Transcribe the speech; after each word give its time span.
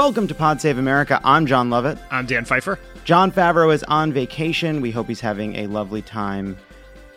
Welcome 0.00 0.28
to 0.28 0.34
Pod 0.34 0.62
Save 0.62 0.78
America. 0.78 1.20
I'm 1.24 1.44
Jon 1.44 1.68
Lovett. 1.68 1.98
I'm 2.10 2.24
Dan 2.24 2.46
Pfeiffer. 2.46 2.78
Jon 3.04 3.30
Favreau 3.30 3.70
is 3.70 3.82
on 3.82 4.14
vacation. 4.14 4.80
We 4.80 4.90
hope 4.90 5.08
he's 5.08 5.20
having 5.20 5.56
a 5.56 5.66
lovely 5.66 6.00
time 6.00 6.56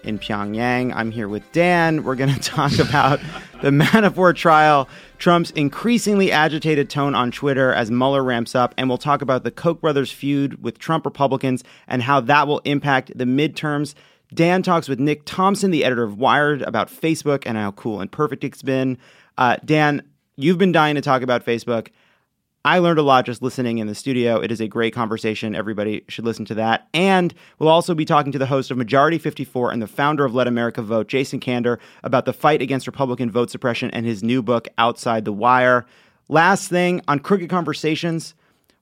in 0.03 0.19
Pyongyang. 0.19 0.91
I'm 0.93 1.09
here 1.09 1.29
with 1.29 1.49
Dan. 1.53 2.03
We're 2.03 2.15
going 2.15 2.33
to 2.33 2.39
talk 2.41 2.77
about 2.79 3.21
the 3.61 3.69
Manafort 3.69 4.35
trial, 4.35 4.89
Trump's 5.17 5.51
increasingly 5.51 6.33
agitated 6.33 6.89
tone 6.89 7.15
on 7.15 7.31
Twitter 7.31 7.71
as 7.71 7.89
Mueller 7.89 8.21
ramps 8.21 8.53
up, 8.53 8.73
and 8.77 8.89
we'll 8.89 8.97
talk 8.97 9.21
about 9.21 9.45
the 9.45 9.51
Koch 9.51 9.79
brothers 9.79 10.11
feud 10.11 10.61
with 10.61 10.77
Trump 10.77 11.05
Republicans 11.05 11.63
and 11.87 12.03
how 12.03 12.19
that 12.19 12.49
will 12.49 12.59
impact 12.65 13.17
the 13.17 13.23
midterms. 13.23 13.93
Dan 14.33 14.61
talks 14.61 14.89
with 14.89 14.99
Nick 14.99 15.21
Thompson, 15.23 15.71
the 15.71 15.85
editor 15.85 16.03
of 16.03 16.17
Wired, 16.17 16.61
about 16.63 16.89
Facebook 16.89 17.43
and 17.45 17.57
how 17.57 17.71
cool 17.71 18.01
and 18.01 18.11
perfect 18.11 18.43
it's 18.43 18.61
been. 18.61 18.97
Uh, 19.37 19.55
Dan, 19.63 20.01
you've 20.35 20.57
been 20.57 20.73
dying 20.73 20.95
to 20.95 21.01
talk 21.01 21.21
about 21.21 21.45
Facebook. 21.45 21.87
I 22.65 22.77
learned 22.77 22.99
a 22.99 23.03
lot 23.03 23.25
just 23.25 23.41
listening 23.41 23.79
in 23.79 23.87
the 23.87 23.95
studio. 23.95 24.39
It 24.39 24.49
is 24.49 24.61
a 24.61 24.69
great 24.69 24.93
conversation. 24.93 25.53
Everybody 25.53 26.05
should 26.07 26.23
listen 26.23 26.45
to 26.45 26.53
that. 26.55 26.87
And 26.93 27.33
we'll 27.59 27.67
also 27.67 27.93
be 27.93 28.05
talking 28.05 28.31
to 28.31 28.37
the 28.39 28.45
host 28.45 28.71
of 28.71 28.77
Majority 28.77 29.17
54 29.17 29.71
and 29.71 29.81
the 29.81 29.87
founder 29.87 30.23
of 30.23 30.33
Let 30.33 30.47
America 30.47 30.81
Vote, 30.81 31.09
Jason 31.09 31.41
Kander, 31.41 31.77
about 32.03 32.23
the 32.23 32.31
fight 32.31 32.61
against 32.61 32.87
Republican 32.87 33.29
vote 33.29 33.49
suppression 33.49 33.91
and 33.91 34.05
his 34.05 34.23
new 34.23 34.41
book, 34.41 34.69
Outside 34.77 35.25
the 35.25 35.33
Wire. 35.33 35.85
Last 36.29 36.69
thing 36.69 37.01
on 37.05 37.19
Crooked 37.19 37.49
Conversations, 37.49 38.33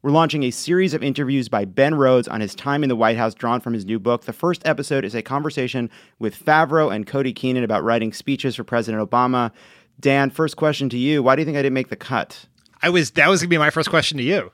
we're 0.03 0.11
launching 0.11 0.43
a 0.43 0.51
series 0.51 0.93
of 0.93 1.01
interviews 1.01 1.49
by 1.49 1.65
Ben 1.65 1.95
Rhodes 1.95 2.27
on 2.27 2.39
his 2.39 2.53
time 2.53 2.83
in 2.83 2.89
the 2.89 2.95
White 2.95 3.17
House, 3.17 3.33
drawn 3.33 3.61
from 3.61 3.73
his 3.73 3.85
new 3.85 3.97
book. 3.97 4.25
The 4.25 4.31
first 4.33 4.61
episode 4.63 5.05
is 5.05 5.15
a 5.15 5.23
conversation 5.23 5.89
with 6.19 6.37
Favreau 6.37 6.93
and 6.93 7.07
Cody 7.07 7.33
Keenan 7.33 7.63
about 7.63 7.83
writing 7.83 8.13
speeches 8.13 8.55
for 8.55 8.63
President 8.63 9.09
Obama. 9.09 9.51
Dan, 9.99 10.29
first 10.29 10.55
question 10.55 10.87
to 10.89 10.99
you. 10.99 11.23
Why 11.23 11.35
do 11.35 11.41
you 11.41 11.45
think 11.45 11.57
I 11.57 11.63
didn't 11.63 11.73
make 11.73 11.89
the 11.89 11.95
cut? 11.95 12.45
I 12.81 12.89
was 12.89 13.11
that 13.11 13.29
was 13.29 13.41
gonna 13.41 13.49
be 13.49 13.57
my 13.57 13.69
first 13.69 13.89
question 13.89 14.17
to 14.17 14.23
you. 14.23 14.51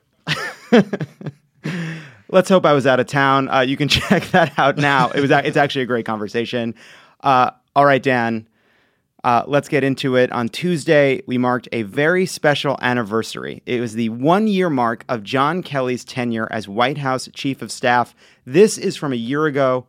Let's 2.30 2.48
hope 2.50 2.66
I 2.66 2.74
was 2.74 2.86
out 2.86 3.00
of 3.00 3.06
town. 3.06 3.48
Uh, 3.48 3.60
you 3.60 3.76
can 3.76 3.88
check 3.88 4.24
that 4.28 4.58
out 4.58 4.76
now. 4.76 5.10
It 5.10 5.20
was 5.20 5.30
it's 5.30 5.56
actually 5.56 5.82
a 5.82 5.86
great 5.86 6.06
conversation. 6.06 6.74
Uh, 7.22 7.50
all 7.74 7.84
right, 7.86 8.02
Dan. 8.02 8.46
Uh, 9.24 9.42
let's 9.48 9.68
get 9.68 9.82
into 9.82 10.14
it. 10.14 10.30
On 10.30 10.48
Tuesday, 10.48 11.22
we 11.26 11.38
marked 11.38 11.68
a 11.72 11.82
very 11.82 12.24
special 12.24 12.78
anniversary. 12.80 13.62
It 13.66 13.80
was 13.80 13.94
the 13.94 14.10
one 14.10 14.46
year 14.46 14.70
mark 14.70 15.04
of 15.08 15.24
John 15.24 15.62
Kelly's 15.62 16.04
tenure 16.04 16.46
as 16.52 16.68
White 16.68 16.98
House 16.98 17.28
Chief 17.34 17.60
of 17.60 17.72
Staff. 17.72 18.14
This 18.46 18.78
is 18.78 18.96
from 18.96 19.12
a 19.12 19.16
year 19.16 19.46
ago 19.46 19.86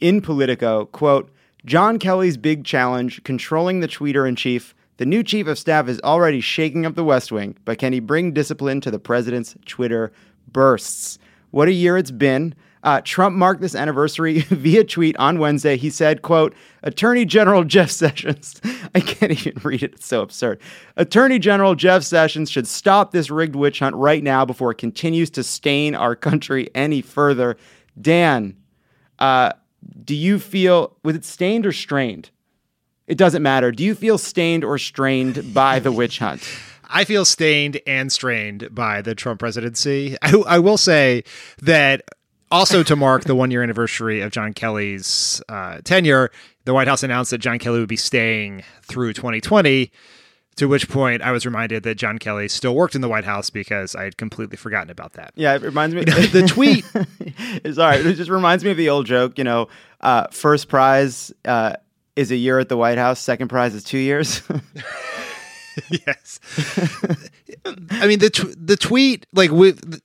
in 0.00 0.20
Politico. 0.20 0.86
Quote 0.86 1.30
John 1.64 1.98
Kelly's 1.98 2.36
big 2.36 2.64
challenge, 2.64 3.22
controlling 3.24 3.80
the 3.80 3.88
tweeter 3.88 4.28
in 4.28 4.36
chief, 4.36 4.74
the 4.96 5.06
new 5.06 5.22
chief 5.22 5.46
of 5.46 5.58
staff 5.58 5.88
is 5.88 6.00
already 6.02 6.40
shaking 6.40 6.86
up 6.86 6.94
the 6.94 7.04
West 7.04 7.32
Wing, 7.32 7.56
but 7.64 7.78
can 7.78 7.92
he 7.92 8.00
bring 8.00 8.32
discipline 8.32 8.80
to 8.82 8.90
the 8.90 8.98
president's 8.98 9.56
Twitter 9.66 10.12
bursts? 10.50 11.18
What 11.50 11.68
a 11.68 11.72
year 11.72 11.96
it's 11.96 12.10
been. 12.10 12.54
Uh, 12.84 13.00
Trump 13.02 13.34
marked 13.34 13.62
this 13.62 13.74
anniversary 13.74 14.40
via 14.50 14.84
tweet 14.84 15.16
on 15.16 15.38
Wednesday. 15.38 15.76
He 15.76 15.88
said, 15.88 16.20
quote, 16.20 16.54
Attorney 16.82 17.24
General 17.24 17.64
Jeff 17.64 17.90
Sessions, 17.90 18.60
I 18.94 19.00
can't 19.00 19.32
even 19.32 19.60
read 19.64 19.82
it, 19.82 19.94
it's 19.94 20.06
so 20.06 20.20
absurd. 20.20 20.60
Attorney 20.96 21.38
General 21.38 21.74
Jeff 21.74 22.02
Sessions 22.02 22.50
should 22.50 22.68
stop 22.68 23.10
this 23.10 23.30
rigged 23.30 23.56
witch 23.56 23.78
hunt 23.78 23.96
right 23.96 24.22
now 24.22 24.44
before 24.44 24.70
it 24.70 24.78
continues 24.78 25.30
to 25.30 25.42
stain 25.42 25.94
our 25.94 26.14
country 26.14 26.68
any 26.74 27.00
further. 27.00 27.56
Dan, 28.00 28.54
uh, 29.18 29.52
do 30.04 30.14
you 30.14 30.38
feel, 30.38 30.96
was 31.02 31.16
it 31.16 31.24
stained 31.24 31.64
or 31.64 31.72
strained? 31.72 32.30
It 33.06 33.18
doesn't 33.18 33.42
matter. 33.42 33.70
Do 33.70 33.84
you 33.84 33.94
feel 33.94 34.18
stained 34.18 34.64
or 34.64 34.78
strained 34.78 35.52
by 35.52 35.78
the 35.78 35.92
witch 35.92 36.18
hunt? 36.18 36.48
I 36.88 37.04
feel 37.04 37.24
stained 37.24 37.80
and 37.86 38.10
strained 38.12 38.74
by 38.74 39.02
the 39.02 39.14
Trump 39.14 39.40
presidency. 39.40 40.16
I, 40.22 40.36
I 40.46 40.58
will 40.58 40.78
say 40.78 41.24
that 41.60 42.02
also 42.50 42.82
to 42.84 42.96
mark 42.96 43.24
the 43.24 43.34
one 43.34 43.50
year 43.50 43.62
anniversary 43.62 44.20
of 44.20 44.30
John 44.30 44.52
Kelly's 44.52 45.42
uh, 45.48 45.80
tenure, 45.84 46.30
the 46.64 46.72
White 46.72 46.88
House 46.88 47.02
announced 47.02 47.30
that 47.32 47.38
John 47.38 47.58
Kelly 47.58 47.80
would 47.80 47.88
be 47.88 47.96
staying 47.96 48.62
through 48.82 49.12
2020. 49.12 49.90
To 50.58 50.68
which 50.68 50.88
point, 50.88 51.20
I 51.20 51.32
was 51.32 51.44
reminded 51.44 51.82
that 51.82 51.96
John 51.96 52.20
Kelly 52.20 52.46
still 52.46 52.76
worked 52.76 52.94
in 52.94 53.00
the 53.00 53.08
White 53.08 53.24
House 53.24 53.50
because 53.50 53.96
I 53.96 54.04
had 54.04 54.16
completely 54.16 54.56
forgotten 54.56 54.88
about 54.88 55.14
that. 55.14 55.32
Yeah, 55.34 55.56
it 55.56 55.62
reminds 55.62 55.96
me. 55.96 56.02
You 56.02 56.06
know, 56.12 56.20
the 56.20 56.46
tweet. 56.46 56.84
Is 57.64 57.74
sorry, 57.74 57.96
it 57.96 58.14
just 58.14 58.30
reminds 58.30 58.62
me 58.62 58.70
of 58.70 58.76
the 58.76 58.88
old 58.88 59.06
joke. 59.06 59.36
You 59.36 59.42
know, 59.42 59.68
uh, 60.00 60.28
first 60.30 60.68
prize 60.68 61.32
uh, 61.44 61.74
is 62.16 62.30
a 62.30 62.36
year 62.36 62.58
at 62.58 62.68
the 62.68 62.76
White 62.76 62.98
House. 62.98 63.20
Second 63.20 63.48
prize 63.48 63.74
is 63.74 63.84
two 63.84 63.98
years. 63.98 64.42
yes. 65.90 66.40
I 67.90 68.06
mean 68.06 68.18
the 68.18 68.30
t- 68.30 68.54
the 68.56 68.76
tweet 68.76 69.26
like 69.32 69.50
with 69.50 70.00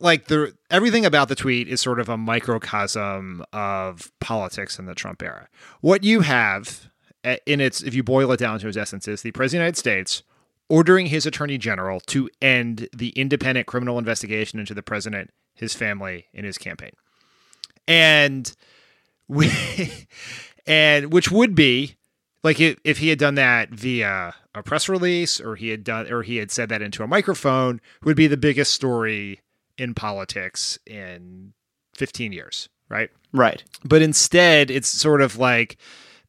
like 0.00 0.26
the 0.26 0.54
everything 0.70 1.06
about 1.06 1.28
the 1.28 1.34
tweet 1.34 1.68
is 1.68 1.80
sort 1.80 2.00
of 2.00 2.08
a 2.08 2.16
microcosm 2.16 3.44
of 3.52 4.10
politics 4.20 4.78
in 4.78 4.86
the 4.86 4.94
Trump 4.94 5.22
era. 5.22 5.48
What 5.80 6.04
you 6.04 6.20
have 6.20 6.90
eh, 7.24 7.36
in 7.46 7.60
its 7.60 7.82
if 7.82 7.94
you 7.94 8.02
boil 8.02 8.32
it 8.32 8.38
down 8.38 8.58
to 8.60 8.68
its 8.68 8.76
essence 8.76 9.06
is 9.06 9.22
the 9.22 9.30
president 9.30 9.46
of 9.46 9.50
the 9.52 9.64
United 9.64 9.78
States 9.78 10.22
ordering 10.68 11.06
his 11.06 11.26
attorney 11.26 11.58
general 11.58 12.00
to 12.00 12.28
end 12.40 12.88
the 12.94 13.10
independent 13.10 13.66
criminal 13.66 13.98
investigation 13.98 14.58
into 14.58 14.72
the 14.74 14.82
president, 14.82 15.30
his 15.54 15.74
family, 15.74 16.26
and 16.32 16.46
his 16.46 16.56
campaign. 16.56 16.92
And 17.86 18.50
we 19.28 19.50
and 20.66 21.12
which 21.12 21.30
would 21.30 21.54
be 21.54 21.96
like 22.42 22.60
if, 22.60 22.98
he 22.98 23.08
had 23.08 23.18
done 23.18 23.36
that 23.36 23.70
via 23.70 24.34
a 24.54 24.62
press 24.62 24.88
release 24.88 25.40
or 25.40 25.56
he 25.56 25.68
had 25.68 25.84
done 25.84 26.10
or 26.12 26.22
he 26.22 26.36
had 26.36 26.50
said 26.50 26.68
that 26.68 26.82
into 26.82 27.02
a 27.02 27.06
microphone 27.06 27.80
would 28.02 28.16
be 28.16 28.26
the 28.26 28.36
biggest 28.36 28.72
story 28.72 29.40
in 29.78 29.94
politics 29.94 30.78
in 30.86 31.52
15 31.94 32.32
years 32.32 32.68
right? 32.92 33.10
Right. 33.32 33.64
But 33.84 34.02
instead 34.02 34.70
it's 34.70 34.88
sort 34.88 35.22
of 35.22 35.38
like 35.38 35.78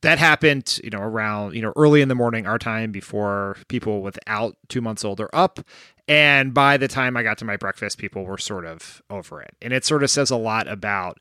that 0.01 0.17
happened 0.17 0.79
you 0.83 0.89
know 0.89 1.01
around 1.01 1.55
you 1.55 1.61
know 1.61 1.73
early 1.75 2.01
in 2.01 2.07
the 2.07 2.15
morning 2.15 2.47
our 2.47 2.57
time 2.57 2.91
before 2.91 3.57
people 3.67 4.01
without 4.01 4.55
two 4.69 4.81
months 4.81 5.03
old 5.03 5.19
are 5.19 5.33
up. 5.33 5.59
And 6.07 6.53
by 6.53 6.77
the 6.77 6.87
time 6.87 7.15
i 7.17 7.23
got 7.23 7.37
to 7.39 7.45
my 7.45 7.57
breakfast 7.57 7.97
people 7.97 8.25
were 8.25 8.37
sort 8.37 8.65
of 8.65 9.01
over 9.09 9.41
it. 9.41 9.55
And 9.61 9.73
it 9.73 9.85
sort 9.85 10.03
of 10.03 10.09
says 10.09 10.31
a 10.31 10.37
lot 10.37 10.67
about 10.67 11.19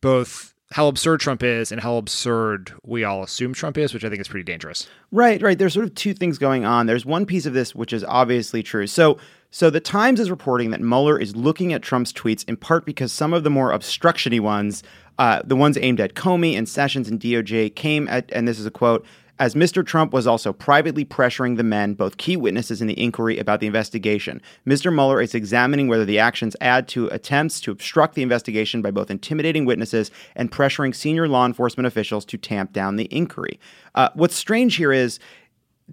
both 0.00 0.54
how 0.72 0.88
absurd 0.88 1.20
Trump 1.20 1.42
is 1.42 1.70
and 1.70 1.80
how 1.80 1.96
absurd 1.96 2.72
we 2.82 3.04
all 3.04 3.22
assume 3.22 3.52
Trump 3.52 3.76
is, 3.76 3.92
which 3.92 4.04
I 4.04 4.08
think 4.08 4.20
is 4.20 4.28
pretty 4.28 4.44
dangerous. 4.44 4.88
Right, 5.10 5.40
right. 5.42 5.58
There's 5.58 5.74
sort 5.74 5.84
of 5.84 5.94
two 5.94 6.14
things 6.14 6.38
going 6.38 6.64
on. 6.64 6.86
There's 6.86 7.06
one 7.06 7.26
piece 7.26 7.46
of 7.46 7.52
this 7.52 7.74
which 7.74 7.92
is 7.92 8.02
obviously 8.04 8.62
true. 8.62 8.86
So, 8.86 9.18
so 9.50 9.68
the 9.68 9.80
Times 9.80 10.18
is 10.18 10.30
reporting 10.30 10.70
that 10.70 10.80
Mueller 10.80 11.18
is 11.18 11.36
looking 11.36 11.74
at 11.74 11.82
Trump's 11.82 12.12
tweets 12.12 12.48
in 12.48 12.56
part 12.56 12.86
because 12.86 13.12
some 13.12 13.34
of 13.34 13.44
the 13.44 13.50
more 13.50 13.70
obstructiony 13.70 14.40
ones, 14.40 14.82
uh, 15.18 15.42
the 15.44 15.56
ones 15.56 15.76
aimed 15.80 16.00
at 16.00 16.14
Comey 16.14 16.56
and 16.56 16.66
Sessions 16.66 17.08
and 17.08 17.20
DOJ, 17.20 17.74
came 17.74 18.08
at, 18.08 18.32
and 18.32 18.48
this 18.48 18.58
is 18.58 18.64
a 18.64 18.70
quote, 18.70 19.04
as 19.38 19.54
Mr. 19.54 19.84
Trump 19.84 20.12
was 20.12 20.26
also 20.26 20.52
privately 20.52 21.04
pressuring 21.04 21.56
the 21.56 21.62
men, 21.62 21.94
both 21.94 22.16
key 22.16 22.36
witnesses 22.36 22.80
in 22.80 22.86
the 22.86 23.00
inquiry 23.00 23.38
about 23.38 23.60
the 23.60 23.66
investigation. 23.66 24.40
Mr. 24.66 24.94
Mueller 24.94 25.20
is 25.20 25.34
examining 25.34 25.88
whether 25.88 26.04
the 26.04 26.18
actions 26.18 26.56
add 26.60 26.86
to 26.88 27.06
attempts 27.08 27.60
to 27.60 27.70
obstruct 27.70 28.14
the 28.14 28.22
investigation 28.22 28.82
by 28.82 28.90
both 28.90 29.10
intimidating 29.10 29.64
witnesses 29.64 30.10
and 30.36 30.52
pressuring 30.52 30.94
senior 30.94 31.26
law 31.26 31.46
enforcement 31.46 31.86
officials 31.86 32.24
to 32.24 32.36
tamp 32.36 32.72
down 32.72 32.96
the 32.96 33.08
inquiry. 33.10 33.58
Uh, 33.94 34.10
what's 34.14 34.36
strange 34.36 34.76
here 34.76 34.92
is 34.92 35.18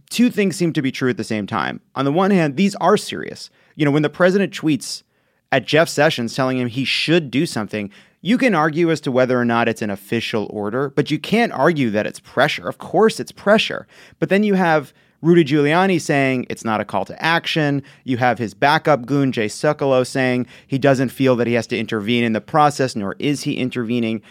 two 0.09 0.29
things 0.29 0.55
seem 0.55 0.73
to 0.73 0.81
be 0.81 0.91
true 0.91 1.09
at 1.09 1.17
the 1.17 1.23
same 1.23 1.47
time. 1.47 1.81
On 1.95 2.05
the 2.05 2.11
one 2.11 2.31
hand, 2.31 2.55
these 2.55 2.75
are 2.75 2.97
serious. 2.97 3.49
You 3.75 3.85
know, 3.85 3.91
when 3.91 4.03
the 4.03 4.09
president 4.09 4.53
tweets, 4.53 5.03
at 5.51 5.65
Jeff 5.65 5.89
Sessions 5.89 6.35
telling 6.35 6.57
him 6.57 6.67
he 6.67 6.85
should 6.85 7.31
do 7.31 7.45
something. 7.45 7.89
You 8.21 8.37
can 8.37 8.53
argue 8.53 8.91
as 8.91 8.99
to 9.01 9.11
whether 9.11 9.39
or 9.39 9.45
not 9.45 9.69
it's 9.69 9.81
an 9.81 9.89
official 9.89 10.47
order, 10.51 10.89
but 10.89 11.09
you 11.09 11.17
can't 11.17 11.53
argue 11.53 11.89
that 11.91 12.05
it's 12.05 12.19
pressure. 12.19 12.67
Of 12.67 12.77
course, 12.77 13.19
it's 13.19 13.31
pressure. 13.31 13.87
But 14.19 14.29
then 14.29 14.43
you 14.43 14.55
have 14.55 14.93
Rudy 15.21 15.45
Giuliani 15.45 16.01
saying 16.01 16.45
it's 16.49 16.65
not 16.65 16.81
a 16.81 16.85
call 16.85 17.05
to 17.05 17.21
action. 17.21 17.81
You 18.03 18.17
have 18.17 18.37
his 18.37 18.53
backup 18.53 19.05
goon, 19.05 19.31
Jay 19.31 19.47
Sekulow, 19.47 20.05
saying 20.05 20.47
he 20.67 20.77
doesn't 20.77 21.09
feel 21.09 21.35
that 21.37 21.47
he 21.47 21.53
has 21.53 21.67
to 21.67 21.77
intervene 21.77 22.23
in 22.23 22.33
the 22.33 22.41
process, 22.41 22.95
nor 22.95 23.15
is 23.19 23.43
he 23.43 23.57
intervening. 23.57 24.21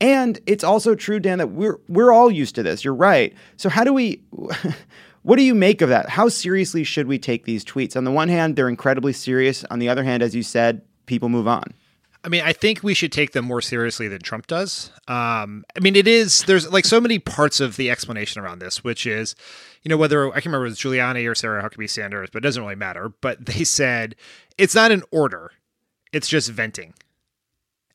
And 0.00 0.40
it's 0.46 0.64
also 0.64 0.94
true, 0.94 1.20
Dan, 1.20 1.38
that 1.38 1.50
we're 1.50 1.78
we're 1.88 2.12
all 2.12 2.30
used 2.30 2.54
to 2.54 2.62
this. 2.62 2.84
You're 2.84 2.94
right. 2.94 3.34
So 3.56 3.68
how 3.68 3.84
do 3.84 3.92
we 3.92 4.22
what 5.22 5.36
do 5.36 5.42
you 5.42 5.54
make 5.54 5.82
of 5.82 5.90
that? 5.90 6.08
How 6.08 6.28
seriously 6.28 6.84
should 6.84 7.06
we 7.06 7.18
take 7.18 7.44
these 7.44 7.64
tweets? 7.64 7.96
On 7.96 8.04
the 8.04 8.10
one 8.10 8.28
hand, 8.28 8.56
they're 8.56 8.68
incredibly 8.68 9.12
serious. 9.12 9.64
On 9.70 9.78
the 9.78 9.90
other 9.90 10.04
hand, 10.04 10.22
as 10.22 10.34
you 10.34 10.42
said, 10.42 10.82
people 11.06 11.28
move 11.28 11.46
on. 11.46 11.74
I 12.22 12.28
mean, 12.28 12.42
I 12.42 12.52
think 12.52 12.82
we 12.82 12.92
should 12.92 13.12
take 13.12 13.32
them 13.32 13.46
more 13.46 13.62
seriously 13.62 14.06
than 14.06 14.20
Trump 14.20 14.46
does. 14.46 14.90
Um, 15.08 15.64
I 15.74 15.80
mean, 15.80 15.96
it 15.96 16.06
is 16.06 16.42
there's 16.42 16.70
like 16.70 16.84
so 16.84 17.00
many 17.00 17.18
parts 17.18 17.60
of 17.60 17.76
the 17.76 17.90
explanation 17.90 18.42
around 18.42 18.58
this, 18.58 18.84
which 18.84 19.06
is, 19.06 19.34
you 19.82 19.88
know, 19.88 19.96
whether 19.96 20.28
I 20.28 20.40
can 20.40 20.50
remember 20.50 20.66
it 20.66 20.70
was 20.70 20.78
Giuliani 20.78 21.28
or 21.28 21.34
Sarah 21.34 21.62
Huckabee 21.62 21.88
Sanders, 21.88 22.28
but 22.30 22.38
it 22.38 22.46
doesn't 22.46 22.62
really 22.62 22.74
matter. 22.74 23.08
But 23.20 23.46
they 23.46 23.64
said 23.64 24.16
it's 24.58 24.74
not 24.74 24.92
an 24.92 25.02
order; 25.10 25.52
it's 26.12 26.28
just 26.28 26.50
venting. 26.50 26.94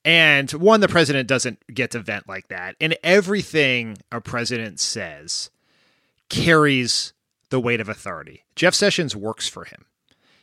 And 0.04 0.52
one, 0.52 0.82
the 0.82 0.88
president 0.88 1.28
doesn't 1.28 1.60
get 1.74 1.92
to 1.92 2.00
vent 2.00 2.28
like 2.28 2.48
that, 2.48 2.76
and 2.82 2.96
everything 3.04 3.98
a 4.12 4.22
president 4.22 4.80
says 4.80 5.50
carries 6.30 7.14
the 7.50 7.60
weight 7.60 7.82
of 7.82 7.90
authority. 7.90 8.44
Jeff 8.56 8.74
Sessions 8.74 9.16
works 9.16 9.48
for 9.48 9.66
him 9.66 9.86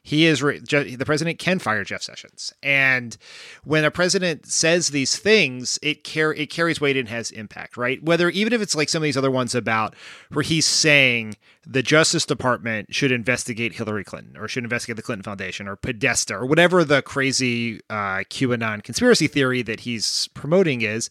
he 0.02 0.26
is 0.26 0.40
the 0.40 1.02
president 1.06 1.38
can 1.38 1.58
fire 1.58 1.84
Jeff 1.84 2.02
Sessions, 2.02 2.52
and 2.62 3.16
when 3.62 3.84
a 3.84 3.90
president 3.90 4.46
says 4.46 4.88
these 4.88 5.16
things, 5.16 5.78
it 5.80 6.02
car- 6.02 6.34
it 6.34 6.50
carries 6.50 6.80
weight 6.80 6.96
and 6.96 7.08
has 7.08 7.30
impact, 7.30 7.76
right? 7.76 8.02
Whether 8.02 8.28
even 8.30 8.52
if 8.52 8.60
it's 8.60 8.74
like 8.74 8.88
some 8.88 9.02
of 9.02 9.04
these 9.04 9.16
other 9.16 9.30
ones 9.30 9.54
about 9.54 9.94
where 10.32 10.42
he's 10.42 10.66
saying 10.66 11.36
the 11.64 11.82
Justice 11.82 12.26
Department 12.26 12.92
should 12.92 13.12
investigate 13.12 13.74
Hillary 13.74 14.02
Clinton 14.02 14.36
or 14.36 14.48
should 14.48 14.64
investigate 14.64 14.96
the 14.96 15.02
Clinton 15.02 15.22
Foundation 15.22 15.68
or 15.68 15.76
Podesta 15.76 16.34
or 16.34 16.46
whatever 16.46 16.82
the 16.82 17.02
crazy 17.02 17.80
uh, 17.88 18.24
QAnon 18.28 18.82
conspiracy 18.82 19.28
theory 19.28 19.62
that 19.62 19.80
he's 19.80 20.28
promoting 20.34 20.82
is 20.82 21.08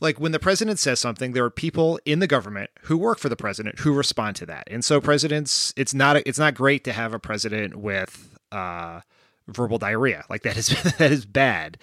like 0.00 0.18
when 0.18 0.32
the 0.32 0.38
president 0.38 0.78
says 0.78 0.98
something 0.98 1.32
there 1.32 1.44
are 1.44 1.50
people 1.50 2.00
in 2.04 2.18
the 2.18 2.26
government 2.26 2.70
who 2.82 2.96
work 2.96 3.18
for 3.18 3.28
the 3.28 3.36
president 3.36 3.80
who 3.80 3.92
respond 3.92 4.36
to 4.36 4.46
that. 4.46 4.66
And 4.70 4.84
so 4.84 5.00
presidents 5.00 5.72
it's 5.76 5.94
not 5.94 6.16
it's 6.16 6.38
not 6.38 6.54
great 6.54 6.84
to 6.84 6.92
have 6.92 7.14
a 7.14 7.18
president 7.18 7.76
with 7.76 8.38
uh, 8.50 9.00
verbal 9.46 9.78
diarrhea. 9.78 10.24
Like 10.28 10.42
that 10.42 10.56
is 10.56 10.68
that 10.98 11.12
is 11.12 11.26
bad. 11.26 11.78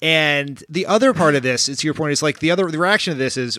And 0.00 0.62
the 0.68 0.86
other 0.86 1.14
part 1.14 1.36
of 1.36 1.44
this 1.44 1.68
is 1.68 1.78
to 1.78 1.86
your 1.86 1.94
point 1.94 2.12
is 2.12 2.22
like 2.22 2.40
the 2.40 2.50
other 2.50 2.70
the 2.70 2.78
reaction 2.78 3.12
to 3.12 3.18
this 3.18 3.36
is 3.36 3.58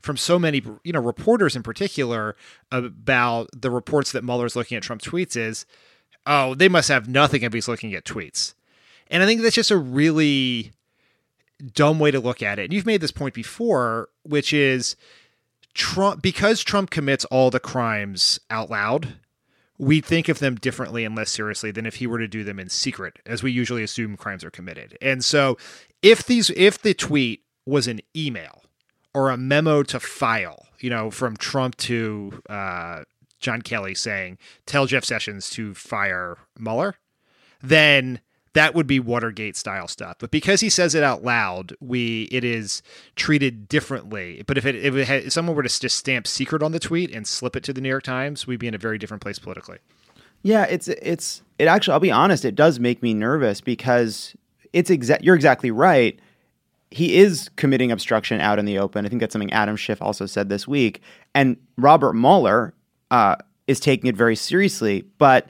from 0.00 0.16
so 0.16 0.38
many 0.38 0.62
you 0.82 0.92
know 0.92 1.00
reporters 1.00 1.54
in 1.54 1.62
particular 1.62 2.36
about 2.72 3.48
the 3.54 3.70
reports 3.70 4.12
that 4.12 4.24
Mueller's 4.24 4.56
looking 4.56 4.76
at 4.76 4.82
Trump 4.82 5.02
tweets 5.02 5.36
is 5.36 5.64
oh 6.26 6.54
they 6.54 6.68
must 6.68 6.88
have 6.88 7.08
nothing 7.08 7.42
if 7.42 7.52
he's 7.52 7.68
looking 7.68 7.94
at 7.94 8.04
tweets. 8.04 8.54
And 9.08 9.22
I 9.22 9.26
think 9.26 9.42
that's 9.42 9.54
just 9.54 9.70
a 9.70 9.76
really 9.76 10.72
dumb 11.74 11.98
way 11.98 12.10
to 12.10 12.20
look 12.20 12.42
at 12.42 12.58
it. 12.58 12.64
And 12.64 12.72
you've 12.72 12.86
made 12.86 13.00
this 13.00 13.12
point 13.12 13.34
before, 13.34 14.08
which 14.22 14.52
is 14.52 14.96
Trump 15.74 16.22
because 16.22 16.62
Trump 16.62 16.90
commits 16.90 17.24
all 17.26 17.50
the 17.50 17.60
crimes 17.60 18.40
out 18.50 18.70
loud, 18.70 19.14
we 19.78 20.00
think 20.00 20.28
of 20.28 20.38
them 20.38 20.54
differently 20.54 21.04
and 21.04 21.16
less 21.16 21.30
seriously 21.30 21.70
than 21.70 21.86
if 21.86 21.96
he 21.96 22.06
were 22.06 22.18
to 22.18 22.28
do 22.28 22.44
them 22.44 22.60
in 22.60 22.68
secret, 22.68 23.18
as 23.26 23.42
we 23.42 23.50
usually 23.50 23.82
assume 23.82 24.16
crimes 24.16 24.44
are 24.44 24.50
committed. 24.50 24.96
And 25.02 25.24
so 25.24 25.58
if 26.02 26.24
these 26.24 26.50
if 26.50 26.80
the 26.80 26.94
tweet 26.94 27.42
was 27.66 27.88
an 27.88 28.00
email 28.16 28.62
or 29.12 29.30
a 29.30 29.36
memo 29.36 29.82
to 29.84 29.98
file, 29.98 30.66
you 30.80 30.90
know, 30.90 31.10
from 31.10 31.36
Trump 31.36 31.76
to 31.76 32.42
uh, 32.48 33.02
John 33.40 33.62
Kelly 33.62 33.94
saying, 33.94 34.38
tell 34.66 34.86
Jeff 34.86 35.04
Sessions 35.04 35.50
to 35.50 35.74
fire 35.74 36.38
Mueller, 36.58 36.96
then 37.62 38.20
that 38.54 38.74
would 38.74 38.86
be 38.86 38.98
Watergate 38.98 39.56
style 39.56 39.86
stuff. 39.88 40.16
But 40.18 40.30
because 40.30 40.60
he 40.60 40.70
says 40.70 40.94
it 40.94 41.02
out 41.02 41.22
loud, 41.22 41.76
we 41.80 42.22
it 42.32 42.44
is 42.44 42.82
treated 43.16 43.68
differently. 43.68 44.42
But 44.46 44.56
if 44.56 44.64
it 44.64 44.76
if, 44.76 44.94
it 44.94 45.06
had, 45.06 45.24
if 45.24 45.32
someone 45.32 45.54
were 45.54 45.62
to 45.62 45.80
just 45.80 45.98
stamp 45.98 46.26
secret 46.26 46.62
on 46.62 46.72
the 46.72 46.78
tweet 46.78 47.12
and 47.12 47.26
slip 47.26 47.56
it 47.56 47.64
to 47.64 47.72
the 47.72 47.80
New 47.80 47.88
York 47.88 48.04
Times, 48.04 48.46
we'd 48.46 48.60
be 48.60 48.68
in 48.68 48.74
a 48.74 48.78
very 48.78 48.96
different 48.96 49.22
place 49.22 49.38
politically. 49.38 49.78
Yeah, 50.42 50.64
it's 50.64 50.88
it's 50.88 51.42
it 51.58 51.66
actually. 51.66 51.92
I'll 51.94 52.00
be 52.00 52.12
honest. 52.12 52.44
It 52.44 52.54
does 52.54 52.78
make 52.78 53.02
me 53.02 53.12
nervous 53.12 53.60
because 53.60 54.36
it's 54.72 54.90
exact. 54.90 55.24
You're 55.24 55.34
exactly 55.34 55.70
right. 55.70 56.18
He 56.90 57.16
is 57.16 57.50
committing 57.56 57.90
obstruction 57.90 58.40
out 58.40 58.60
in 58.60 58.66
the 58.66 58.78
open. 58.78 59.04
I 59.04 59.08
think 59.08 59.20
that's 59.20 59.32
something 59.32 59.52
Adam 59.52 59.74
Schiff 59.74 60.00
also 60.00 60.26
said 60.26 60.48
this 60.48 60.68
week. 60.68 61.02
And 61.34 61.56
Robert 61.76 62.12
Mueller 62.12 62.72
uh, 63.10 63.34
is 63.66 63.80
taking 63.80 64.08
it 64.08 64.16
very 64.16 64.36
seriously. 64.36 65.04
But 65.18 65.48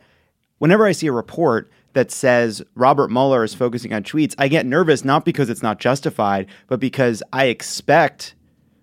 whenever 0.56 0.86
I 0.86 0.92
see 0.92 1.06
a 1.06 1.12
report 1.12 1.70
that 1.94 2.10
says 2.10 2.62
Robert 2.74 3.10
Mueller 3.10 3.42
is 3.44 3.54
focusing 3.54 3.92
on 3.92 4.02
tweets, 4.02 4.34
I 4.38 4.48
get 4.48 4.66
nervous 4.66 5.04
not 5.04 5.24
because 5.24 5.48
it's 5.48 5.62
not 5.62 5.78
justified, 5.78 6.46
but 6.66 6.80
because 6.80 7.22
I 7.32 7.46
expect 7.46 8.34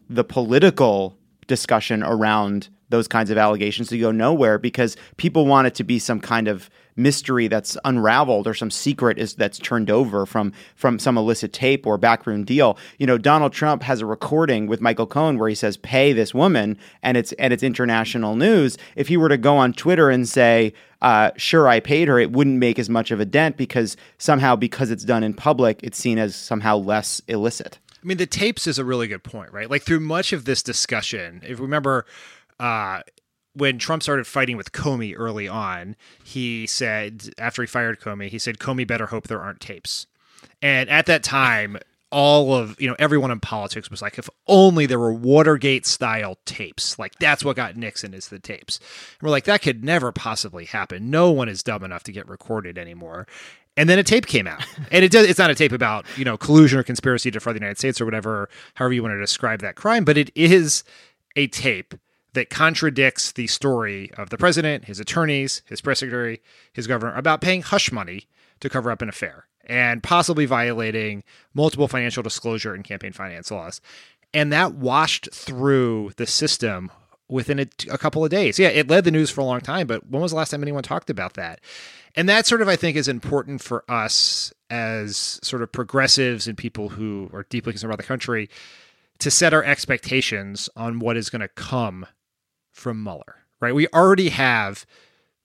the 0.10 0.24
political 0.24 1.18
discussion 1.48 2.04
around 2.04 2.69
those 2.90 3.08
kinds 3.08 3.30
of 3.30 3.38
allegations 3.38 3.88
to 3.90 3.98
go 3.98 4.12
nowhere 4.12 4.58
because 4.58 4.98
people 5.18 5.46
want 5.46 5.68
it 5.68 5.75
to 5.75 5.84
be 5.84 6.00
some 6.00 6.19
kind 6.19 6.48
of 6.48 6.69
mystery 6.96 7.48
that's 7.48 7.78
unraveled 7.86 8.48
or 8.48 8.54
some 8.54 8.72
secret 8.72 9.18
is 9.18 9.36
that's 9.36 9.60
turned 9.60 9.90
over 9.90 10.26
from 10.26 10.54
from 10.76 11.00
some 11.00 11.18
illicit 11.18 11.54
tape 11.54 11.86
or 11.86 11.98
backroom 11.98 12.44
deal. 12.44 12.78
You 12.98 13.08
know, 13.08 13.18
Donald 13.18 13.54
Trump 13.54 13.84
has 13.84 14.02
a 14.02 14.06
recording 14.06 14.68
with 14.68 14.82
Michael 14.82 15.08
Cohen 15.08 15.38
where 15.38 15.50
he 15.50 15.56
says 15.56 15.78
pay 15.78 16.14
this 16.14 16.34
woman 16.34 16.78
and 17.04 17.18
it's 17.18 17.32
and 17.34 17.54
it's 17.54 17.64
international 17.64 18.36
news. 18.36 18.78
If 18.96 19.08
he 19.08 19.18
were 19.18 19.30
to 19.30 19.38
go 19.38 19.58
on 19.58 19.74
Twitter 19.74 20.10
and 20.10 20.28
say 20.28 20.74
uh, 21.02 21.32
sure 21.36 21.68
I 21.68 21.80
paid 21.80 22.08
her, 22.08 22.20
it 22.20 22.32
wouldn't 22.32 22.58
make 22.58 22.78
as 22.78 22.90
much 22.90 23.12
of 23.12 23.20
a 23.20 23.26
dent 23.26 23.58
because 23.58 23.98
somehow 24.20 24.56
because 24.56 24.92
it's 24.92 25.04
done 25.04 25.24
in 25.24 25.34
public, 25.34 25.80
it's 25.82 25.98
seen 25.98 26.20
as 26.20 26.36
somehow 26.36 26.78
less 26.78 27.22
illicit. 27.28 27.80
I 28.04 28.08
mean, 28.08 28.18
the 28.18 28.26
tapes 28.26 28.68
is 28.68 28.80
a 28.80 28.86
really 28.86 29.08
good 29.08 29.24
point, 29.24 29.52
right? 29.52 29.70
Like 29.70 29.84
through 29.84 30.00
much 30.00 30.34
of 30.34 30.46
this 30.46 30.64
discussion, 30.64 31.42
if 31.44 31.58
you 31.58 31.64
remember, 31.64 32.06
uh, 32.60 33.02
when 33.53 33.77
Trump 33.77 34.03
started 34.03 34.27
fighting 34.27 34.57
with 34.57 34.71
Comey 34.71 35.13
early 35.18 35.48
on, 35.48 35.95
he 36.24 36.65
said 36.68 37.30
after 37.38 37.62
he 37.62 37.68
fired 37.68 38.00
Comey, 38.00 38.30
he 38.30 38.39
said 38.39 38.59
Comey 38.59 38.88
better 38.88 39.07
hope 39.07 39.27
there 39.27 39.42
aren't 39.42 39.59
tapes. 39.59 40.07
And 40.62 40.89
at 40.89 41.06
that 41.07 41.24
time, 41.24 41.77
all 42.12 42.53
of 42.53 42.80
you 42.80 42.88
know 42.88 42.95
everyone 43.00 43.31
in 43.31 43.39
politics 43.39 43.89
was 43.89 44.01
like 44.01 44.18
if 44.18 44.30
only 44.45 44.86
there 44.86 45.00
were 45.00 45.13
watergate 45.13 45.86
style 45.86 46.38
tapes. 46.45 47.00
Like 47.00 47.15
that's 47.19 47.44
what 47.44 47.56
got 47.56 47.77
nixon 47.77 48.13
is 48.13 48.27
the 48.27 48.39
tapes. 48.39 48.80
And 48.80 49.27
we're 49.27 49.31
like 49.31 49.45
that 49.45 49.61
could 49.61 49.83
never 49.83 50.11
possibly 50.11 50.66
happen. 50.66 51.09
No 51.09 51.31
one 51.31 51.49
is 51.49 51.64
dumb 51.64 51.83
enough 51.83 52.04
to 52.04 52.11
get 52.11 52.28
recorded 52.28 52.78
anymore. 52.78 53.28
And 53.78 53.87
then 53.87 53.97
a 53.97 54.04
tape 54.04 54.26
came 54.28 54.47
out. 54.47 54.66
And 54.92 55.06
it 55.06 55.11
does 55.11 55.26
it's 55.26 55.40
not 55.40 55.49
a 55.49 55.56
tape 55.56 55.71
about 55.71 56.06
you 56.18 56.26
know 56.26 56.37
collusion 56.37 56.80
or 56.80 56.83
conspiracy 56.83 57.31
to 57.31 57.40
defraud 57.40 57.56
the 57.56 57.59
united 57.59 57.78
states 57.78 58.02
or 58.02 58.06
whatever 58.06 58.49
however 58.76 58.94
you 58.94 59.02
want 59.02 59.14
to 59.14 59.19
describe 59.19 59.61
that 59.61 59.76
crime 59.76 60.04
but 60.04 60.18
it 60.18 60.31
is 60.35 60.83
a 61.37 61.47
tape 61.47 61.94
that 62.33 62.50
contradicts 62.50 63.31
the 63.33 63.47
story 63.47 64.11
of 64.18 64.30
the 64.30 64.38
president, 64.38 64.85
his 64.85 65.00
attorneys, 65.00 65.61
his 65.66 65.81
press 65.81 66.00
secretary, 66.00 66.42
his 66.71 66.88
governor 66.88 67.16
about 67.16 67.42
paying 67.42 67.61
hush 67.61 67.92
money 67.92 68.28
to 68.59 68.69
cover 68.69 68.92
up 68.92 69.02
an 69.02 69.09
affair 69.09 69.45
and 69.66 70.02
possibly 70.02 70.45
violating 70.45 71.23
multiple 71.54 71.88
financial 71.88 72.23
disclosure 72.23 72.73
and 72.73 72.83
campaign 72.83 73.11
finance 73.11 73.52
laws. 73.52 73.81
And 74.33 74.52
that 74.54 74.76
washed 74.76 75.30
through 75.33 76.11
the 76.18 76.26
system 76.26 76.92
within 77.28 77.59
a, 77.59 77.68
a, 77.90 77.97
couple 77.97 78.23
of 78.23 78.30
days. 78.30 78.59
Yeah, 78.59 78.69
it 78.69 78.90
led 78.90 79.04
the 79.04 79.11
news 79.11 79.30
for 79.30 79.42
a 79.42 79.45
long 79.45 79.61
time, 79.61 79.88
but 79.88 80.09
when 80.09 80.21
was 80.21 80.31
the 80.31 80.38
last 80.38 80.52
time 80.52 80.61
anyone 80.61 80.83
talked 80.83 81.09
about 81.09 81.35
that? 81.35 81.61
And 82.16 82.28
that 82.28 82.45
sort 82.45 82.61
of, 82.61 82.68
I 82.68 82.76
think, 82.76 82.97
is 82.97 83.07
important 83.07 83.61
for 83.61 83.85
us 83.90 84.54
as 84.69 85.40
sort 85.42 85.61
of 85.61 85.71
progressives 85.71 86.47
and 86.47 86.57
people 86.57 86.90
who 86.90 87.30
are 87.33 87.45
deeply 87.50 87.71
concerned 87.71 87.94
about 87.94 88.04
the 88.04 88.07
country 88.07 88.50
to 89.19 89.31
set 89.31 89.54
our 89.54 89.64
expectations 89.64 90.69
on 90.76 91.00
what 91.00 91.16
is 91.16 91.30
going 91.30 91.42
to 91.42 91.47
come 91.47 92.06
from 92.71 93.04
Mueller, 93.04 93.37
right? 93.59 93.75
We 93.75 93.87
already 93.90 94.30
have 94.30 94.85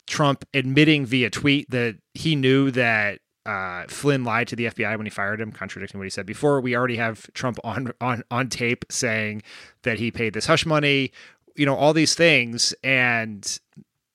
Trump 0.06 0.44
admitting 0.54 1.06
via 1.06 1.30
tweet 1.30 1.70
that 1.70 1.96
he 2.14 2.36
knew 2.36 2.70
that 2.70 3.20
uh, 3.44 3.84
Flynn 3.88 4.24
lied 4.24 4.48
to 4.48 4.56
the 4.56 4.66
FBI 4.66 4.96
when 4.96 5.06
he 5.06 5.10
fired 5.10 5.40
him, 5.40 5.52
contradicting 5.52 5.98
what 5.98 6.04
he 6.04 6.10
said 6.10 6.26
before. 6.26 6.60
We 6.60 6.76
already 6.76 6.96
have 6.96 7.32
Trump 7.32 7.58
on 7.62 7.92
on 8.00 8.22
on 8.30 8.48
tape 8.48 8.84
saying 8.90 9.42
that 9.82 9.98
he 9.98 10.10
paid 10.10 10.34
this 10.34 10.46
hush 10.46 10.66
money. 10.66 11.12
You 11.54 11.66
know 11.66 11.76
all 11.76 11.92
these 11.92 12.14
things, 12.14 12.74
and 12.82 13.58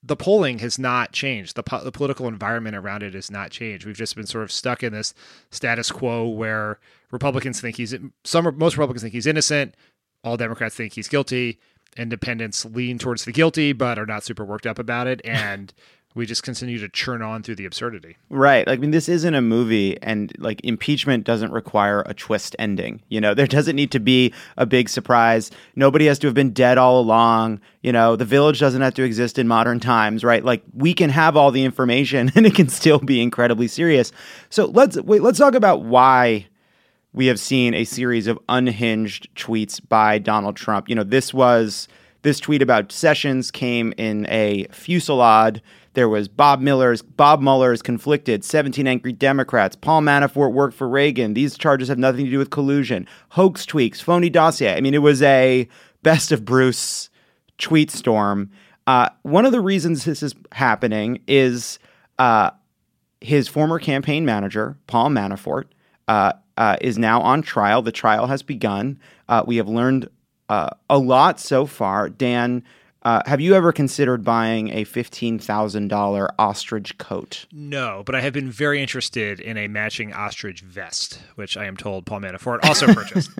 the 0.02 0.16
polling 0.16 0.58
has 0.58 0.78
not 0.78 1.12
changed. 1.12 1.54
The, 1.54 1.62
po- 1.62 1.84
the 1.84 1.92
political 1.92 2.26
environment 2.26 2.74
around 2.74 3.04
it 3.04 3.14
has 3.14 3.30
not 3.30 3.50
changed. 3.50 3.86
We've 3.86 3.96
just 3.96 4.16
been 4.16 4.26
sort 4.26 4.42
of 4.42 4.50
stuck 4.50 4.82
in 4.82 4.92
this 4.92 5.14
status 5.50 5.92
quo 5.92 6.28
where 6.28 6.80
Republicans 7.12 7.60
think 7.60 7.76
he's 7.76 7.94
some 8.24 8.52
most 8.58 8.76
Republicans 8.76 9.02
think 9.02 9.14
he's 9.14 9.26
innocent. 9.26 9.76
All 10.24 10.36
Democrats 10.36 10.74
think 10.74 10.92
he's 10.92 11.08
guilty 11.08 11.58
independents 11.96 12.64
lean 12.64 12.98
towards 12.98 13.24
the 13.24 13.32
guilty 13.32 13.72
but 13.72 13.98
are 13.98 14.06
not 14.06 14.24
super 14.24 14.44
worked 14.44 14.66
up 14.66 14.78
about 14.78 15.06
it 15.06 15.20
and 15.24 15.72
we 16.14 16.26
just 16.26 16.42
continue 16.42 16.78
to 16.78 16.88
churn 16.88 17.22
on 17.22 17.42
through 17.42 17.54
the 17.54 17.64
absurdity. 17.64 18.16
Right. 18.28 18.66
Like, 18.66 18.78
I 18.78 18.80
mean, 18.80 18.90
this 18.90 19.08
isn't 19.08 19.34
a 19.34 19.40
movie, 19.40 20.00
and 20.02 20.32
like 20.38 20.60
impeachment 20.62 21.24
doesn't 21.24 21.52
require 21.52 22.02
a 22.06 22.14
twist 22.14 22.54
ending. 22.58 23.02
You 23.08 23.20
know, 23.20 23.34
there 23.34 23.46
doesn't 23.46 23.76
need 23.76 23.92
to 23.92 24.00
be 24.00 24.32
a 24.56 24.66
big 24.66 24.88
surprise. 24.88 25.50
Nobody 25.74 26.06
has 26.06 26.18
to 26.20 26.26
have 26.26 26.34
been 26.34 26.52
dead 26.52 26.78
all 26.78 27.00
along. 27.00 27.60
You 27.82 27.92
know, 27.92 28.16
the 28.16 28.24
village 28.24 28.60
doesn't 28.60 28.82
have 28.82 28.94
to 28.94 29.02
exist 29.02 29.38
in 29.38 29.48
modern 29.48 29.80
times, 29.80 30.22
right? 30.22 30.44
Like, 30.44 30.62
we 30.74 30.94
can 30.94 31.10
have 31.10 31.36
all 31.36 31.50
the 31.50 31.64
information, 31.64 32.30
and 32.34 32.46
it 32.46 32.54
can 32.54 32.68
still 32.68 32.98
be 32.98 33.20
incredibly 33.22 33.68
serious. 33.68 34.12
So 34.50 34.66
let's 34.66 35.00
wait. 35.00 35.22
Let's 35.22 35.38
talk 35.38 35.54
about 35.54 35.82
why 35.82 36.46
we 37.12 37.26
have 37.26 37.38
seen 37.38 37.74
a 37.74 37.84
series 37.84 38.26
of 38.26 38.38
unhinged 38.48 39.28
tweets 39.34 39.80
by 39.86 40.18
Donald 40.18 40.56
Trump. 40.56 40.88
You 40.88 40.94
know, 40.94 41.04
this 41.04 41.32
was 41.32 41.88
this 42.22 42.40
tweet 42.40 42.62
about 42.62 42.92
Sessions 42.92 43.50
came 43.50 43.92
in 43.96 44.26
a 44.28 44.66
fusillade 44.70 45.60
there 45.94 46.08
was 46.08 46.28
Bob 46.28 46.60
Miller's 46.60 47.02
Bob 47.02 47.42
Mueller's 47.42 47.82
conflicted, 47.82 48.44
17 48.44 48.86
angry 48.86 49.12
Democrats. 49.12 49.76
Paul 49.76 50.00
Manafort 50.00 50.52
worked 50.52 50.74
for 50.74 50.88
Reagan. 50.88 51.34
These 51.34 51.58
charges 51.58 51.88
have 51.88 51.98
nothing 51.98 52.24
to 52.24 52.30
do 52.30 52.38
with 52.38 52.50
collusion. 52.50 53.06
Hoax 53.30 53.66
tweaks, 53.66 54.00
phony 54.00 54.30
dossier. 54.30 54.74
I 54.74 54.80
mean, 54.80 54.94
it 54.94 55.02
was 55.02 55.22
a 55.22 55.68
best 56.02 56.32
of 56.32 56.44
Bruce 56.44 57.10
tweet 57.58 57.90
storm. 57.90 58.50
Uh, 58.86 59.10
one 59.22 59.44
of 59.44 59.52
the 59.52 59.60
reasons 59.60 60.04
this 60.04 60.22
is 60.22 60.34
happening 60.52 61.20
is 61.26 61.78
uh, 62.18 62.50
his 63.20 63.46
former 63.46 63.78
campaign 63.78 64.24
manager, 64.24 64.78
Paul 64.86 65.10
Manafort, 65.10 65.64
uh, 66.08 66.32
uh 66.62 66.76
is 66.80 66.98
now 66.98 67.20
on 67.20 67.42
trial. 67.42 67.82
The 67.82 67.92
trial 67.92 68.26
has 68.26 68.42
begun. 68.42 68.98
Uh, 69.28 69.42
we 69.46 69.56
have 69.56 69.68
learned 69.68 70.08
uh, 70.48 70.70
a 70.88 70.98
lot 70.98 71.40
so 71.40 71.66
far. 71.66 72.08
Dan 72.08 72.62
uh, 73.04 73.20
have 73.26 73.40
you 73.40 73.54
ever 73.54 73.72
considered 73.72 74.24
buying 74.24 74.68
a 74.68 74.84
$15,000 74.84 76.28
ostrich 76.38 76.98
coat? 76.98 77.46
No, 77.50 78.02
but 78.06 78.14
I 78.14 78.20
have 78.20 78.32
been 78.32 78.50
very 78.50 78.80
interested 78.80 79.40
in 79.40 79.56
a 79.56 79.66
matching 79.66 80.12
ostrich 80.12 80.60
vest, 80.60 81.20
which 81.34 81.56
I 81.56 81.64
am 81.64 81.76
told 81.76 82.06
Paul 82.06 82.20
Manafort 82.20 82.64
also 82.64 82.86
purchased. 82.94 83.30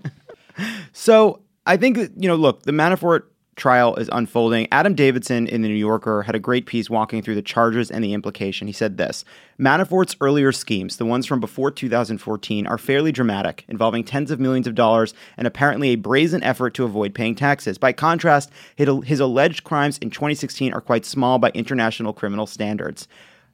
so 0.92 1.42
I 1.64 1.76
think, 1.76 1.96
you 1.96 2.28
know, 2.28 2.34
look, 2.34 2.64
the 2.64 2.72
Manafort 2.72 3.24
trial 3.56 3.94
is 3.96 4.08
unfolding. 4.12 4.66
Adam 4.72 4.94
Davidson 4.94 5.46
in 5.46 5.62
the 5.62 5.68
New 5.68 5.74
Yorker 5.74 6.22
had 6.22 6.34
a 6.34 6.40
great 6.40 6.66
piece 6.66 6.88
walking 6.88 7.22
through 7.22 7.34
the 7.34 7.42
charges 7.42 7.90
and 7.90 8.02
the 8.02 8.14
implication. 8.14 8.66
He 8.66 8.72
said 8.72 8.96
this 8.96 9.24
Manafort's 9.58 10.16
earlier 10.20 10.52
schemes, 10.52 10.96
the 10.96 11.04
ones 11.04 11.26
from 11.26 11.40
before 11.40 11.70
2014, 11.70 12.66
are 12.66 12.78
fairly 12.78 13.12
dramatic, 13.12 13.64
involving 13.68 14.04
tens 14.04 14.30
of 14.30 14.40
millions 14.40 14.66
of 14.66 14.74
dollars 14.74 15.14
and 15.36 15.46
apparently 15.46 15.90
a 15.90 15.96
brazen 15.96 16.42
effort 16.42 16.74
to 16.74 16.84
avoid 16.84 17.14
paying 17.14 17.34
taxes. 17.34 17.78
By 17.78 17.92
contrast, 17.92 18.50
his 18.76 19.20
alleged 19.20 19.64
crimes 19.64 19.98
in 19.98 20.10
2016 20.10 20.72
are 20.72 20.80
quite 20.80 21.04
small 21.04 21.38
by 21.38 21.50
international 21.50 22.12
criminal 22.12 22.46
standards. 22.46 23.06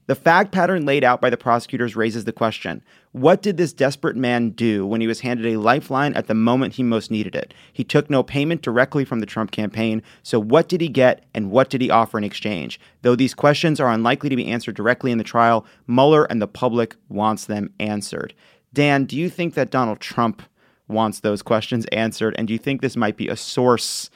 The 0.08 0.14
fact 0.14 0.52
pattern 0.52 0.86
laid 0.86 1.04
out 1.04 1.20
by 1.20 1.28
the 1.28 1.36
prosecutors 1.36 1.94
raises 1.94 2.24
the 2.24 2.32
question 2.32 2.82
what 3.12 3.42
did 3.42 3.58
this 3.58 3.74
desperate 3.74 4.16
man 4.16 4.50
do 4.50 4.86
when 4.86 5.02
he 5.02 5.06
was 5.06 5.20
handed 5.20 5.44
a 5.44 5.58
lifeline 5.58 6.14
at 6.14 6.28
the 6.28 6.34
moment 6.34 6.74
he 6.74 6.82
most 6.82 7.10
needed 7.10 7.36
it? 7.36 7.52
He 7.74 7.84
took 7.84 8.08
no 8.08 8.22
payment 8.22 8.62
directly 8.62 9.04
from 9.04 9.20
the 9.20 9.26
Trump 9.26 9.50
campaign, 9.50 10.02
so 10.22 10.40
what 10.40 10.66
did 10.66 10.80
he 10.80 10.88
get 10.88 11.26
and 11.34 11.50
what 11.50 11.68
did 11.68 11.82
he 11.82 11.90
offer 11.90 12.16
in 12.16 12.24
exchange? 12.24 12.80
Though 13.02 13.16
these 13.16 13.34
questions 13.34 13.80
are 13.80 13.92
unlikely 13.92 14.30
to 14.30 14.36
be 14.36 14.46
answered 14.46 14.76
directly 14.76 15.12
in 15.12 15.18
the 15.18 15.24
trial, 15.24 15.66
Mueller 15.86 16.24
and 16.24 16.40
the 16.40 16.48
public 16.48 16.96
wants 17.10 17.44
them 17.44 17.70
answered. 17.78 18.32
Dan, 18.72 19.04
do 19.04 19.14
you 19.14 19.28
think 19.28 19.52
that 19.54 19.70
Donald 19.70 20.00
Trump 20.00 20.42
wants 20.86 21.20
those 21.20 21.42
questions 21.42 21.84
answered 21.92 22.34
and 22.38 22.48
do 22.48 22.54
you 22.54 22.58
think 22.58 22.80
this 22.80 22.96
might 22.96 23.18
be 23.18 23.28
a 23.28 23.36
source 23.36 24.08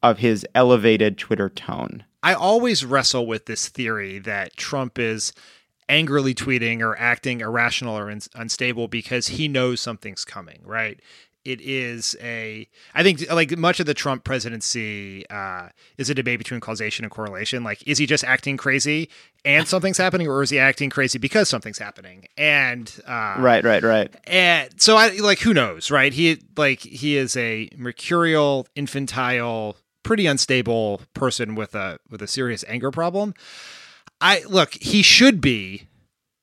of 0.00 0.18
his 0.18 0.46
elevated 0.54 1.18
Twitter 1.18 1.48
tone? 1.48 2.04
I 2.22 2.34
always 2.34 2.84
wrestle 2.84 3.26
with 3.26 3.46
this 3.46 3.68
theory 3.68 4.18
that 4.20 4.56
Trump 4.56 4.98
is 4.98 5.32
angrily 5.88 6.34
tweeting 6.34 6.80
or 6.80 6.96
acting 6.98 7.40
irrational 7.40 7.98
or 7.98 8.10
in- 8.10 8.22
unstable 8.34 8.88
because 8.88 9.28
he 9.28 9.48
knows 9.48 9.80
something's 9.80 10.24
coming, 10.24 10.60
right? 10.64 11.00
It 11.42 11.62
is 11.62 12.14
a, 12.20 12.68
I 12.94 13.02
think, 13.02 13.28
like 13.32 13.56
much 13.56 13.80
of 13.80 13.86
the 13.86 13.94
Trump 13.94 14.24
presidency 14.24 15.26
uh, 15.30 15.70
is 15.96 16.10
a 16.10 16.14
debate 16.14 16.38
between 16.38 16.60
causation 16.60 17.02
and 17.04 17.10
correlation. 17.10 17.64
Like, 17.64 17.82
is 17.88 17.96
he 17.96 18.04
just 18.04 18.24
acting 18.24 18.58
crazy 18.58 19.08
and 19.42 19.66
something's 19.66 19.96
happening, 19.96 20.28
or 20.28 20.42
is 20.42 20.50
he 20.50 20.58
acting 20.58 20.90
crazy 20.90 21.18
because 21.18 21.48
something's 21.48 21.78
happening? 21.78 22.26
And 22.36 22.94
uh, 23.06 23.36
right, 23.38 23.64
right, 23.64 23.82
right. 23.82 24.14
And 24.24 24.68
so, 24.78 24.96
I 24.96 25.08
like, 25.16 25.38
who 25.38 25.54
knows, 25.54 25.90
right? 25.90 26.12
He 26.12 26.42
like 26.58 26.80
he 26.80 27.16
is 27.16 27.34
a 27.38 27.70
mercurial, 27.74 28.66
infantile, 28.76 29.78
pretty 30.02 30.26
unstable 30.26 31.02
person 31.14 31.54
with 31.54 31.74
a 31.74 31.98
with 32.10 32.22
a 32.22 32.26
serious 32.26 32.64
anger 32.68 32.90
problem. 32.90 33.34
I 34.20 34.42
look, 34.48 34.74
he 34.74 35.02
should 35.02 35.40
be 35.40 35.88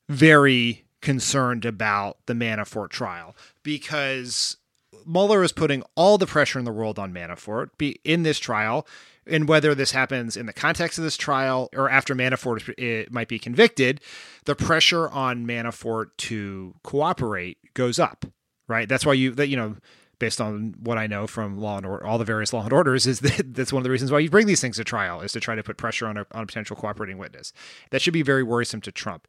very 0.10 0.86
concerned 1.02 1.66
about 1.66 2.18
the 2.26 2.34
Manafort 2.34 2.90
trial 2.90 3.36
because 3.64 4.58
Mueller 5.06 5.44
is 5.44 5.52
putting 5.52 5.84
all 5.96 6.18
the 6.18 6.26
pressure 6.26 6.60
in 6.60 6.66
the 6.66 6.72
world 6.72 6.98
on 6.98 7.14
Manafort 7.14 7.70
be 7.78 8.00
in 8.04 8.24
this 8.24 8.40
trial. 8.40 8.88
And 9.30 9.48
whether 9.48 9.76
this 9.76 9.92
happens 9.92 10.38
in 10.38 10.46
the 10.46 10.54
context 10.54 10.98
of 10.98 11.04
this 11.04 11.18
trial 11.18 11.70
or 11.76 11.90
after 11.90 12.16
Manafort 12.16 12.74
it 12.78 13.12
might 13.12 13.28
be 13.28 13.40
convicted, 13.40 14.00
the 14.46 14.56
pressure 14.56 15.10
on 15.10 15.46
Manafort 15.46 16.08
to 16.18 16.74
cooperate 16.84 17.58
goes 17.74 18.00
up, 18.00 18.26
right? 18.70 18.88
That's 18.88 19.06
why 19.06 19.14
you 19.14 19.32
that 19.32 19.50
you 19.50 19.58
know 19.58 19.76
based 20.20 20.42
on 20.42 20.76
what 20.80 20.98
I 20.98 21.08
know 21.08 21.28
from 21.28 21.60
law 21.60 21.78
and 21.78 21.86
order, 21.86 22.06
all 22.06 22.18
the 22.18 22.26
various 22.26 22.54
law 22.54 22.64
and 22.64 22.74
orders, 22.74 23.06
is 23.06 23.20
that 23.22 23.54
that's 23.54 23.72
one 23.72 23.82
of 23.82 23.84
the 23.84 23.92
reasons 23.92 24.12
why 24.12 24.20
you 24.20 24.30
bring 24.30 24.48
these 24.48 24.62
things 24.62 24.78
to 24.78 24.84
trial 24.84 25.22
is 25.22 25.32
to 25.34 25.40
try 25.40 25.56
to 25.56 25.64
put 25.64 25.78
pressure 25.78 26.08
on 26.08 26.18
a, 26.18 26.26
on 26.32 26.44
a 26.44 26.46
potential 26.46 26.76
cooperating 26.76 27.18
witness. 27.18 27.54
That 27.92 28.02
should 28.02 28.14
be 28.14 28.22
very 28.24 28.44
worrisome 28.44 28.82
to 28.82 28.92
Trump. 28.92 29.28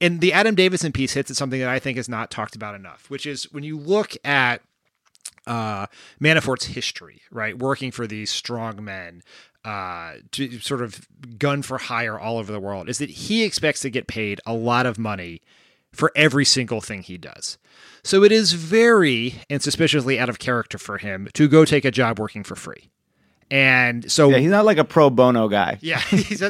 And 0.00 0.20
the 0.20 0.32
Adam 0.32 0.54
Davidson 0.54 0.92
piece 0.92 1.14
hits 1.14 1.30
at 1.30 1.36
something 1.36 1.60
that 1.60 1.68
I 1.68 1.78
think 1.78 1.98
is 1.98 2.08
not 2.08 2.30
talked 2.30 2.54
about 2.54 2.74
enough, 2.74 3.10
which 3.10 3.26
is 3.26 3.52
when 3.52 3.64
you 3.64 3.78
look 3.78 4.14
at 4.24 4.62
uh, 5.46 5.86
Manafort's 6.20 6.66
history, 6.66 7.22
right, 7.30 7.58
working 7.58 7.90
for 7.90 8.06
these 8.06 8.30
strong 8.30 8.84
men, 8.84 9.22
uh, 9.64 10.14
to 10.32 10.60
sort 10.60 10.82
of 10.82 11.08
gun 11.38 11.62
for 11.62 11.78
hire 11.78 12.18
all 12.18 12.38
over 12.38 12.52
the 12.52 12.60
world, 12.60 12.88
is 12.88 12.98
that 12.98 13.10
he 13.10 13.42
expects 13.42 13.80
to 13.80 13.90
get 13.90 14.06
paid 14.06 14.40
a 14.46 14.54
lot 14.54 14.86
of 14.86 14.98
money 14.98 15.40
for 15.92 16.12
every 16.14 16.44
single 16.44 16.80
thing 16.80 17.02
he 17.02 17.18
does. 17.18 17.58
So 18.02 18.22
it 18.24 18.32
is 18.32 18.52
very 18.52 19.34
and 19.50 19.62
suspiciously 19.62 20.18
out 20.18 20.28
of 20.28 20.38
character 20.38 20.78
for 20.78 20.98
him 20.98 21.28
to 21.34 21.48
go 21.48 21.64
take 21.64 21.84
a 21.84 21.90
job 21.90 22.18
working 22.18 22.44
for 22.44 22.56
free. 22.56 22.90
And 23.50 24.10
so 24.10 24.28
yeah, 24.28 24.38
he's 24.38 24.50
not 24.50 24.66
like 24.66 24.76
a 24.78 24.84
pro 24.84 25.08
bono 25.08 25.48
guy. 25.48 25.78
Yeah, 25.88 26.00
he's 26.00 26.42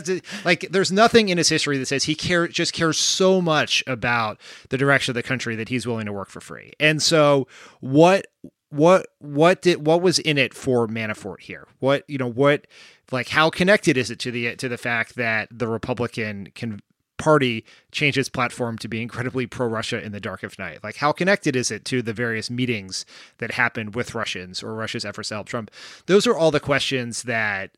like 0.44 0.66
there's 0.70 0.90
nothing 0.90 1.28
in 1.28 1.38
his 1.38 1.48
history 1.48 1.78
that 1.78 1.86
says 1.86 2.04
he 2.04 2.14
care 2.14 2.48
just 2.48 2.72
cares 2.72 2.98
so 2.98 3.40
much 3.40 3.84
about 3.86 4.40
the 4.70 4.78
direction 4.78 5.12
of 5.12 5.14
the 5.14 5.22
country 5.22 5.54
that 5.56 5.68
he's 5.68 5.86
willing 5.86 6.06
to 6.06 6.12
work 6.12 6.28
for 6.28 6.40
free. 6.40 6.72
And 6.80 7.00
so 7.00 7.46
what 7.80 8.26
what 8.70 9.06
what 9.18 9.62
did 9.62 9.86
what 9.86 10.02
was 10.02 10.18
in 10.18 10.38
it 10.38 10.54
for 10.54 10.88
Manafort 10.88 11.40
here? 11.40 11.68
What 11.78 12.04
you 12.08 12.18
know 12.18 12.30
what 12.30 12.66
like 13.12 13.28
how 13.28 13.48
connected 13.48 13.96
is 13.96 14.10
it 14.10 14.18
to 14.20 14.30
the 14.30 14.56
to 14.56 14.68
the 14.68 14.78
fact 14.78 15.14
that 15.16 15.48
the 15.52 15.68
Republican 15.68 16.48
can 16.54 16.80
party 17.18 17.64
changed 17.92 18.16
its 18.16 18.28
platform 18.28 18.78
to 18.78 18.88
be 18.88 19.02
incredibly 19.02 19.46
pro 19.46 19.66
Russia 19.66 20.02
in 20.02 20.12
the 20.12 20.20
dark 20.20 20.42
of 20.42 20.58
night? 20.58 20.82
Like, 20.82 20.96
how 20.96 21.12
connected 21.12 21.54
is 21.54 21.70
it 21.70 21.84
to 21.86 22.00
the 22.00 22.12
various 22.12 22.48
meetings 22.48 23.04
that 23.38 23.52
happened 23.52 23.94
with 23.94 24.14
Russians 24.14 24.62
or 24.62 24.74
Russia's 24.74 25.04
efforts 25.04 25.28
to 25.28 25.36
help 25.36 25.48
Trump? 25.48 25.70
Those 26.06 26.26
are 26.26 26.36
all 26.36 26.50
the 26.50 26.60
questions 26.60 27.24
that 27.24 27.72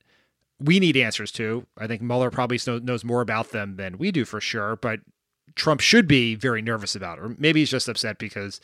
we 0.60 0.78
need 0.78 0.96
answers 0.96 1.32
to. 1.32 1.66
I 1.78 1.86
think 1.86 2.02
Mueller 2.02 2.30
probably 2.30 2.58
knows 2.82 3.04
more 3.04 3.22
about 3.22 3.50
them 3.50 3.76
than 3.76 3.98
we 3.98 4.12
do 4.12 4.24
for 4.24 4.40
sure, 4.40 4.76
but 4.76 5.00
Trump 5.54 5.80
should 5.80 6.06
be 6.06 6.34
very 6.34 6.62
nervous 6.62 6.94
about 6.94 7.18
it. 7.18 7.24
Or 7.24 7.34
maybe 7.38 7.60
he's 7.60 7.70
just 7.70 7.88
upset 7.88 8.18
because, 8.18 8.60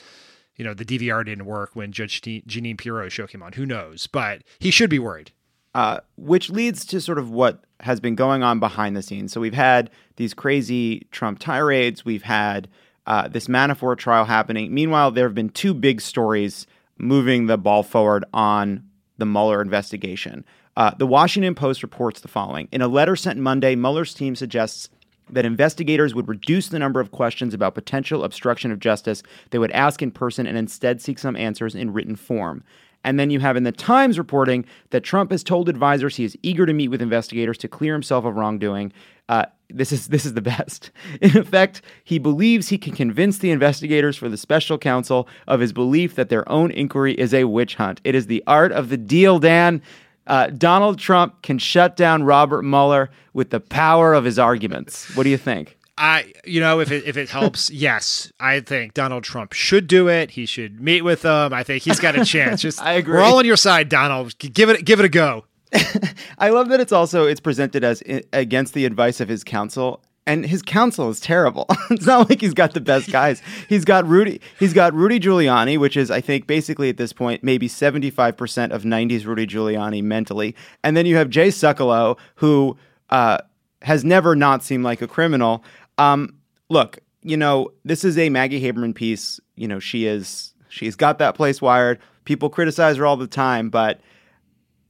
you 0.56 0.64
know, 0.64 0.75
the 0.75 0.85
DVR 0.85 1.25
didn't 1.25 1.47
work 1.47 1.75
when 1.75 1.92
Judge 1.92 2.21
Jeanine 2.21 2.78
Pirro 2.78 3.09
shook 3.09 3.35
him 3.35 3.42
on. 3.42 3.52
Who 3.52 3.66
knows? 3.66 4.06
But 4.06 4.42
he 4.59 4.71
should 4.71 4.90
be 4.90 4.99
worried. 4.99 5.33
Uh, 5.75 6.00
which 6.16 6.49
leads 6.49 6.87
to 6.87 7.02
sort 7.02 7.18
of 7.18 7.30
what 7.30 7.64
has 7.80 8.00
been 8.00 8.14
going 8.14 8.42
on 8.42 8.59
behind 8.59 8.97
the 8.97 9.02
scenes. 9.02 9.33
So 9.33 9.40
we've 9.40 9.54
had 9.54 9.90
these 10.16 10.35
crazy 10.35 11.06
Trump 11.11 11.38
tirades. 11.38 12.04
We've 12.04 12.23
had 12.23 12.68
uh, 13.06 13.28
this 13.28 13.47
Manafort 13.49 13.99
trial 13.99 14.25
happening. 14.25 14.73
Meanwhile, 14.75 15.12
there 15.12 15.26
have 15.26 15.35
been 15.35 15.50
two 15.50 15.75
big 15.75 16.00
stories 16.00 16.66
moving 16.99 17.47
the 17.47 17.59
ball 17.59 17.83
forward 17.83 18.25
on 18.33 18.85
the 19.18 19.26
Mueller 19.26 19.61
investigation. 19.61 20.45
Uh, 20.76 20.92
the 20.99 21.06
Washington 21.06 21.54
Post 21.54 21.83
reports 21.83 22.21
the 22.21 22.28
following 22.28 22.68
In 22.73 22.83
a 22.83 22.88
letter 22.88 23.16
sent 23.16 23.38
Monday, 23.38 23.75
Mueller's 23.75 24.14
team 24.14 24.35
suggests 24.35 24.88
that 25.30 25.45
investigators 25.45 26.14
would 26.14 26.28
reduce 26.28 26.68
the 26.68 26.78
number 26.78 27.00
of 27.00 27.11
questions 27.11 27.52
about 27.52 27.75
potential 27.75 28.23
obstruction 28.23 28.71
of 28.71 28.78
justice 28.78 29.23
they 29.50 29.59
would 29.59 29.73
ask 29.73 30.02
in 30.02 30.11
person 30.11 30.47
and 30.47 30.56
instead 30.56 31.00
seek 31.00 31.18
some 31.18 31.37
answers 31.37 31.75
in 31.75 31.92
written 31.92 32.14
form. 32.14 32.62
And 33.07 33.21
then 33.21 33.31
you 33.31 33.39
have 33.39 33.57
in 33.57 33.63
the 33.63 33.73
Times 33.73 34.19
reporting 34.19 34.67
that 34.91 35.03
Trump 35.03 35.31
has 35.31 35.45
told 35.45 35.69
advisors 35.69 36.17
he 36.17 36.25
is 36.25 36.37
eager 36.43 36.67
to 36.67 36.73
meet 36.73 36.89
with 36.89 37.01
investigators 37.01 37.57
to 37.59 37.69
clear 37.69 37.93
himself 37.93 38.25
of 38.25 38.35
wrongdoing. 38.35 38.93
Uh, 39.29 39.45
this 39.71 39.93
is 39.93 40.09
this 40.09 40.27
is 40.27 40.35
the 40.35 40.43
best. 40.43 40.91
In 41.23 41.39
effect, 41.39 41.83
he 42.03 42.19
believes 42.19 42.69
he 42.69 42.79
can 42.79 42.95
convince 42.95 43.39
the 43.39 43.51
investigators 43.51 44.17
for 44.17 44.29
the 44.29 44.37
special 44.37 44.77
counsel 44.77 45.29
of 45.47 45.61
his 45.61 45.73
belief 45.73 46.17
that 46.17 46.29
their 46.29 46.47
own 46.51 46.73
inquiry 46.73 47.15
is 47.15 47.33
a 47.33 47.45
witch 47.45 47.77
hunt. 47.77 48.01
It 48.03 48.17
is 48.17 48.27
the 48.27 48.43
art 48.47 48.73
of 48.73 48.89
the 48.89 48.97
deal, 48.97 49.39
Dan. 49.39 49.83
Uh, 50.27 50.49
Donald 50.49 50.99
Trump 50.99 51.43
can 51.43 51.59
shut 51.59 51.97
down 51.97 52.25
Robert 52.25 52.63
Mueller 52.63 53.11
with 53.33 53.51
the 53.51 53.61
power 53.61 54.15
of 54.15 54.25
his 54.25 54.41
arguments. 54.41 55.15
What 55.17 55.23
do 55.23 55.31
you 55.31 55.39
think? 55.39 55.79
I, 55.99 56.33
you 56.45 56.61
know, 56.61 56.81
if 56.81 56.91
it 56.91 57.05
if 57.07 57.17
it 57.17 57.31
helps, 57.31 57.71
yes, 57.71 58.31
I 58.38 58.61
think 58.61 58.95
Donald 58.95 59.25
Trump 59.25 59.53
should 59.53 59.87
do 59.87 60.09
it. 60.09 60.33
He 60.33 60.47
should 60.47 60.81
meet 60.81 61.03
with 61.03 61.23
them. 61.23 61.53
I 61.53 61.62
think 61.62 61.83
he's 61.83 62.00
got 62.00 62.19
a 62.19 62.25
chance. 62.25 62.61
Just, 62.61 62.83
I 62.83 62.95
agree. 62.95 63.15
We're 63.15 63.23
all 63.23 63.38
on 63.38 63.47
your 63.47 63.57
side, 63.57 63.88
Donald. 63.88 64.38
Give 64.38 64.69
it, 64.69 64.85
give 64.85 65.00
it 65.00 65.07
a 65.07 65.09
go. 65.09 65.45
I 66.38 66.50
love 66.50 66.69
that 66.69 66.81
it's 66.81 66.93
also 66.93 67.26
it's 67.26 67.41
presented 67.41 67.83
as 67.83 68.03
against 68.33 68.75
the 68.75 68.85
advice 68.85 69.21
of 69.21 69.29
his 69.29 69.43
counsel, 69.43 70.03
and 70.26 70.45
his 70.45 70.62
counsel 70.62 71.09
is 71.09 71.19
terrible. 71.19 71.67
it's 71.91 72.07
not 72.07 72.29
like 72.29 72.41
he's 72.41 72.55
got 72.55 72.75
the 72.75 72.81
best 72.81 73.11
guys. 73.11 73.43
He's 73.69 73.85
got 73.85 74.07
Rudy. 74.07 74.41
He's 74.59 74.73
got 74.73 74.93
Rudy 74.95 75.19
Giuliani, 75.19 75.79
which 75.79 75.97
is 75.97 76.11
I 76.11 76.21
think 76.21 76.47
basically 76.47 76.88
at 76.88 76.99
this 76.99 77.12
point 77.12 77.43
maybe 77.43 77.69
seventy 77.69 78.11
five 78.11 78.37
percent 78.37 78.73
of 78.73 78.83
'90s 78.83 79.26
Rudy 79.26 79.47
Giuliani 79.47 80.03
mentally, 80.03 80.55
and 80.85 80.97
then 80.97 81.07
you 81.07 81.17
have 81.17 81.31
Jay 81.31 81.49
Sekulow, 81.49 82.19
who 82.37 82.76
uh, 83.11 83.38
has 83.83 84.05
never 84.05 84.35
not 84.37 84.62
seemed 84.62 84.85
like 84.85 85.03
a 85.03 85.09
criminal. 85.09 85.65
Um, 85.99 86.38
look, 86.69 86.99
you 87.23 87.37
know 87.37 87.71
this 87.85 88.05
is 88.05 88.19
a 88.19 88.29
Maggie 88.31 88.61
Haberman 88.61 88.95
piece. 88.95 89.41
You 89.57 89.69
know 89.69 89.79
she 89.79 90.07
is 90.07 90.55
she's 90.69 90.97
got 90.97 91.19
that 91.19 91.35
place 91.35 91.61
wired. 91.61 91.99
People 92.25 92.50
criticize 92.50 92.97
her 92.97 93.07
all 93.07 93.17
the 93.17 93.26
time, 93.26 93.71
but 93.71 94.00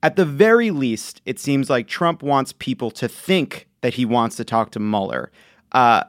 at 0.02 0.16
the 0.16 0.24
very 0.24 0.70
least, 0.70 1.20
it 1.24 1.38
seems 1.38 1.68
like 1.68 1.86
Trump 1.88 2.22
wants 2.22 2.52
people 2.52 2.90
to 2.92 3.08
think 3.08 3.66
that 3.80 3.94
he 3.94 4.04
wants 4.04 4.36
to 4.36 4.44
talk 4.44 4.70
to 4.70 4.80
Mueller. 4.80 5.30
Uh, 5.72 6.04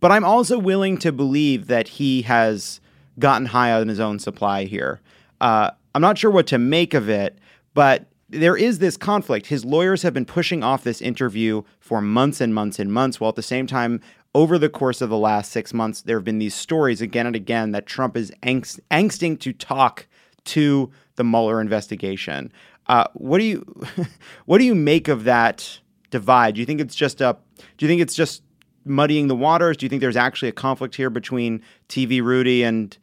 but 0.00 0.12
I'm 0.12 0.24
also 0.24 0.58
willing 0.58 0.98
to 0.98 1.12
believe 1.12 1.66
that 1.66 1.88
he 1.88 2.22
has 2.22 2.80
gotten 3.18 3.46
high 3.46 3.72
on 3.72 3.88
his 3.88 4.00
own 4.00 4.18
supply 4.18 4.64
here. 4.64 5.00
Uh, 5.40 5.70
I'm 5.94 6.02
not 6.02 6.18
sure 6.18 6.30
what 6.30 6.46
to 6.48 6.58
make 6.58 6.94
of 6.94 7.08
it, 7.08 7.38
but 7.74 8.06
there 8.28 8.56
is 8.56 8.78
this 8.78 8.96
conflict. 8.96 9.46
His 9.46 9.64
lawyers 9.64 10.02
have 10.02 10.14
been 10.14 10.26
pushing 10.26 10.62
off 10.62 10.84
this 10.84 11.00
interview 11.00 11.62
for 11.80 12.00
months 12.00 12.40
and 12.40 12.54
months 12.54 12.78
and 12.78 12.92
months, 12.92 13.18
while 13.18 13.30
at 13.30 13.36
the 13.36 13.42
same 13.42 13.66
time, 13.66 14.00
over 14.38 14.56
the 14.56 14.68
course 14.68 15.00
of 15.00 15.10
the 15.10 15.18
last 15.18 15.50
six 15.50 15.74
months, 15.74 16.02
there 16.02 16.16
have 16.16 16.24
been 16.24 16.38
these 16.38 16.54
stories 16.54 17.00
again 17.00 17.26
and 17.26 17.34
again 17.34 17.72
that 17.72 17.86
Trump 17.86 18.16
is 18.16 18.30
angst- 18.44 18.78
angsting 18.88 19.36
to 19.40 19.52
talk 19.52 20.06
to 20.44 20.92
the 21.16 21.24
Mueller 21.24 21.60
investigation. 21.60 22.52
Uh, 22.86 23.02
what 23.14 23.38
do 23.38 23.44
you 23.44 23.66
what 24.46 24.58
do 24.58 24.64
you 24.64 24.76
make 24.76 25.08
of 25.08 25.24
that 25.24 25.80
divide? 26.10 26.54
Do 26.54 26.60
you 26.60 26.66
think 26.66 26.80
it's 26.80 26.94
just 26.94 27.20
a 27.20 27.36
do 27.76 27.84
you 27.84 27.88
think 27.88 28.00
it's 28.00 28.14
just 28.14 28.44
muddying 28.84 29.26
the 29.26 29.34
waters? 29.34 29.76
Do 29.76 29.86
you 29.86 29.90
think 29.90 30.00
there's 30.00 30.16
actually 30.16 30.50
a 30.50 30.52
conflict 30.52 30.94
here 30.94 31.10
between 31.10 31.60
TV 31.88 32.22
Rudy 32.22 32.62
and 32.62 32.96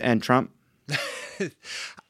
and 0.00 0.22
Trump? 0.22 0.52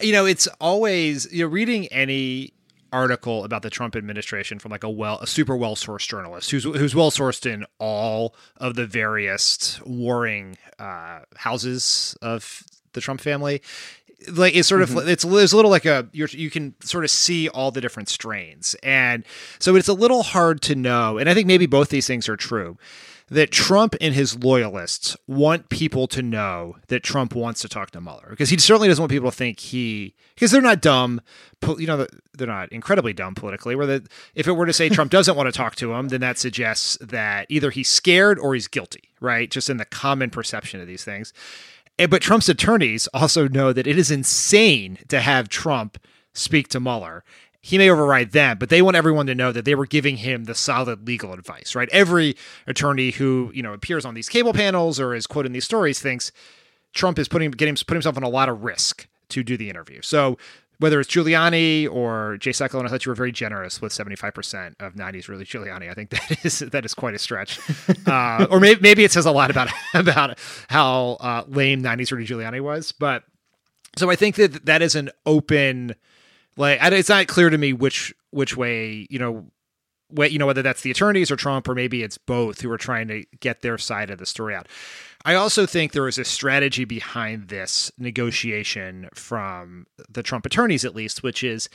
you 0.01 0.13
know, 0.13 0.25
it's 0.25 0.47
always 0.61 1.27
you 1.33 1.43
know 1.43 1.51
reading 1.51 1.89
any 1.89 2.53
article 2.93 3.45
about 3.45 3.63
the 3.63 3.71
Trump 3.71 3.97
administration 3.97 4.59
from 4.59 4.71
like 4.71 4.85
a 4.85 4.91
well 4.91 5.19
a 5.21 5.27
super 5.27 5.57
well 5.57 5.75
sourced 5.75 6.09
journalist 6.09 6.51
who's 6.51 6.65
who's 6.65 6.95
well 6.95 7.11
sourced 7.11 7.51
in 7.51 7.65
all 7.79 8.35
of 8.57 8.75
the 8.75 8.87
various 8.87 9.81
warring 9.85 10.57
uh, 10.79 11.21
houses 11.37 12.17
of 12.23 12.63
the 12.93 13.01
Trump 13.01 13.21
family. 13.21 13.63
Like 14.33 14.57
it's 14.57 14.69
sort 14.69 14.83
of 14.83 14.97
it's, 15.09 15.25
it's 15.25 15.53
a 15.53 15.57
little 15.57 15.71
like 15.71 15.85
a 15.85 16.09
you're, 16.13 16.29
you 16.29 16.51
can 16.51 16.75
sort 16.81 17.05
of 17.05 17.11
see 17.11 17.49
all 17.49 17.71
the 17.71 17.81
different 17.81 18.09
strains, 18.09 18.75
and 18.83 19.25
so 19.59 19.77
it's 19.77 19.89
a 19.89 19.95
little 19.95 20.23
hard 20.23 20.63
to 20.63 20.75
know. 20.75 21.19
And 21.19 21.29
I 21.29 21.35
think 21.35 21.47
maybe 21.47 21.67
both 21.67 21.91
these 21.91 22.07
things 22.07 22.29
are 22.29 22.37
true 22.37 22.79
that 23.29 23.51
Trump 23.51 23.97
and 24.01 24.15
his 24.15 24.39
loyalists 24.39 25.17
want 25.27 25.69
people 25.69 26.07
to 26.07 26.23
know 26.23 26.77
that 26.89 27.03
Trump 27.03 27.35
wants 27.35 27.61
to 27.63 27.69
talk 27.69 27.91
to 27.91 28.01
Mueller 28.01 28.29
because 28.31 28.51
he 28.51 28.59
certainly 28.59 28.87
doesn't 28.87 29.03
want 29.03 29.11
people 29.11 29.31
to 29.31 29.37
think 29.37 29.59
he 29.59 30.15
because 30.35 30.53
they're 30.53 30.61
not 30.63 30.81
dumb, 30.81 31.21
you 31.77 31.87
know, 31.87 32.07
they're 32.35 32.47
not 32.47 32.71
incredibly 32.71 33.13
dumb 33.13 33.35
politically. 33.35 33.75
Where 33.75 33.87
that 33.87 34.09
if 34.35 34.47
it 34.47 34.53
were 34.53 34.67
to 34.67 34.73
say 34.73 34.89
Trump 34.89 35.11
doesn't 35.11 35.37
want 35.37 35.49
to 35.49 35.53
talk 35.53 35.75
to 35.77 35.93
him, 35.95 36.09
then 36.09 36.21
that 36.21 36.39
suggests 36.39 36.97
that 37.01 37.47
either 37.49 37.71
he's 37.71 37.89
scared 37.89 38.39
or 38.39 38.55
he's 38.55 38.69
guilty, 38.69 39.11
right? 39.21 39.51
Just 39.51 39.69
in 39.69 39.79
the 39.79 39.85
common 39.85 40.31
perception 40.31 40.81
of 40.81 40.87
these 40.87 41.05
things. 41.05 41.33
Eh, 41.99 42.07
but 42.07 42.23
Trump's 42.23 42.49
attorneys 42.49 43.09
also 43.09 43.49
know 43.49 43.73
that 43.73 43.87
it 43.87 43.99
is 43.99 44.11
insane 44.11 44.99
to 45.09 45.21
have 45.21 45.49
Trump 45.49 45.99
speak 46.33 46.69
to 46.69 46.79
Mueller 46.79 47.25
he 47.67 47.79
may 47.79 47.91
override 47.91 48.31
them, 48.31 48.59
but 48.59 48.69
they 48.69 48.81
want 48.81 48.97
everyone 48.97 49.27
to 49.27 49.35
know 49.35 49.51
that 49.51 49.65
they 49.65 49.75
were 49.75 49.87
giving 49.87 50.19
him 50.19 50.45
the 50.45 50.55
solid 50.55 51.05
legal 51.05 51.33
advice, 51.33 51.75
right? 51.75 51.89
Every 51.91 52.37
attorney 52.69 53.11
who, 53.11 53.51
you 53.53 53.61
know, 53.61 53.73
appears 53.73 54.05
on 54.05 54.15
these 54.15 54.29
cable 54.29 54.53
panels 54.53 55.01
or 55.01 55.17
is 55.17 55.27
quoted 55.27 55.49
in 55.49 55.53
these 55.53 55.65
stories 55.65 55.99
thinks 55.99 56.31
Trump 56.95 57.19
is 57.19 57.27
putting 57.27 57.51
getting 57.51 57.75
put 57.75 57.95
himself 57.95 58.17
on 58.17 58.23
a 58.23 58.29
lot 58.29 58.49
of 58.49 58.63
risk 58.63 59.09
to 59.31 59.43
do 59.43 59.57
the 59.57 59.69
interview. 59.69 60.01
So 60.01 60.39
whether 60.79 61.01
it's 61.01 61.11
Giuliani 61.11 61.91
or 61.91 62.37
Jay 62.39 62.53
Sekulow, 62.53 62.79
and 62.79 62.87
I 62.87 62.91
thought 62.93 63.05
you 63.05 63.11
were 63.11 63.17
very 63.17 63.33
generous 63.33 63.83
with 63.83 63.91
75% 63.91 64.75
of 64.79 64.95
90s 64.95 65.27
Rudy 65.27 65.45
Giuliani. 65.45 65.91
I 65.91 65.95
think 65.95 66.11
that 66.11 66.45
is 66.45 66.61
that 66.61 66.85
is 66.85 66.95
quite 66.95 67.15
a 67.15 67.19
stretch. 67.19 67.59
uh, 68.07 68.47
or 68.49 68.61
maybe, 68.61 68.81
maybe 68.81 69.03
it 69.03 69.11
says 69.11 69.27
a 69.27 69.33
lot 69.33 69.51
about 69.51 69.71
about 69.95 70.39
how 70.69 71.17
uh, 71.19 71.43
lame 71.49 71.83
90s 71.83 72.13
Rudy 72.13 72.29
Giuliani 72.29 72.61
was. 72.61 72.93
But 72.93 73.25
so 73.97 74.09
I 74.09 74.15
think 74.15 74.37
that 74.37 74.67
that 74.67 74.83
is 74.83 74.95
an 74.95 75.11
open 75.25 75.97
like 76.57 76.79
it's 76.83 77.09
not 77.09 77.27
clear 77.27 77.51
to 77.51 77.59
me 77.59 77.73
which 77.73 78.15
which 78.31 78.57
way 78.57 79.07
you 79.11 79.19
know 79.19 79.47
what 80.09 80.33
you 80.33 80.39
know 80.39 80.47
whether 80.47 80.63
that's 80.63 80.83
the 80.83 80.91
attorneys 80.91 81.31
or 81.31 81.37
Trump 81.37 81.69
or 81.69 81.75
maybe 81.75 82.03
it's 82.03 82.19
both 82.19 82.61
who 82.61 82.71
are 82.71 82.79
trying 82.79 83.09
to 83.09 83.25
get 83.41 83.63
their 83.63 83.79
side 83.79 84.11
of 84.11 84.19
the 84.19 84.27
story 84.27 84.55
out. 84.55 84.69
I 85.25 85.35
also 85.35 85.67
think 85.67 85.93
there 85.93 86.07
is 86.07 86.19
a 86.19 86.25
strategy 86.25 86.85
behind 86.85 87.49
this 87.49 87.91
negotiation 87.99 89.09
from 89.13 89.87
the 90.09 90.23
Trump 90.23 90.47
attorneys, 90.47 90.85
at 90.85 90.95
least, 90.95 91.25
which 91.25 91.43
is 91.43 91.69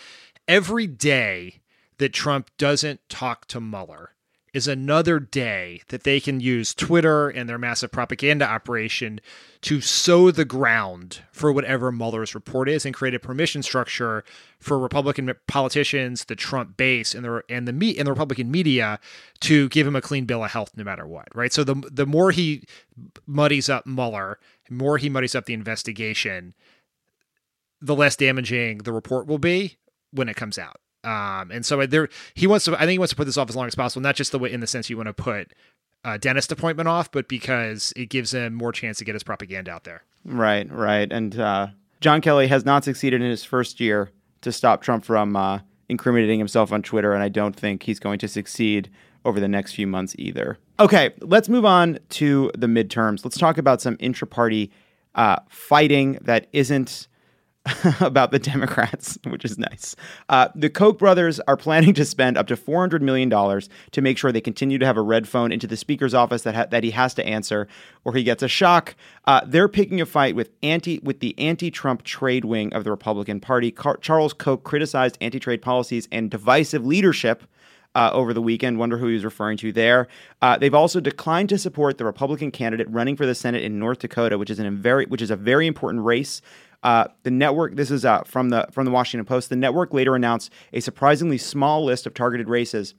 every 0.48 0.88
day 0.88 1.60
that 1.98 2.14
Trump 2.14 2.50
doesn't 2.58 3.02
talk 3.10 3.48
to 3.48 3.60
Mueller 3.60 4.12
is 4.54 4.68
another 4.68 5.20
day 5.20 5.82
that 5.88 6.04
they 6.04 6.20
can 6.20 6.42
use 6.42 6.74
Twitter 6.74 7.30
and 7.30 7.48
their 7.48 7.58
massive 7.58 7.92
propaganda 7.92 8.46
operation 8.46 9.22
to 9.62 9.80
sow 9.80 10.30
the 10.30 10.44
ground 10.44 11.22
for 11.32 11.54
whatever 11.54 11.92
Mueller's 11.92 12.36
report 12.36 12.68
is 12.68 12.86
and 12.86 12.94
create 12.94 13.14
a 13.14 13.20
permission 13.20 13.64
structure 13.64 14.24
for 14.60 14.78
Republican 14.78 15.32
politicians, 15.48 16.26
the 16.26 16.36
Trump 16.36 16.76
base, 16.76 17.16
and 17.16 17.24
the 17.24 17.42
and 17.48 17.68
the 17.68 17.74
me 17.74 17.98
and 17.98 18.08
the 18.08 18.12
Republican 18.12 18.52
media 18.52 19.00
to 19.40 19.70
give 19.70 19.88
him 19.88 19.96
a 19.96 20.02
clean 20.02 20.26
bill 20.26 20.44
of 20.44 20.52
health 20.52 20.72
no 20.76 20.84
matter 20.84 21.08
what. 21.08 21.30
Right. 21.34 21.54
So 21.54 21.64
the 21.64 21.76
the 21.90 22.06
more 22.06 22.32
he 22.32 22.64
muddies 23.26 23.70
up 23.70 23.86
Mueller, 23.86 24.38
the 24.68 24.76
more 24.76 24.98
he 24.98 25.10
muddies 25.10 25.36
up 25.36 25.46
the 25.46 25.54
investigation, 25.54 26.54
the 27.80 27.96
less 27.96 28.18
damaging 28.18 28.80
the 28.80 28.92
report 28.92 29.28
will 29.28 29.40
be 29.40 29.78
when 30.12 30.28
it 30.28 30.36
comes 30.36 30.60
out. 30.60 30.82
Um, 31.04 31.52
and 31.52 31.66
so 31.66 31.86
there, 31.86 32.10
he 32.34 32.48
wants 32.48 32.66
to. 32.66 32.76
I 32.76 32.80
think 32.80 32.92
he 32.92 33.00
wants 33.00 33.12
to 33.12 33.16
put 33.16 33.26
this 33.26 33.38
off 33.38 33.50
as 33.50 33.56
long 33.56 33.68
as 33.68 33.76
possible. 33.76 34.02
Not 34.02 34.16
just 34.16 34.32
the 34.32 34.40
way 34.40 34.52
in 34.52 34.60
the 34.60 34.68
sense 34.68 34.90
you 34.90 34.98
want 34.98 35.08
to 35.08 35.14
put 35.14 35.52
a 36.04 36.18
dentist 36.18 36.52
appointment 36.52 36.88
off, 36.88 37.12
but 37.12 37.28
because 37.28 37.94
it 37.96 38.10
gives 38.10 38.34
him 38.34 38.54
more 38.54 38.72
chance 38.72 38.98
to 39.00 39.06
get 39.06 39.16
his 39.16 39.24
propaganda 39.24 39.72
out 39.72 39.84
there. 39.84 40.04
Right, 40.26 40.72
right. 40.72 41.12
And 41.12 41.40
uh, 41.40 41.68
John 42.00 42.22
Kelly 42.22 42.48
has 42.48 42.66
not 42.66 42.84
succeeded 42.84 43.22
in 43.22 43.30
his 43.30 43.44
first 43.44 43.80
year 43.80 44.12
to 44.42 44.52
stop 44.52 44.82
Trump 44.82 45.06
from 45.06 45.36
uh, 45.36 45.60
incriminating 45.90 46.40
himself 46.40 46.72
on 46.72 46.82
Twitter, 46.82 47.14
and 47.14 47.24
I 47.24 47.30
don't 47.30 47.56
think 47.56 47.84
he's 47.84 48.00
going 48.00 48.20
to 48.20 48.28
succeed 48.28 48.90
over 49.26 49.40
the 49.40 49.48
next 49.48 49.74
few 49.74 49.86
months 49.86 50.16
either. 50.18 50.58
Okay, 50.80 51.12
let's 51.20 51.48
move 51.48 51.66
on 51.66 52.00
to 52.10 52.52
the 52.58 52.68
midterms. 52.68 53.24
Let's 53.24 53.38
talk 53.38 53.60
about 53.60 53.82
some 53.82 53.98
intra-party 54.00 54.72
uh, 55.14 55.38
fighting 55.48 56.18
that 56.22 56.48
isn't 56.54 57.08
about 58.02 58.32
the 58.32 58.40
Democrats, 58.40 59.20
which 59.28 59.46
is 59.46 59.60
nice. 59.60 59.96
Uh, 60.30 60.50
the 60.56 60.70
Koch 60.70 60.98
brothers 60.98 61.40
are 61.42 61.58
planning 61.58 61.94
to 61.94 62.04
spend 62.06 62.36
up 62.36 62.48
to 62.48 62.56
$400 62.56 63.02
million 63.02 63.30
to 63.30 64.02
make 64.02 64.18
sure 64.18 64.32
they 64.32 64.42
continue 64.42 64.80
to 64.80 64.86
have 64.86 64.98
a 64.98 65.02
red 65.02 65.28
phone 65.28 65.52
into 65.52 65.68
the 65.68 65.78
speaker's 65.78 66.16
office 66.16 66.42
that, 66.42 66.56
ha- 66.56 66.66
that 66.72 66.84
he 66.84 66.92
has 66.92 67.14
to 67.14 67.26
answer 67.26 67.68
or 68.04 68.16
he 68.16 68.24
gets 68.24 68.42
a 68.42 68.48
shock. 68.48 68.96
Uh, 69.26 69.42
they're 69.46 69.68
picking 69.68 70.02
a 70.02 70.08
fight 70.08 70.36
with 70.36 70.50
anti 70.64 71.00
with 71.04 71.20
the 71.20 71.38
anti-Trump 71.38 72.04
trade 72.04 72.46
wing 72.46 72.74
of 72.74 72.84
the 72.84 72.90
Republican 72.90 73.40
Party. 73.40 73.70
Car- 73.70 73.98
Charles 73.98 74.34
Koch 74.34 74.64
criticized 74.64 75.18
anti-trade 75.22 75.62
policies 75.62 76.08
and 76.12 76.32
divisive 76.32 76.84
leadership 76.84 77.44
uh, 77.94 78.10
over 78.14 78.34
the 78.34 78.42
weekend. 78.42 78.80
Wonder 78.80 78.98
who 78.98 79.08
he 79.08 79.14
was 79.14 79.26
referring 79.26 79.58
to 79.58 79.72
there. 79.72 80.08
Uh, 80.42 80.58
they've 80.58 80.74
also 80.74 81.00
declined 81.00 81.50
to 81.50 81.58
support 81.58 81.98
the 81.98 82.06
Republican 82.06 82.52
candidate 82.52 82.90
running 82.90 83.16
for 83.16 83.26
the 83.26 83.36
Senate 83.36 83.64
in 83.64 83.80
North 83.80 84.00
Dakota, 84.00 84.38
which 84.38 84.50
is 84.50 84.60
an 84.60 84.78
very 84.78 85.06
which 85.06 85.22
is 85.22 85.32
a 85.32 85.36
very 85.36 85.68
important 85.68 86.04
race. 86.04 86.42
Uh, 86.84 87.08
the 87.24 87.32
network. 87.32 87.76
This 87.76 87.92
is 87.92 88.04
uh, 88.06 88.24
from 88.24 88.50
the 88.50 88.68
from 88.72 88.86
the 88.86 88.92
Washington 88.92 89.26
Post. 89.26 89.50
The 89.50 89.56
network 89.56 89.94
later 89.94 90.16
announced 90.16 90.52
a 90.74 90.80
surprisingly 90.80 91.38
small 91.38 91.86
list 91.86 92.08
of 92.08 92.14
targeted 92.14 92.50
races, 92.50 92.96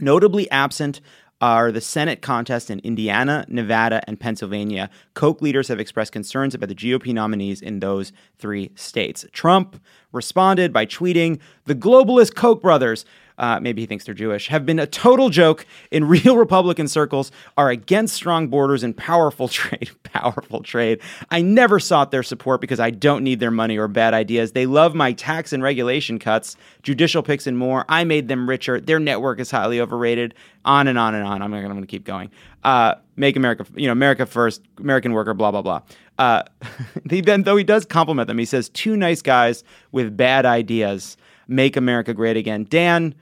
notably 0.00 0.50
absent. 0.50 1.00
Are 1.40 1.70
the 1.70 1.80
Senate 1.80 2.20
contests 2.20 2.68
in 2.68 2.80
Indiana, 2.80 3.44
Nevada, 3.46 4.02
and 4.08 4.18
Pennsylvania. 4.18 4.90
Koch 5.14 5.40
leaders 5.40 5.68
have 5.68 5.78
expressed 5.78 6.10
concerns 6.10 6.52
about 6.52 6.68
the 6.68 6.74
GOP 6.74 7.14
nominees 7.14 7.62
in 7.62 7.78
those 7.78 8.12
three 8.38 8.72
states. 8.74 9.24
Trump 9.30 9.80
responded 10.10 10.72
by 10.72 10.84
tweeting, 10.84 11.38
The 11.66 11.76
globalist 11.76 12.34
Koch 12.34 12.60
brothers 12.60 13.04
uh, 13.38 13.60
maybe 13.60 13.82
he 13.82 13.86
thinks 13.86 14.04
they're 14.04 14.14
Jewish, 14.14 14.48
have 14.48 14.66
been 14.66 14.78
a 14.78 14.86
total 14.86 15.30
joke 15.30 15.64
in 15.90 16.04
real 16.08 16.36
Republican 16.36 16.88
circles, 16.88 17.30
are 17.56 17.70
against 17.70 18.14
strong 18.14 18.48
borders 18.48 18.82
and 18.82 18.96
powerful 18.96 19.48
trade. 19.48 19.90
powerful 20.02 20.62
trade. 20.62 21.00
I 21.30 21.40
never 21.40 21.78
sought 21.78 22.10
their 22.10 22.22
support 22.22 22.60
because 22.60 22.80
I 22.80 22.90
don't 22.90 23.22
need 23.22 23.40
their 23.40 23.50
money 23.50 23.78
or 23.78 23.88
bad 23.88 24.14
ideas. 24.14 24.52
They 24.52 24.66
love 24.66 24.94
my 24.94 25.12
tax 25.12 25.52
and 25.52 25.62
regulation 25.62 26.18
cuts, 26.18 26.56
judicial 26.82 27.22
picks, 27.22 27.46
and 27.46 27.56
more. 27.56 27.84
I 27.88 28.04
made 28.04 28.28
them 28.28 28.48
richer. 28.48 28.80
Their 28.80 28.98
network 28.98 29.40
is 29.40 29.50
highly 29.50 29.80
overrated. 29.80 30.34
On 30.64 30.86
and 30.86 30.98
on 30.98 31.14
and 31.14 31.24
on. 31.24 31.40
I'm 31.40 31.50
going 31.50 31.80
to 31.80 31.86
keep 31.86 32.04
going. 32.04 32.30
Uh, 32.62 32.96
make 33.16 33.36
America, 33.36 33.64
you 33.74 33.86
know, 33.86 33.92
America 33.92 34.26
first, 34.26 34.60
American 34.78 35.12
worker, 35.12 35.32
blah 35.32 35.50
blah 35.50 35.62
blah. 35.62 35.80
Uh, 36.18 36.42
he 37.10 37.20
then, 37.20 37.44
though 37.44 37.56
he 37.56 37.64
does 37.64 37.86
compliment 37.86 38.26
them, 38.26 38.36
he 38.36 38.44
says, 38.44 38.68
two 38.68 38.96
nice 38.96 39.22
guys 39.22 39.64
with 39.92 40.16
bad 40.16 40.44
ideas 40.44 41.16
make 41.48 41.76
America 41.76 42.14
great 42.14 42.36
again. 42.36 42.66
Dan, 42.68 43.14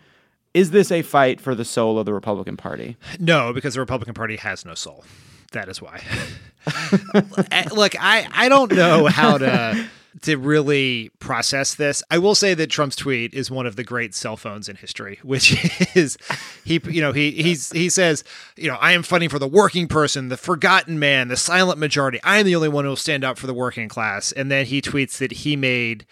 is 0.56 0.70
this 0.70 0.90
a 0.90 1.02
fight 1.02 1.38
for 1.38 1.54
the 1.54 1.66
soul 1.66 1.98
of 1.98 2.06
the 2.06 2.14
Republican 2.14 2.56
Party? 2.56 2.96
No, 3.20 3.52
because 3.52 3.74
the 3.74 3.80
Republican 3.80 4.14
Party 4.14 4.36
has 4.36 4.64
no 4.64 4.74
soul. 4.74 5.04
That 5.52 5.68
is 5.68 5.80
why. 5.80 6.02
Eh, 7.52 7.68
look, 7.70 7.94
I, 8.00 8.26
I 8.32 8.48
don't 8.48 8.72
know 8.72 9.06
how 9.06 9.38
to 9.38 9.86
to 10.22 10.36
really 10.36 11.10
process 11.20 11.76
this. 11.76 12.02
I 12.10 12.18
will 12.18 12.34
say 12.34 12.54
that 12.54 12.70
Trump's 12.70 12.96
tweet 12.96 13.34
is 13.34 13.52
one 13.52 13.66
of 13.66 13.76
the 13.76 13.84
great 13.84 14.16
cell 14.16 14.36
phones 14.36 14.68
in 14.68 14.74
history, 14.74 15.20
which 15.22 15.56
is 15.94 16.18
he 16.64 16.80
you 16.88 17.00
know 17.00 17.12
he 17.12 17.30
he's 17.30 17.70
he 17.70 17.88
says, 17.88 18.24
you 18.56 18.68
know, 18.68 18.76
I 18.80 18.92
am 18.92 19.04
fighting 19.04 19.28
for 19.28 19.38
the 19.38 19.46
working 19.46 19.86
person, 19.86 20.28
the 20.28 20.36
forgotten 20.36 20.98
man, 20.98 21.28
the 21.28 21.36
silent 21.36 21.78
majority. 21.78 22.18
I 22.24 22.38
am 22.38 22.46
the 22.46 22.56
only 22.56 22.68
one 22.68 22.84
who 22.84 22.90
will 22.90 22.96
stand 22.96 23.22
up 23.22 23.38
for 23.38 23.46
the 23.46 23.54
working 23.54 23.88
class. 23.88 24.32
And 24.32 24.50
then 24.50 24.66
he 24.66 24.82
tweets 24.82 25.18
that 25.18 25.30
he 25.30 25.54
made 25.54 26.04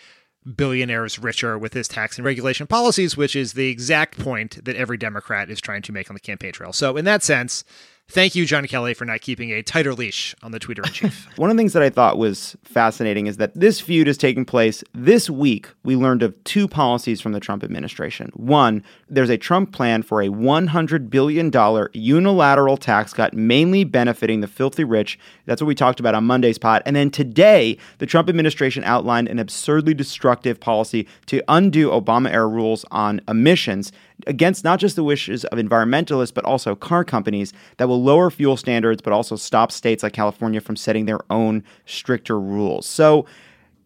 billionaires 0.45 1.19
richer 1.19 1.59
with 1.59 1.73
his 1.73 1.89
tax 1.89 2.19
and 2.19 2.25
regulation 2.25 2.67
policies, 2.67 3.17
which 3.17 3.35
is 3.35 3.55
the 3.55 3.69
exact 3.69 4.19
point 4.19 4.65
that 4.65 4.77
every 4.77 4.97
Democrat 4.97 5.51
is 5.51 5.61
trying 5.61 5.83
to 5.83 5.93
make 5.93 6.11
on 6.11 6.15
the 6.15 6.21
campaign 6.21 6.53
trail. 6.53 6.73
So 6.73 6.97
in 6.97 7.05
that 7.07 7.23
sense, 7.23 7.65
Thank 8.11 8.35
you, 8.35 8.45
John 8.45 8.67
Kelly, 8.67 8.93
for 8.93 9.07
not 9.07 9.23
keeping 9.23 9.51
a 9.51 9.63
tighter 9.63 9.95
leash 9.95 10.37
on 10.43 10.53
the 10.53 10.61
Tweeter 10.61 10.87
in 10.87 10.93
chief. 10.93 11.27
One 11.39 11.51
of 11.51 11.57
the 11.57 11.61
things 11.61 11.73
that 11.73 11.83
I 11.83 11.89
thought 11.89 12.19
was 12.19 12.55
fascinating 12.63 13.27
is 13.27 13.39
that 13.39 13.55
this 13.55 13.81
feud 13.81 14.07
is 14.07 14.19
taking 14.19 14.45
place 14.45 14.85
this 14.93 15.31
week. 15.31 15.69
We 15.85 15.97
learned 15.97 16.23
of 16.23 16.43
two 16.45 16.69
policies 16.69 17.21
from 17.23 17.33
the 17.33 17.41
Trump 17.41 17.65
administration. 17.65 18.31
One, 18.35 18.85
there's 19.09 19.31
a 19.31 19.39
Trump 19.39 19.73
plan 19.73 20.03
for 20.03 20.21
a 20.21 20.29
$100 20.29 21.09
billion 21.09 21.51
unilateral 21.95 22.77
tax 22.77 23.15
cut, 23.15 23.33
mainly 23.33 23.85
benefiting 23.85 24.43
the 24.43 24.49
filthy 24.49 24.85
rich. 24.85 25.19
That's 25.47 25.63
what 25.63 25.67
we 25.69 25.75
talked 25.75 25.99
about 25.99 26.15
on 26.15 26.25
Monday's 26.25 26.59
pod. 26.59 26.83
And 26.85 26.95
then 26.95 27.11
today, 27.11 27.79
the 27.99 28.07
Trump 28.07 28.29
administration 28.29 28.85
outlined 28.85 29.29
an 29.29 29.39
absurdly 29.39 29.95
destructive 29.95 30.61
policy 30.61 31.09
to 31.27 31.43
undo 31.49 31.89
Obama 31.89 32.31
era 32.31 32.47
rules 32.47 32.85
on 32.91 33.23
emissions 33.27 33.93
against 34.27 34.65
not 34.65 34.79
just 34.79 34.97
the 34.97 35.05
wishes 35.05 35.45
of 35.47 35.59
environmentalists, 35.59 36.35
but 36.35 36.45
also 36.45 36.75
car 36.75 37.05
companies 37.05 37.53
that 37.77 37.89
will 37.89 38.03
lower 38.03 38.31
fuel 38.31 38.57
standards, 38.57 39.03
but 39.03 39.13
also 39.13 39.37
stop 39.37 39.73
states 39.73 40.03
like 40.03 40.13
California 40.13 40.61
from 40.61 40.77
setting 40.77 41.07
their 41.07 41.21
own 41.31 41.63
stricter 41.87 42.39
rules. 42.39 42.87
So, 42.87 43.27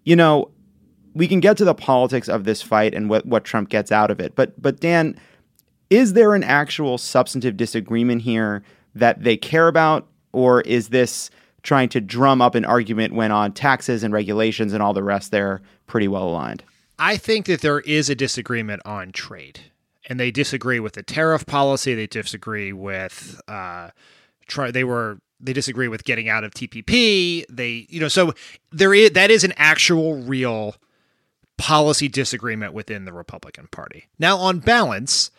you 0.05 0.17
know, 0.17 0.51
we 1.15 1.27
can 1.27 1.41
get 1.41 1.57
to 1.57 1.65
the 1.65 1.75
politics 1.75 2.29
of 2.29 2.45
this 2.45 2.63
fight 2.63 2.95
and 2.95 3.11
what, 3.11 3.27
what 3.27 3.45
Trump 3.45 3.69
gets 3.69 3.91
out 3.91 4.11
of 4.11 4.21
it. 4.21 4.35
But 4.35 4.61
but 4.61 4.81
Dan, 4.81 5.19
is 5.91 6.13
there 6.13 6.35
an 6.35 6.45
actual 6.45 6.99
substantive 6.99 7.57
disagreement 7.57 8.23
here 8.23 8.63
that 8.95 9.23
they 9.23 9.37
care 9.37 9.69
about, 9.69 10.07
or 10.33 10.61
is 10.63 10.89
this 10.89 11.31
trying 11.63 11.89
to 11.91 12.01
drum 12.01 12.41
up 12.41 12.55
an 12.55 12.65
argument 12.65 13.15
when 13.15 13.33
on 13.33 13.53
taxes 13.53 14.03
and 14.03 14.13
regulations 14.15 14.73
and 14.73 14.83
all 14.83 14.93
the 14.93 15.03
rest 15.03 15.31
they're 15.31 15.61
pretty 15.87 16.09
well 16.09 16.29
aligned? 16.29 16.63
I 16.99 17.17
think 17.17 17.47
that 17.47 17.61
there 17.61 17.81
is 17.81 18.11
a 18.11 18.15
disagreement 18.15 18.83
on 18.85 19.13
trade 19.13 19.61
and 20.09 20.19
they 20.19 20.31
disagree 20.31 20.81
with 20.81 20.95
the 20.95 21.03
tariff 21.03 21.47
policy. 21.47 21.95
They 21.95 22.07
disagree 22.07 22.73
with 22.73 23.41
uh, 23.47 23.91
try. 24.49 24.71
They 24.71 24.85
were 24.85 25.21
they 25.41 25.53
disagree 25.53 25.87
with 25.89 26.05
getting 26.05 26.29
out 26.29 26.43
of 26.43 26.53
TPP. 26.53 27.45
They 27.49 27.87
you 27.89 28.01
know 28.01 28.09
so 28.09 28.33
there 28.73 28.95
is 28.95 29.11
that 29.11 29.31
is 29.31 29.45
an 29.45 29.53
actual 29.57 30.17
real 30.17 30.77
policy 31.59 32.09
disagreement 32.09 32.73
within 32.73 33.05
the 33.05 33.13
Republican 33.13 33.69
Party. 33.71 34.07
Now 34.19 34.39
on 34.39 34.59
balance. 34.59 35.31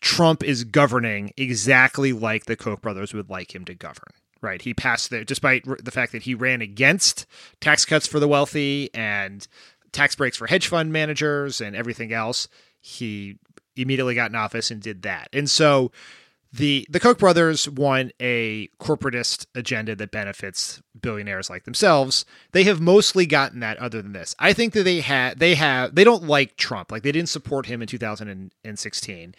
Trump 0.00 0.44
is 0.44 0.64
governing 0.64 1.32
exactly 1.38 2.12
like 2.12 2.44
the 2.44 2.56
Koch 2.56 2.82
brothers 2.82 3.14
would 3.14 3.30
like 3.30 3.54
him 3.54 3.64
to 3.64 3.74
govern. 3.74 4.12
Right. 4.42 4.60
He 4.60 4.74
passed 4.74 5.08
the, 5.08 5.24
despite 5.24 5.64
the 5.82 5.90
fact 5.90 6.12
that 6.12 6.24
he 6.24 6.34
ran 6.34 6.60
against 6.60 7.24
tax 7.60 7.86
cuts 7.86 8.06
for 8.06 8.20
the 8.20 8.28
wealthy 8.28 8.90
and 8.92 9.48
tax 9.92 10.14
breaks 10.14 10.36
for 10.36 10.46
hedge 10.46 10.66
fund 10.66 10.92
managers 10.92 11.62
and 11.62 11.74
everything 11.74 12.12
else 12.12 12.48
he 12.84 13.38
immediately 13.76 14.14
got 14.14 14.30
in 14.30 14.36
office 14.36 14.70
and 14.70 14.82
did 14.82 15.02
that. 15.02 15.28
And 15.32 15.48
so 15.48 15.90
the 16.52 16.86
the 16.90 17.00
Koch 17.00 17.18
brothers 17.18 17.68
want 17.68 18.12
a 18.20 18.68
corporatist 18.78 19.46
agenda 19.54 19.96
that 19.96 20.10
benefits 20.10 20.82
billionaires 21.00 21.48
like 21.48 21.64
themselves. 21.64 22.26
They 22.52 22.64
have 22.64 22.82
mostly 22.82 23.24
gotten 23.24 23.60
that 23.60 23.78
other 23.78 24.02
than 24.02 24.12
this. 24.12 24.36
I 24.38 24.52
think 24.52 24.74
that 24.74 24.82
they 24.82 25.00
had 25.00 25.38
they 25.38 25.54
have 25.54 25.94
they 25.94 26.04
don't 26.04 26.24
like 26.24 26.56
Trump. 26.56 26.92
Like 26.92 27.02
they 27.02 27.10
didn't 27.10 27.30
support 27.30 27.66
him 27.66 27.80
in 27.80 27.88
2016. 27.88 29.34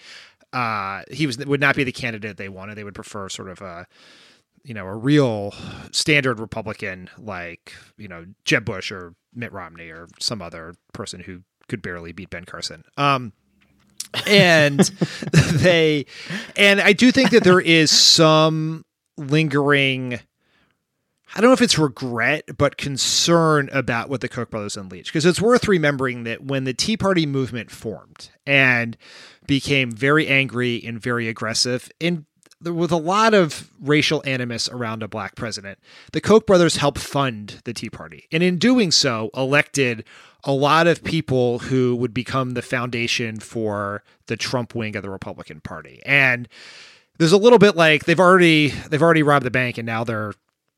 Uh, 0.51 1.03
he 1.11 1.27
was 1.27 1.37
would 1.37 1.61
not 1.61 1.75
be 1.75 1.83
the 1.83 1.91
candidate 1.91 2.37
they 2.37 2.49
wanted. 2.49 2.75
They 2.75 2.83
would 2.83 2.95
prefer 2.95 3.29
sort 3.29 3.49
of 3.49 3.61
a 3.61 3.85
you 4.63 4.73
know 4.73 4.87
a 4.87 4.95
real 4.95 5.53
standard 5.91 6.39
Republican 6.39 7.11
like 7.19 7.73
you 7.95 8.07
know 8.07 8.25
Jeb 8.43 8.65
Bush 8.65 8.91
or 8.91 9.13
Mitt 9.33 9.53
Romney 9.53 9.89
or 9.89 10.07
some 10.19 10.41
other 10.41 10.73
person 10.93 11.19
who 11.21 11.43
could 11.67 11.81
barely 11.81 12.11
beat 12.11 12.29
Ben 12.29 12.45
Carson. 12.45 12.83
Um, 12.97 13.33
and 14.27 14.79
they, 15.31 16.05
and 16.55 16.81
I 16.81 16.93
do 16.93 17.11
think 17.11 17.31
that 17.31 17.43
there 17.43 17.59
is 17.59 17.91
some 17.91 18.85
lingering. 19.17 20.19
I 21.35 21.41
don't 21.41 21.49
know 21.49 21.53
if 21.53 21.61
it's 21.61 21.77
regret, 21.77 22.45
but 22.57 22.77
concern 22.77 23.69
about 23.73 24.09
what 24.09 24.21
the 24.21 24.29
Koch 24.29 24.49
brothers 24.49 24.77
unleashed. 24.77 25.11
Because 25.11 25.25
it's 25.25 25.41
worth 25.41 25.67
remembering 25.67 26.23
that 26.23 26.43
when 26.43 26.63
the 26.63 26.73
Tea 26.73 26.95
Party 26.95 27.25
movement 27.25 27.71
formed 27.71 28.29
and 28.47 28.95
became 29.45 29.91
very 29.91 30.27
angry 30.27 30.81
and 30.85 31.01
very 31.01 31.27
aggressive, 31.27 31.91
and 31.99 32.25
with 32.61 32.91
a 32.91 32.97
lot 32.97 33.33
of 33.33 33.69
racial 33.81 34.23
animus 34.25 34.69
around 34.69 35.03
a 35.03 35.07
black 35.07 35.35
president, 35.35 35.77
the 36.13 36.21
Koch 36.21 36.45
brothers 36.45 36.77
helped 36.77 36.99
fund 36.99 37.61
the 37.65 37.73
Tea 37.73 37.89
Party. 37.89 38.27
And 38.31 38.41
in 38.41 38.57
doing 38.57 38.91
so, 38.91 39.29
elected 39.35 40.05
a 40.45 40.51
lot 40.51 40.85
of 40.85 41.03
people 41.03 41.59
who 41.59 41.95
would 41.95 42.13
become 42.13 42.51
the 42.51 42.61
foundation 42.61 43.39
for 43.39 44.03
the 44.27 44.37
Trump 44.37 44.75
wing 44.75 44.95
of 44.95 45.03
the 45.03 45.09
Republican 45.09 45.59
Party. 45.59 46.01
And 46.05 46.47
there's 47.17 47.31
a 47.31 47.37
little 47.37 47.59
bit 47.59 47.75
like 47.75 48.05
they've 48.05 48.19
already 48.19 48.69
they've 48.69 49.01
already 49.01 49.23
robbed 49.23 49.45
the 49.45 49.51
bank 49.51 49.77
and 49.77 49.85
now 49.85 50.03
they're 50.03 50.33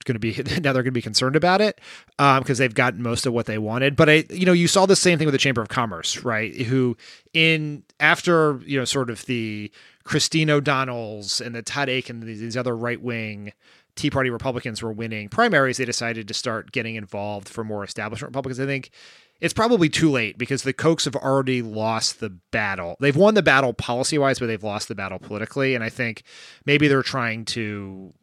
going 0.05 0.15
to 0.15 0.19
be 0.19 0.31
now 0.61 0.73
they're 0.73 0.83
going 0.83 0.85
to 0.85 0.91
be 0.91 1.01
concerned 1.01 1.35
about 1.35 1.61
it 1.61 1.79
because 2.11 2.49
um, 2.49 2.55
they've 2.55 2.73
gotten 2.73 3.03
most 3.03 3.25
of 3.25 3.33
what 3.33 3.45
they 3.45 3.57
wanted. 3.57 3.95
But 3.95 4.09
I, 4.09 4.23
you 4.29 4.45
know, 4.45 4.53
you 4.53 4.67
saw 4.67 4.85
the 4.85 4.95
same 4.95 5.17
thing 5.17 5.27
with 5.27 5.33
the 5.33 5.39
Chamber 5.39 5.61
of 5.61 5.67
Commerce, 5.69 6.23
right? 6.23 6.55
Who 6.55 6.95
in 7.33 7.83
after 7.99 8.59
you 8.65 8.79
know 8.79 8.85
sort 8.85 9.09
of 9.09 9.25
the 9.25 9.71
Christine 10.03 10.49
O'Donnell's 10.49 11.41
and 11.41 11.53
the 11.53 11.61
Todd 11.61 11.89
and 11.89 12.23
these 12.23 12.55
other 12.55 12.75
right 12.75 13.01
wing 13.01 13.51
Tea 13.95 14.09
Party 14.09 14.29
Republicans 14.29 14.81
were 14.81 14.93
winning 14.93 15.27
primaries, 15.27 15.77
they 15.77 15.85
decided 15.85 16.27
to 16.27 16.33
start 16.33 16.71
getting 16.71 16.95
involved 16.95 17.49
for 17.49 17.63
more 17.63 17.83
establishment 17.83 18.29
Republicans. 18.29 18.59
I 18.59 18.65
think 18.65 18.91
it's 19.39 19.53
probably 19.53 19.89
too 19.89 20.09
late 20.09 20.37
because 20.37 20.63
the 20.63 20.73
Kochs 20.73 21.05
have 21.05 21.15
already 21.15 21.61
lost 21.61 22.19
the 22.19 22.29
battle. 22.51 22.95
They've 22.99 23.15
won 23.15 23.35
the 23.35 23.43
battle 23.43 23.73
policy 23.73 24.17
wise, 24.17 24.39
but 24.39 24.47
they've 24.47 24.63
lost 24.63 24.87
the 24.87 24.95
battle 24.95 25.19
politically. 25.19 25.75
And 25.75 25.83
I 25.83 25.89
think 25.89 26.23
maybe 26.65 26.87
they're 26.87 27.03
trying 27.03 27.45
to 27.45 28.13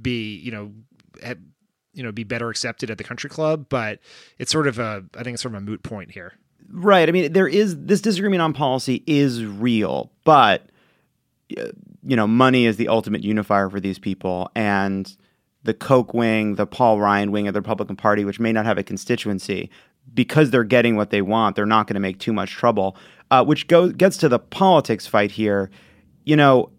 be, 0.00 0.36
you 0.36 0.50
know, 0.50 0.72
have, 1.22 1.38
you 1.92 2.02
know, 2.02 2.12
be 2.12 2.24
better 2.24 2.48
accepted 2.50 2.90
at 2.90 2.98
the 2.98 3.04
country 3.04 3.28
club. 3.28 3.66
But 3.68 4.00
it's 4.38 4.50
sort 4.50 4.66
of 4.66 4.78
a, 4.78 5.04
I 5.16 5.22
think 5.22 5.34
it's 5.34 5.42
sort 5.42 5.54
of 5.54 5.62
a 5.62 5.64
moot 5.64 5.82
point 5.82 6.10
here. 6.10 6.32
Right. 6.70 7.08
I 7.08 7.12
mean, 7.12 7.32
there 7.32 7.48
is 7.48 7.76
this 7.84 8.00
disagreement 8.00 8.42
on 8.42 8.52
policy 8.52 9.02
is 9.06 9.44
real, 9.44 10.10
but 10.24 10.68
uh, 11.56 11.68
you 12.02 12.16
know, 12.16 12.26
money 12.26 12.66
is 12.66 12.76
the 12.76 12.88
ultimate 12.88 13.22
unifier 13.22 13.70
for 13.70 13.78
these 13.78 13.98
people, 13.98 14.50
and 14.54 15.16
the 15.62 15.74
Koch 15.74 16.14
wing, 16.14 16.54
the 16.54 16.66
Paul 16.66 16.98
Ryan 17.00 17.30
wing 17.30 17.48
of 17.48 17.54
the 17.54 17.60
Republican 17.60 17.96
Party, 17.96 18.24
which 18.24 18.40
may 18.40 18.52
not 18.52 18.66
have 18.66 18.78
a 18.78 18.82
constituency, 18.82 19.70
because 20.14 20.50
they're 20.50 20.64
getting 20.64 20.96
what 20.96 21.10
they 21.10 21.22
want, 21.22 21.56
they're 21.56 21.66
not 21.66 21.86
going 21.86 21.94
to 21.94 22.00
make 22.00 22.18
too 22.18 22.32
much 22.32 22.52
trouble. 22.52 22.96
Uh, 23.30 23.44
which 23.44 23.66
goes 23.66 23.92
gets 23.92 24.16
to 24.18 24.28
the 24.28 24.38
politics 24.38 25.06
fight 25.06 25.32
here. 25.32 25.68
You 26.24 26.36
know, 26.36 26.70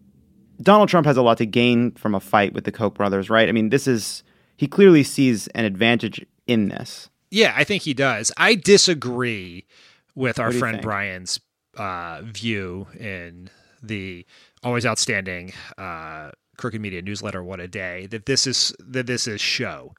Donald 0.62 0.88
Trump 0.88 1.06
has 1.06 1.16
a 1.16 1.22
lot 1.22 1.38
to 1.38 1.46
gain 1.46 1.92
from 1.92 2.14
a 2.14 2.20
fight 2.20 2.54
with 2.54 2.64
the 2.64 2.72
Koch 2.72 2.94
brothers, 2.94 3.28
right? 3.28 3.48
I 3.48 3.52
mean, 3.52 3.68
this 3.68 3.86
is 3.86 4.22
he 4.56 4.66
clearly 4.66 5.02
sees 5.02 5.46
an 5.48 5.64
advantage 5.64 6.24
in 6.46 6.68
this. 6.68 7.10
Yeah, 7.30 7.52
I 7.54 7.64
think 7.64 7.82
he 7.82 7.94
does. 7.94 8.32
I 8.38 8.54
disagree 8.54 9.66
with 10.14 10.38
our 10.38 10.50
friend 10.50 10.80
Brian's 10.80 11.38
uh, 11.76 12.22
view 12.24 12.86
in 12.98 13.50
the 13.82 14.26
always 14.64 14.84
outstanding 14.84 15.52
uh, 15.76 16.30
Crooked 16.56 16.80
Media 16.80 17.02
newsletter. 17.02 17.42
What 17.44 17.60
a 17.60 17.68
day 17.68 18.06
that 18.06 18.26
this 18.26 18.46
is 18.46 18.74
that 18.80 19.06
this 19.06 19.26
is 19.26 19.40
show, 19.40 19.94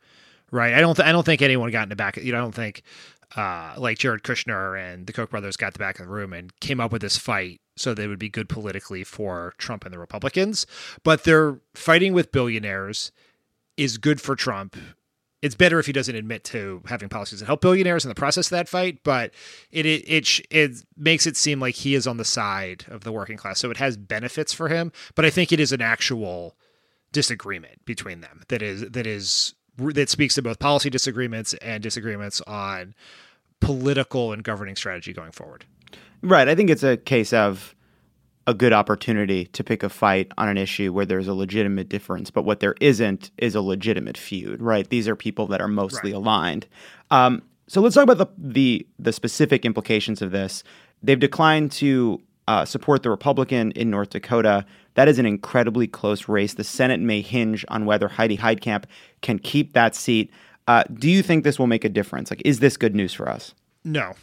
right? 0.51 0.73
I 0.73 0.81
don't 0.81 0.95
th- 0.95 1.07
I 1.07 1.11
don't 1.11 1.25
think 1.25 1.41
anyone 1.41 1.71
got 1.71 1.83
in 1.83 1.89
the 1.89 1.95
back. 1.95 2.17
You 2.17 2.31
know, 2.31 2.39
I 2.39 2.41
don't 2.41 2.55
think 2.55 2.83
uh, 3.35 3.73
like 3.77 3.99
Jared 3.99 4.23
Kushner 4.23 4.79
and 4.79 5.05
the 5.05 5.13
Koch 5.13 5.29
brothers 5.29 5.57
got 5.57 5.73
the 5.73 5.79
back 5.79 5.99
of 5.99 6.05
the 6.05 6.11
room 6.11 6.33
and 6.33 6.57
came 6.59 6.79
up 6.79 6.91
with 6.91 7.01
this 7.01 7.17
fight 7.17 7.61
so 7.75 7.93
they 7.93 8.07
would 8.07 8.19
be 8.19 8.29
good 8.29 8.49
politically 8.49 9.03
for 9.03 9.53
Trump 9.57 9.85
and 9.85 9.93
the 9.93 9.99
Republicans. 9.99 10.65
But 11.03 11.23
they're 11.23 11.59
fighting 11.73 12.13
with 12.13 12.31
billionaires 12.31 13.11
is 13.77 13.97
good 13.97 14.19
for 14.19 14.35
Trump. 14.35 14.75
It's 15.41 15.55
better 15.55 15.79
if 15.79 15.85
he 15.85 15.93
doesn't 15.93 16.15
admit 16.15 16.43
to 16.45 16.81
having 16.87 17.07
policies 17.07 17.39
that 17.39 17.45
help 17.45 17.61
billionaires 17.61 18.03
in 18.03 18.09
the 18.09 18.15
process 18.15 18.47
of 18.47 18.51
that 18.51 18.67
fight, 18.67 18.99
but 19.03 19.31
it 19.71 19.85
it 19.85 20.03
it, 20.05 20.41
it 20.51 20.83
makes 20.97 21.25
it 21.25 21.37
seem 21.37 21.61
like 21.61 21.75
he 21.75 21.95
is 21.95 22.05
on 22.05 22.17
the 22.17 22.25
side 22.25 22.83
of 22.89 23.05
the 23.05 23.11
working 23.13 23.37
class, 23.37 23.59
so 23.59 23.71
it 23.71 23.77
has 23.77 23.95
benefits 23.95 24.51
for 24.51 24.67
him. 24.67 24.91
But 25.15 25.23
I 25.23 25.29
think 25.29 25.53
it 25.53 25.61
is 25.61 25.71
an 25.71 25.81
actual 25.81 26.57
disagreement 27.13 27.85
between 27.85 28.19
them 28.19 28.43
that 28.49 28.61
is 28.61 28.81
that 28.89 29.07
is 29.07 29.55
that 29.79 30.09
speaks 30.09 30.35
to 30.35 30.41
both 30.41 30.59
policy 30.59 30.89
disagreements 30.89 31.53
and 31.55 31.81
disagreements 31.81 32.41
on 32.41 32.93
political 33.59 34.31
and 34.31 34.43
governing 34.43 34.75
strategy 34.75 35.13
going 35.13 35.31
forward. 35.31 35.65
Right. 36.21 36.47
I 36.47 36.55
think 36.55 36.69
it's 36.69 36.83
a 36.83 36.97
case 36.97 37.33
of 37.33 37.75
a 38.47 38.53
good 38.53 38.73
opportunity 38.73 39.45
to 39.45 39.63
pick 39.63 39.83
a 39.83 39.89
fight 39.89 40.31
on 40.37 40.49
an 40.49 40.57
issue 40.57 40.91
where 40.91 41.05
there's 41.05 41.27
a 41.27 41.33
legitimate 41.33 41.87
difference, 41.87 42.31
but 42.31 42.43
what 42.43 42.59
there 42.59 42.75
isn't 42.81 43.31
is 43.37 43.53
a 43.55 43.61
legitimate 43.61 44.17
feud. 44.17 44.61
Right. 44.61 44.89
These 44.89 45.07
are 45.07 45.15
people 45.15 45.47
that 45.47 45.61
are 45.61 45.67
mostly 45.67 46.11
right. 46.11 46.17
aligned. 46.17 46.67
Um, 47.11 47.43
so 47.67 47.81
let's 47.81 47.93
talk 47.93 48.03
about 48.03 48.17
the, 48.17 48.27
the 48.37 48.87
the 48.97 49.13
specific 49.13 49.65
implications 49.65 50.23
of 50.23 50.31
this. 50.31 50.63
They've 51.03 51.19
declined 51.19 51.71
to 51.73 52.19
uh, 52.49 52.65
support 52.65 53.03
the 53.03 53.11
Republican 53.11 53.71
in 53.73 53.91
North 53.91 54.09
Dakota. 54.09 54.65
That 54.95 55.07
is 55.07 55.19
an 55.19 55.27
incredibly 55.27 55.85
close 55.85 56.27
race. 56.27 56.55
The 56.55 56.63
Senate 56.63 56.99
may 56.99 57.21
hinge 57.21 57.63
on 57.67 57.85
whether 57.85 58.07
Heidi 58.07 58.37
Heitkamp 58.37 58.85
can 59.21 59.37
keep 59.37 59.73
that 59.73 59.93
seat. 59.93 60.31
Uh, 60.67 60.83
do 60.91 61.11
you 61.11 61.21
think 61.21 61.43
this 61.43 61.59
will 61.59 61.67
make 61.67 61.85
a 61.85 61.89
difference? 61.89 62.31
Like, 62.31 62.41
is 62.43 62.59
this 62.59 62.75
good 62.75 62.95
news 62.95 63.13
for 63.13 63.29
us? 63.29 63.53
No. 63.85 64.13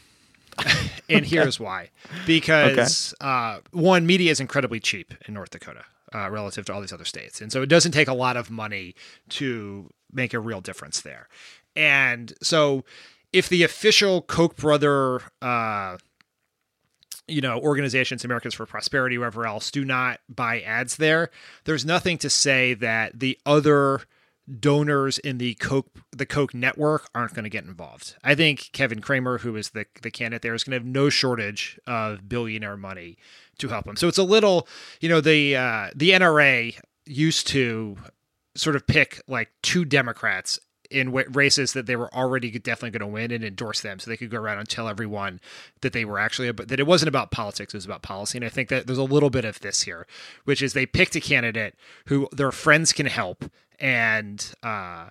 and 1.08 1.24
here's 1.24 1.60
why. 1.60 1.90
Because 2.26 3.14
okay. 3.22 3.30
uh, 3.30 3.60
one, 3.70 4.06
media 4.06 4.32
is 4.32 4.40
incredibly 4.40 4.80
cheap 4.80 5.14
in 5.28 5.34
North 5.34 5.50
Dakota 5.50 5.84
uh, 6.12 6.28
relative 6.28 6.64
to 6.64 6.74
all 6.74 6.80
these 6.80 6.92
other 6.92 7.04
states. 7.04 7.40
And 7.40 7.52
so 7.52 7.62
it 7.62 7.68
doesn't 7.68 7.92
take 7.92 8.08
a 8.08 8.14
lot 8.14 8.36
of 8.36 8.50
money 8.50 8.96
to 9.30 9.88
make 10.12 10.34
a 10.34 10.40
real 10.40 10.60
difference 10.60 11.00
there. 11.00 11.28
And 11.76 12.32
so 12.42 12.84
if 13.32 13.48
the 13.48 13.62
official 13.62 14.22
Koch 14.22 14.56
brother, 14.56 15.20
uh, 15.40 15.98
you 17.28 17.40
know, 17.40 17.58
organizations, 17.58 18.24
Americans 18.24 18.54
for 18.54 18.66
Prosperity, 18.66 19.16
whoever 19.16 19.46
else, 19.46 19.70
do 19.70 19.84
not 19.84 20.20
buy 20.28 20.60
ads 20.60 20.96
there, 20.96 21.30
there's 21.64 21.84
nothing 21.84 22.18
to 22.18 22.30
say 22.30 22.74
that 22.74 23.18
the 23.18 23.38
other 23.44 24.02
donors 24.60 25.18
in 25.18 25.38
the 25.38 25.54
Koch 25.54 25.86
the 26.12 26.26
Koch 26.26 26.54
network 26.54 27.08
aren't 27.14 27.34
going 27.34 27.44
to 27.44 27.50
get 27.50 27.64
involved. 27.64 28.14
I 28.22 28.34
think 28.34 28.70
Kevin 28.72 29.00
Cramer, 29.00 29.38
who 29.38 29.56
is 29.56 29.70
the 29.70 29.86
the 30.02 30.10
candidate 30.10 30.42
there, 30.42 30.54
is 30.54 30.64
going 30.64 30.72
to 30.72 30.84
have 30.84 30.86
no 30.86 31.08
shortage 31.08 31.80
of 31.86 32.28
billionaire 32.28 32.76
money 32.76 33.18
to 33.58 33.68
help 33.68 33.86
him. 33.86 33.96
So 33.96 34.08
it's 34.08 34.18
a 34.18 34.22
little, 34.22 34.68
you 35.00 35.08
know, 35.08 35.20
the 35.20 35.56
uh, 35.56 35.90
the 35.94 36.10
NRA 36.10 36.78
used 37.06 37.48
to 37.48 37.96
sort 38.54 38.76
of 38.76 38.86
pick 38.86 39.20
like 39.26 39.50
two 39.62 39.84
Democrats 39.84 40.58
in 40.90 41.12
races 41.12 41.72
that 41.72 41.86
they 41.86 41.96
were 41.96 42.12
already 42.14 42.50
definitely 42.58 42.96
going 42.96 43.08
to 43.08 43.12
win 43.12 43.30
and 43.30 43.44
endorse 43.44 43.80
them 43.80 43.98
so 43.98 44.10
they 44.10 44.16
could 44.16 44.30
go 44.30 44.38
around 44.38 44.58
and 44.58 44.68
tell 44.68 44.88
everyone 44.88 45.40
that 45.80 45.92
they 45.92 46.04
were 46.04 46.18
actually 46.18 46.50
but 46.52 46.68
that 46.68 46.80
it 46.80 46.86
wasn't 46.86 47.08
about 47.08 47.30
politics 47.30 47.74
it 47.74 47.76
was 47.76 47.84
about 47.84 48.02
policy 48.02 48.38
and 48.38 48.44
i 48.44 48.48
think 48.48 48.68
that 48.68 48.86
there's 48.86 48.98
a 48.98 49.04
little 49.04 49.30
bit 49.30 49.44
of 49.44 49.60
this 49.60 49.82
here 49.82 50.06
which 50.44 50.62
is 50.62 50.72
they 50.72 50.86
picked 50.86 51.16
a 51.16 51.20
candidate 51.20 51.74
who 52.06 52.28
their 52.32 52.52
friends 52.52 52.92
can 52.92 53.06
help 53.06 53.44
and 53.78 54.54
uh, 54.62 55.10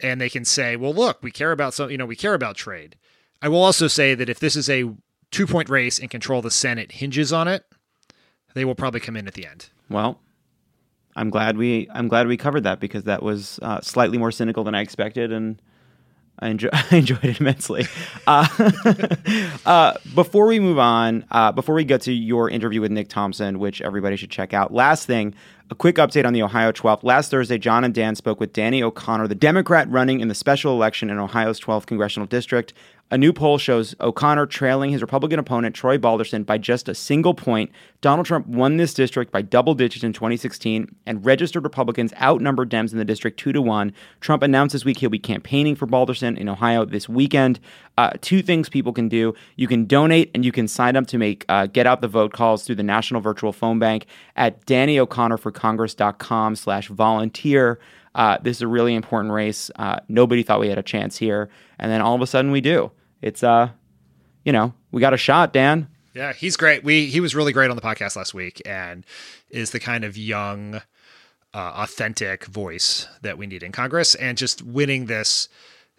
and 0.00 0.20
they 0.20 0.28
can 0.28 0.44
say, 0.44 0.76
well, 0.76 0.94
look, 0.94 1.22
we 1.22 1.30
care 1.30 1.52
about 1.52 1.74
some, 1.74 1.90
you 1.90 1.98
know, 1.98 2.06
we 2.06 2.16
care 2.16 2.34
about 2.34 2.56
trade. 2.56 2.96
I 3.40 3.48
will 3.48 3.62
also 3.62 3.88
say 3.88 4.14
that 4.14 4.28
if 4.28 4.38
this 4.38 4.56
is 4.56 4.68
a 4.68 4.90
two 5.30 5.46
point 5.46 5.68
race 5.68 5.98
and 5.98 6.10
control 6.10 6.42
the 6.42 6.50
Senate 6.50 6.92
hinges 6.92 7.32
on 7.32 7.48
it, 7.48 7.64
they 8.54 8.64
will 8.64 8.74
probably 8.74 9.00
come 9.00 9.16
in 9.16 9.26
at 9.26 9.34
the 9.34 9.46
end. 9.46 9.70
Well, 9.88 10.20
I'm 11.16 11.30
glad 11.30 11.56
we 11.56 11.88
I'm 11.92 12.08
glad 12.08 12.26
we 12.26 12.36
covered 12.36 12.64
that 12.64 12.80
because 12.80 13.04
that 13.04 13.22
was 13.22 13.58
uh, 13.62 13.80
slightly 13.80 14.18
more 14.18 14.32
cynical 14.32 14.64
than 14.64 14.74
I 14.74 14.80
expected, 14.80 15.32
and 15.32 15.60
I, 16.38 16.48
enjoy, 16.48 16.68
I 16.72 16.96
enjoyed 16.96 17.24
it 17.24 17.40
immensely. 17.40 17.86
Uh, 18.26 18.46
uh, 19.66 19.94
before 20.14 20.46
we 20.46 20.60
move 20.60 20.78
on, 20.78 21.24
uh, 21.30 21.52
before 21.52 21.74
we 21.74 21.84
get 21.84 22.02
to 22.02 22.12
your 22.12 22.50
interview 22.50 22.80
with 22.80 22.90
Nick 22.90 23.08
Thompson, 23.08 23.58
which 23.58 23.80
everybody 23.80 24.16
should 24.16 24.30
check 24.30 24.52
out, 24.52 24.72
last 24.72 25.06
thing, 25.06 25.34
a 25.74 25.76
quick 25.76 25.96
update 25.96 26.24
on 26.24 26.32
the 26.32 26.42
Ohio 26.42 26.70
12th. 26.70 27.02
Last 27.02 27.32
Thursday, 27.32 27.58
John 27.58 27.82
and 27.82 27.92
Dan 27.92 28.14
spoke 28.14 28.38
with 28.38 28.52
Danny 28.52 28.80
O'Connor, 28.80 29.26
the 29.26 29.34
Democrat 29.34 29.90
running 29.90 30.20
in 30.20 30.28
the 30.28 30.34
special 30.34 30.72
election 30.72 31.10
in 31.10 31.18
Ohio's 31.18 31.58
12th 31.58 31.86
congressional 31.86 32.28
district. 32.28 32.72
A 33.10 33.18
new 33.18 33.32
poll 33.32 33.58
shows 33.58 33.94
O'Connor 34.00 34.46
trailing 34.46 34.90
his 34.90 35.02
Republican 35.02 35.38
opponent, 35.38 35.74
Troy 35.74 35.98
Balderson, 35.98 36.42
by 36.42 36.58
just 36.58 36.88
a 36.88 36.94
single 36.94 37.34
point. 37.34 37.70
Donald 38.00 38.26
Trump 38.26 38.46
won 38.46 38.76
this 38.76 38.94
district 38.94 39.30
by 39.30 39.42
double 39.42 39.74
digits 39.74 40.02
in 40.02 40.12
2016, 40.12 40.92
and 41.06 41.24
registered 41.24 41.64
Republicans 41.64 42.14
outnumbered 42.20 42.70
Dems 42.70 42.92
in 42.92 42.98
the 42.98 43.04
district 43.04 43.38
2 43.38 43.52
to 43.52 43.62
1. 43.62 43.92
Trump 44.20 44.42
announced 44.42 44.72
this 44.72 44.84
week 44.84 44.98
he'll 44.98 45.10
be 45.10 45.18
campaigning 45.18 45.76
for 45.76 45.86
Balderson 45.86 46.36
in 46.38 46.48
Ohio 46.48 46.84
this 46.86 47.08
weekend. 47.08 47.60
Uh, 47.96 48.10
two 48.20 48.42
things 48.42 48.68
people 48.68 48.92
can 48.92 49.08
do 49.08 49.32
you 49.54 49.68
can 49.68 49.84
donate 49.84 50.28
and 50.34 50.44
you 50.44 50.50
can 50.50 50.66
sign 50.66 50.96
up 50.96 51.06
to 51.06 51.16
make 51.16 51.44
uh, 51.48 51.66
get 51.66 51.86
out 51.86 52.00
the 52.00 52.08
vote 52.08 52.32
calls 52.32 52.64
through 52.64 52.74
the 52.74 52.82
National 52.82 53.20
Virtual 53.20 53.52
Phone 53.52 53.78
Bank 53.78 54.06
at 54.34 54.64
DannyO'ConnorForCongress.com 55.64 56.56
slash 56.56 56.88
volunteer. 56.88 57.78
Uh, 58.14 58.38
this 58.42 58.58
is 58.58 58.62
a 58.62 58.68
really 58.68 58.94
important 58.94 59.32
race. 59.32 59.70
Uh, 59.76 59.98
nobody 60.08 60.42
thought 60.42 60.60
we 60.60 60.68
had 60.68 60.78
a 60.78 60.82
chance 60.82 61.16
here, 61.16 61.50
and 61.78 61.90
then 61.90 62.00
all 62.00 62.14
of 62.14 62.22
a 62.22 62.26
sudden 62.26 62.50
we 62.50 62.60
do. 62.60 62.92
It's 63.22 63.42
uh, 63.42 63.70
you 64.44 64.52
know, 64.52 64.72
we 64.92 65.00
got 65.00 65.14
a 65.14 65.18
shot, 65.18 65.52
Dan. 65.52 65.88
Yeah, 66.14 66.32
he's 66.32 66.56
great. 66.56 66.84
We 66.84 67.06
he 67.06 67.20
was 67.20 67.34
really 67.34 67.52
great 67.52 67.70
on 67.70 67.76
the 67.76 67.82
podcast 67.82 68.16
last 68.16 68.34
week, 68.34 68.62
and 68.64 69.04
is 69.50 69.72
the 69.72 69.80
kind 69.80 70.04
of 70.04 70.16
young, 70.16 70.76
uh, 71.52 71.72
authentic 71.76 72.44
voice 72.46 73.08
that 73.22 73.36
we 73.36 73.46
need 73.46 73.62
in 73.62 73.72
Congress, 73.72 74.14
and 74.14 74.38
just 74.38 74.62
winning 74.62 75.06
this 75.06 75.48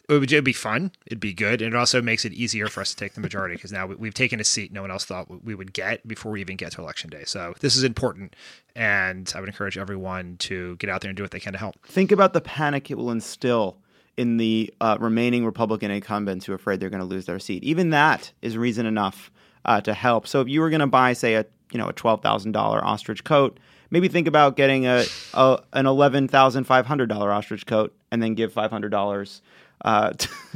it 0.07 0.13
would 0.13 0.43
be 0.43 0.53
fun. 0.53 0.91
It'd 1.05 1.19
be 1.19 1.33
good, 1.33 1.61
and 1.61 1.73
it 1.73 1.77
also 1.77 2.01
makes 2.01 2.25
it 2.25 2.33
easier 2.33 2.67
for 2.67 2.81
us 2.81 2.91
to 2.91 2.95
take 2.95 3.13
the 3.13 3.21
majority 3.21 3.55
because 3.55 3.71
now 3.71 3.87
we've 3.87 4.13
taken 4.13 4.39
a 4.39 4.43
seat 4.43 4.71
no 4.71 4.81
one 4.81 4.91
else 4.91 5.05
thought 5.05 5.43
we 5.43 5.55
would 5.55 5.73
get 5.73 6.07
before 6.07 6.31
we 6.31 6.41
even 6.41 6.57
get 6.57 6.73
to 6.73 6.81
election 6.81 7.09
day. 7.09 7.23
So 7.25 7.53
this 7.59 7.75
is 7.75 7.83
important, 7.83 8.35
and 8.75 9.31
I 9.35 9.39
would 9.39 9.49
encourage 9.49 9.77
everyone 9.77 10.37
to 10.37 10.75
get 10.77 10.89
out 10.89 11.01
there 11.01 11.09
and 11.09 11.17
do 11.17 11.23
what 11.23 11.31
they 11.31 11.39
can 11.39 11.53
to 11.53 11.59
help. 11.59 11.75
Think 11.85 12.11
about 12.11 12.33
the 12.33 12.41
panic 12.41 12.91
it 12.91 12.97
will 12.97 13.11
instill 13.11 13.77
in 14.17 14.37
the 14.37 14.73
uh, 14.79 14.97
remaining 14.99 15.45
Republican 15.45 15.91
incumbents 15.91 16.45
who 16.45 16.53
are 16.53 16.55
afraid 16.55 16.79
they're 16.79 16.89
going 16.89 17.01
to 17.01 17.05
lose 17.05 17.25
their 17.25 17.39
seat. 17.39 17.63
Even 17.63 17.89
that 17.89 18.31
is 18.41 18.57
reason 18.57 18.85
enough 18.85 19.31
uh, 19.65 19.81
to 19.81 19.93
help. 19.93 20.27
So 20.27 20.41
if 20.41 20.47
you 20.47 20.61
were 20.61 20.69
going 20.69 20.79
to 20.79 20.87
buy, 20.87 21.13
say, 21.13 21.35
a 21.35 21.45
you 21.71 21.79
know 21.79 21.89
a 21.89 21.93
twelve 21.93 22.21
thousand 22.21 22.51
dollar 22.51 22.83
ostrich 22.83 23.23
coat, 23.23 23.59
maybe 23.89 24.07
think 24.07 24.27
about 24.27 24.55
getting 24.55 24.85
a, 24.85 25.05
a 25.33 25.59
an 25.73 25.87
eleven 25.87 26.27
thousand 26.27 26.65
five 26.65 26.85
hundred 26.85 27.09
dollar 27.09 27.31
ostrich 27.31 27.65
coat 27.65 27.93
and 28.11 28.21
then 28.21 28.35
give 28.35 28.53
five 28.53 28.71
hundred 28.71 28.89
dollars 28.89 29.41
uh, 29.85 30.11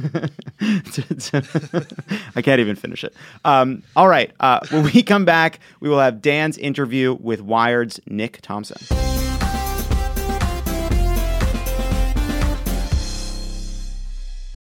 I 2.36 2.42
can't 2.42 2.60
even 2.60 2.76
finish 2.76 3.04
it. 3.04 3.14
Um, 3.44 3.82
all 3.96 4.08
right. 4.08 4.32
Uh, 4.40 4.60
when 4.70 4.82
we 4.82 5.02
come 5.02 5.24
back, 5.24 5.60
we 5.80 5.88
will 5.88 6.00
have 6.00 6.20
Dan's 6.20 6.58
interview 6.58 7.16
with 7.18 7.40
Wired's 7.40 8.00
Nick 8.06 8.40
Thompson. 8.42 8.76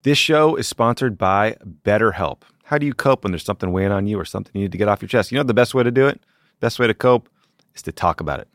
This 0.03 0.17
show 0.17 0.55
is 0.55 0.67
sponsored 0.67 1.17
by 1.17 1.57
BetterHelp. 1.83 2.41
How 2.63 2.77
do 2.77 2.85
you 2.85 2.93
cope 2.93 3.23
when 3.23 3.31
there's 3.31 3.45
something 3.45 3.71
weighing 3.71 3.91
on 3.91 4.07
you 4.07 4.19
or 4.19 4.25
something 4.25 4.51
you 4.53 4.61
need 4.61 4.71
to 4.73 4.77
get 4.77 4.87
off 4.87 5.01
your 5.01 5.09
chest? 5.09 5.31
You 5.31 5.37
know 5.37 5.43
the 5.43 5.53
best 5.53 5.73
way 5.73 5.83
to 5.83 5.91
do 5.91 6.07
it? 6.07 6.21
Best 6.59 6.79
way 6.79 6.87
to 6.87 6.93
cope 6.93 7.29
is 7.73 7.81
to 7.83 7.91
talk 7.91 8.19
about 8.19 8.39
it. 8.39 8.47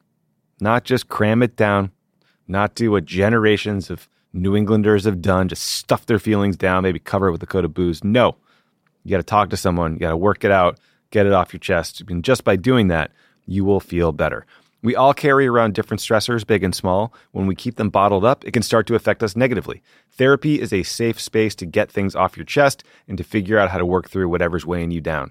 Not 0.60 0.84
just 0.84 1.08
cram 1.08 1.42
it 1.42 1.56
down, 1.56 1.90
not 2.46 2.74
do 2.74 2.90
what 2.90 3.04
generations 3.04 3.90
of 3.90 4.08
New 4.32 4.56
Englanders 4.56 5.04
have 5.04 5.20
done, 5.20 5.48
just 5.48 5.64
stuff 5.64 6.06
their 6.06 6.18
feelings 6.18 6.56
down, 6.56 6.82
maybe 6.82 6.98
cover 6.98 7.28
it 7.28 7.32
with 7.32 7.42
a 7.42 7.46
coat 7.46 7.64
of 7.64 7.74
booze. 7.74 8.02
No, 8.02 8.36
you 9.04 9.10
got 9.10 9.18
to 9.18 9.22
talk 9.22 9.50
to 9.50 9.56
someone, 9.56 9.94
you 9.94 10.00
got 10.00 10.10
to 10.10 10.16
work 10.16 10.44
it 10.44 10.50
out, 10.50 10.78
get 11.10 11.26
it 11.26 11.32
off 11.32 11.52
your 11.52 11.60
chest. 11.60 12.02
And 12.08 12.24
just 12.24 12.44
by 12.44 12.56
doing 12.56 12.88
that, 12.88 13.10
you 13.46 13.64
will 13.64 13.80
feel 13.80 14.12
better. 14.12 14.46
We 14.82 14.96
all 14.96 15.14
carry 15.14 15.46
around 15.46 15.74
different 15.74 16.00
stressors, 16.00 16.44
big 16.44 16.64
and 16.64 16.74
small. 16.74 17.14
When 17.30 17.46
we 17.46 17.54
keep 17.54 17.76
them 17.76 17.88
bottled 17.88 18.24
up, 18.24 18.44
it 18.44 18.50
can 18.50 18.62
start 18.62 18.86
to 18.88 18.96
affect 18.96 19.22
us 19.22 19.36
negatively. 19.36 19.80
Therapy 20.10 20.60
is 20.60 20.72
a 20.72 20.82
safe 20.82 21.20
space 21.20 21.54
to 21.56 21.66
get 21.66 21.90
things 21.90 22.16
off 22.16 22.36
your 22.36 22.44
chest 22.44 22.82
and 23.06 23.16
to 23.16 23.22
figure 23.22 23.58
out 23.58 23.70
how 23.70 23.78
to 23.78 23.86
work 23.86 24.08
through 24.08 24.28
whatever's 24.28 24.66
weighing 24.66 24.90
you 24.90 25.00
down. 25.00 25.30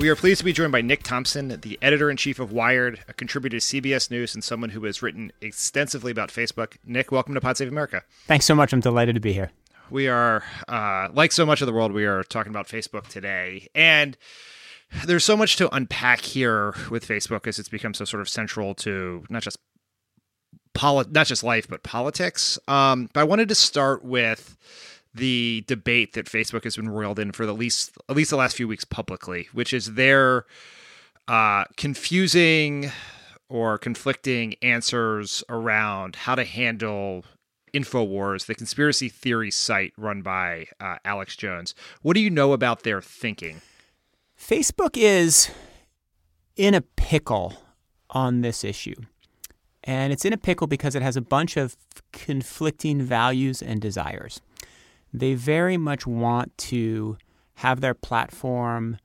We 0.00 0.08
are 0.08 0.16
pleased 0.16 0.38
to 0.38 0.46
be 0.46 0.54
joined 0.54 0.72
by 0.72 0.80
Nick 0.80 1.02
Thompson, 1.02 1.60
the 1.60 1.78
editor 1.82 2.10
in 2.10 2.16
chief 2.16 2.38
of 2.38 2.50
Wired, 2.50 3.00
a 3.06 3.12
contributor 3.12 3.60
to 3.60 3.62
CBS 3.82 4.10
News, 4.10 4.34
and 4.34 4.42
someone 4.42 4.70
who 4.70 4.82
has 4.84 5.02
written 5.02 5.30
extensively 5.42 6.10
about 6.10 6.30
Facebook. 6.30 6.78
Nick, 6.86 7.12
welcome 7.12 7.34
to 7.34 7.40
Pod 7.42 7.58
Save 7.58 7.68
America. 7.68 8.02
Thanks 8.26 8.46
so 8.46 8.54
much. 8.54 8.72
I'm 8.72 8.80
delighted 8.80 9.14
to 9.16 9.20
be 9.20 9.34
here. 9.34 9.50
We 9.90 10.08
are, 10.08 10.42
uh, 10.68 11.10
like 11.12 11.32
so 11.32 11.44
much 11.44 11.60
of 11.60 11.66
the 11.66 11.74
world, 11.74 11.92
we 11.92 12.06
are 12.06 12.22
talking 12.22 12.48
about 12.48 12.66
Facebook 12.66 13.08
today. 13.08 13.68
And 13.74 14.16
there's 15.04 15.22
so 15.22 15.36
much 15.36 15.56
to 15.56 15.68
unpack 15.74 16.22
here 16.22 16.74
with 16.90 17.06
Facebook 17.06 17.46
as 17.46 17.58
it's 17.58 17.68
become 17.68 17.92
so 17.92 18.06
sort 18.06 18.22
of 18.22 18.28
central 18.30 18.74
to 18.76 19.26
not 19.28 19.42
just 19.42 19.58
poli- 20.72 21.10
not 21.10 21.26
just 21.26 21.44
life, 21.44 21.68
but 21.68 21.82
politics. 21.82 22.58
Um, 22.68 23.10
but 23.12 23.20
I 23.20 23.24
wanted 23.24 23.50
to 23.50 23.54
start 23.54 24.02
with 24.02 24.56
the 25.14 25.64
debate 25.66 26.12
that 26.12 26.26
Facebook 26.26 26.64
has 26.64 26.76
been 26.76 26.88
roiled 26.88 27.18
in 27.18 27.32
for 27.32 27.46
the 27.46 27.54
least 27.54 27.96
at 28.08 28.16
least 28.16 28.30
the 28.30 28.36
last 28.36 28.56
few 28.56 28.68
weeks 28.68 28.84
publicly, 28.84 29.48
which 29.52 29.72
is 29.72 29.94
their 29.94 30.44
uh, 31.28 31.64
confusing 31.76 32.90
or 33.48 33.78
conflicting 33.78 34.54
answers 34.62 35.42
around 35.48 36.16
how 36.16 36.34
to 36.34 36.44
handle 36.44 37.24
Infowars, 37.74 38.46
the 38.46 38.54
conspiracy 38.54 39.08
theory 39.08 39.50
site 39.50 39.92
run 39.96 40.22
by 40.22 40.66
uh, 40.80 40.96
Alex 41.04 41.36
Jones. 41.36 41.74
What 42.02 42.14
do 42.14 42.20
you 42.20 42.30
know 42.30 42.52
about 42.52 42.82
their 42.82 43.00
thinking? 43.00 43.60
Facebook 44.38 44.96
is 44.96 45.50
in 46.56 46.74
a 46.74 46.80
pickle 46.80 47.62
on 48.10 48.40
this 48.40 48.64
issue. 48.64 48.96
And 49.84 50.12
it's 50.12 50.24
in 50.24 50.32
a 50.32 50.38
pickle 50.38 50.66
because 50.66 50.94
it 50.94 51.02
has 51.02 51.16
a 51.16 51.22
bunch 51.22 51.56
of 51.56 51.76
conflicting 52.12 53.00
values 53.02 53.62
and 53.62 53.80
desires 53.80 54.40
they 55.12 55.34
very 55.34 55.76
much 55.76 56.06
want 56.06 56.56
to 56.58 57.16
have 57.54 57.80
their 57.80 57.94
platform 57.94 58.96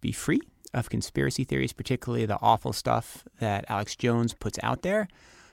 be 0.00 0.12
free 0.12 0.40
of 0.74 0.90
conspiracy 0.90 1.44
theories, 1.44 1.72
particularly 1.72 2.26
the 2.26 2.38
awful 2.40 2.72
stuff 2.72 3.24
that 3.40 3.64
Alex 3.68 3.96
Jones 3.96 4.34
puts 4.34 4.58
out 4.62 4.82
there. 4.82 5.08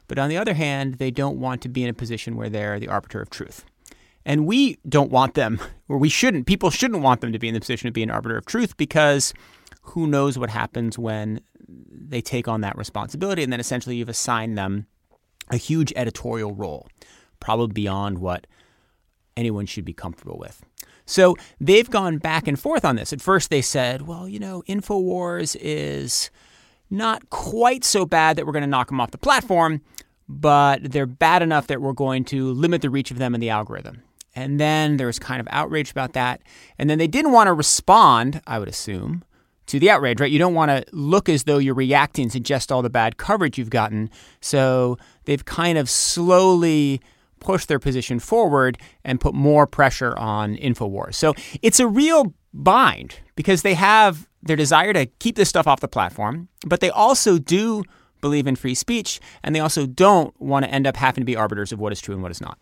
But 0.08 0.20
on 0.20 0.30
the 0.30 0.38
other 0.38 0.54
hand, 0.54 0.96
they 0.96 1.12
don't 1.12 1.40
want 1.40 1.62
to 1.64 1.70
be 1.70 1.84
in 1.84 1.90
a 1.90 1.94
position 1.94 2.36
where 2.36 2.50
they're 2.50 2.80
the 2.80 2.88
arbiter 2.88 3.22
of 3.22 3.30
truth. 3.30 3.66
And 4.26 4.46
we 4.46 4.78
don't 4.88 5.12
want 5.12 5.36
them, 5.36 5.60
or 5.88 5.98
we 5.98 6.10
shouldn't, 6.10 6.48
people 6.48 6.70
shouldn't 6.70 7.02
want 7.02 7.22
them 7.22 7.32
to 7.32 7.40
be 7.40 7.48
in 7.48 7.54
the 7.54 7.60
position 7.60 7.88
of 7.88 7.94
being 7.94 8.10
an 8.10 8.16
arbiter 8.16 8.38
of 8.38 8.46
truth 8.46 8.76
because 8.78 9.34
who 9.82 10.08
knows 10.08 10.38
what 10.38 10.50
happens 10.50 10.98
when 10.98 11.42
they 11.68 12.22
take 12.22 12.48
on 12.48 12.62
that 12.62 12.78
responsibility. 12.78 13.44
And 13.44 13.52
then 13.52 13.60
essentially 13.60 13.96
you've 13.96 14.10
assigned 14.10 14.58
them 14.58 14.88
a 15.52 15.58
huge 15.58 15.94
editorial 15.96 16.54
role, 16.54 16.88
probably 17.40 17.74
beyond 17.74 18.20
what 18.20 18.48
anyone 19.38 19.66
should 19.66 19.86
be 19.86 19.94
comfortable 19.94 20.38
with. 20.38 20.64
So 21.06 21.36
they've 21.60 21.90
gone 21.90 22.18
back 22.18 22.48
and 22.48 22.60
forth 22.60 22.84
on 22.84 22.96
this. 22.96 23.14
At 23.14 23.22
first, 23.22 23.50
they 23.50 23.62
said, 23.62 24.04
well, 24.04 24.28
you 24.28 24.40
know, 24.40 24.64
InfoWars 24.68 25.56
is 25.60 26.32
not 26.90 27.30
quite 27.30 27.84
so 27.84 28.06
bad 28.06 28.38
that 28.38 28.46
we're 28.46 28.54
going 28.54 28.64
to 28.64 28.68
knock 28.68 28.88
them 28.88 29.00
off 29.00 29.12
the 29.12 29.18
platform, 29.18 29.82
but 30.28 30.92
they're 30.92 31.06
bad 31.06 31.42
enough 31.42 31.68
that 31.68 31.82
we're 31.82 31.94
going 31.94 32.26
to 32.26 32.52
limit 32.54 32.82
the 32.82 32.90
reach 32.90 33.12
of 33.12 33.20
them 33.20 33.36
in 33.36 33.42
the 33.42 33.50
algorithm. 33.50 34.02
And 34.36 34.60
then 34.60 34.98
there 34.98 35.08
was 35.08 35.20
kind 35.20 35.40
of 35.40 35.48
outrage 35.52 35.92
about 35.92 36.14
that. 36.14 36.42
And 36.78 36.90
then 36.90 36.98
they 36.98 37.08
didn't 37.08 37.32
want 37.32 37.48
to 37.48 37.54
respond, 37.54 38.42
I 38.46 38.60
would 38.60 38.68
assume, 38.68 39.24
to 39.68 39.80
the 39.80 39.90
outrage, 39.90 40.20
right? 40.20 40.32
You 40.32 40.40
don't 40.40 40.54
want 40.54 40.70
to 40.70 40.84
look 40.92 41.30
as 41.30 41.44
though 41.44 41.58
you're 41.58 41.74
reacting 41.74 42.30
to 42.30 42.40
just 42.40 42.72
all 42.72 42.82
the 42.82 42.90
bad 42.90 43.18
coverage 43.18 43.58
you've 43.58 43.70
gotten. 43.70 44.10
So 44.42 44.98
they've 45.24 45.46
kind 45.46 45.78
of 45.78 45.90
slowly 45.90 47.02
push 47.40 47.66
their 47.66 47.80
position 47.80 48.20
forward 48.20 48.78
and 49.04 49.20
put 49.20 49.34
more 49.34 49.68
pressure 49.68 50.18
on 50.18 50.56
InfoWars. 50.56 51.16
So 51.16 51.34
it's 51.62 51.80
a 51.80 51.88
real 51.88 52.34
bind 52.54 53.20
because 53.36 53.62
they 53.62 53.74
have 53.74 54.28
their 54.42 54.56
desire 54.56 54.94
to 54.94 55.06
keep 55.06 55.36
this 55.36 55.50
stuff 55.50 55.68
off 55.68 55.80
the 55.80 55.88
platform, 55.88 56.48
but 56.66 56.80
they 56.80 56.90
also 56.90 57.38
do 57.38 57.84
believe 58.22 58.48
in 58.48 58.56
free 58.56 58.76
speech 58.76 59.20
and 59.44 59.56
they 59.56 59.60
also 59.60 59.86
don't 59.86 60.40
want 60.42 60.66
to 60.66 60.72
end 60.72 60.88
up 60.88 60.96
having 60.98 61.22
to 61.22 61.26
be 61.26 61.36
arbiters 61.36 61.72
of 61.72 61.80
what 61.80 61.92
is 61.92 62.02
true 62.02 62.14
and 62.14 62.24
what 62.24 62.32
is 62.32 62.42
not. 62.42 62.58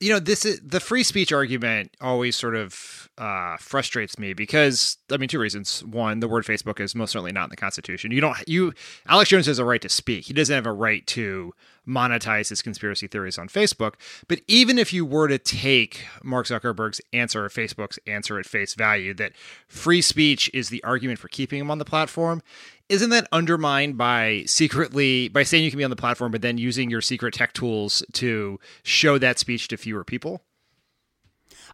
You 0.00 0.10
know, 0.10 0.18
this 0.18 0.44
is 0.44 0.60
the 0.64 0.80
free 0.80 1.04
speech 1.04 1.32
argument 1.32 1.96
always 2.00 2.34
sort 2.34 2.56
of 2.56 3.08
uh, 3.18 3.56
frustrates 3.58 4.18
me 4.18 4.32
because 4.32 4.98
I 5.12 5.16
mean 5.16 5.28
two 5.28 5.38
reasons. 5.38 5.84
One, 5.84 6.18
the 6.18 6.26
word 6.26 6.44
Facebook 6.44 6.80
is 6.80 6.94
most 6.94 7.12
certainly 7.12 7.30
not 7.30 7.44
in 7.44 7.50
the 7.50 7.56
Constitution. 7.56 8.10
You 8.10 8.20
don't 8.20 8.36
you 8.48 8.72
Alex 9.06 9.30
Jones 9.30 9.46
has 9.46 9.60
a 9.60 9.64
right 9.64 9.80
to 9.80 9.88
speak. 9.88 10.24
He 10.24 10.32
doesn't 10.32 10.54
have 10.54 10.66
a 10.66 10.72
right 10.72 11.06
to 11.08 11.54
monetize 11.86 12.48
his 12.48 12.62
conspiracy 12.62 13.06
theories 13.06 13.38
on 13.38 13.48
Facebook. 13.48 13.94
But 14.28 14.40
even 14.46 14.78
if 14.78 14.92
you 14.92 15.04
were 15.04 15.28
to 15.28 15.38
take 15.38 16.04
Mark 16.22 16.46
Zuckerberg's 16.46 17.00
answer 17.12 17.44
or 17.44 17.48
Facebook's 17.48 17.98
answer 18.06 18.38
at 18.38 18.46
face 18.46 18.74
value 18.74 19.14
that 19.14 19.32
free 19.66 20.02
speech 20.02 20.50
is 20.54 20.68
the 20.68 20.82
argument 20.84 21.18
for 21.18 21.28
keeping 21.28 21.60
him 21.60 21.70
on 21.70 21.78
the 21.78 21.84
platform, 21.84 22.42
isn't 22.88 23.10
that 23.10 23.26
undermined 23.32 23.96
by 23.96 24.44
secretly 24.46 25.28
by 25.28 25.42
saying 25.42 25.64
you 25.64 25.70
can 25.70 25.78
be 25.78 25.84
on 25.84 25.90
the 25.90 25.96
platform 25.96 26.30
but 26.32 26.42
then 26.42 26.58
using 26.58 26.90
your 26.90 27.00
secret 27.00 27.34
tech 27.34 27.52
tools 27.52 28.02
to 28.12 28.60
show 28.82 29.18
that 29.18 29.38
speech 29.38 29.68
to 29.68 29.76
fewer 29.76 30.04
people? 30.04 30.42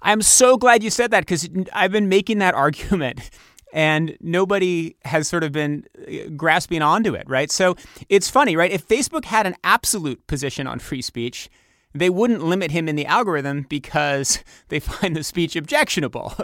I'm 0.00 0.22
so 0.22 0.56
glad 0.56 0.82
you 0.82 0.90
said 0.90 1.10
that 1.10 1.20
because 1.20 1.48
I've 1.72 1.90
been 1.90 2.08
making 2.08 2.38
that 2.38 2.54
argument 2.54 3.30
and 3.72 4.16
nobody 4.20 4.96
has 5.04 5.28
sort 5.28 5.44
of 5.44 5.52
been 5.52 5.85
uh, 6.07 6.28
grasping 6.37 6.83
onto 6.83 7.14
it, 7.14 7.28
right? 7.28 7.50
So 7.50 7.76
it's 8.09 8.31
funny, 8.31 8.57
right? 8.57 8.70
If 8.70 8.87
Facebook 8.87 9.24
had 9.24 9.46
an 9.46 9.57
absolute 9.64 10.26
position 10.26 10.66
on 10.66 10.78
free 10.78 11.02
speech, 11.02 11.50
they 11.94 12.11
wouldn't 12.11 12.42
limit 12.42 12.70
him 12.70 12.88
in 12.88 12.96
the 12.96 13.07
algorithm 13.07 13.66
because 13.68 14.42
they 14.68 14.81
find 14.81 15.16
the 15.16 15.24
speech 15.24 15.57
objectionable. 15.57 16.35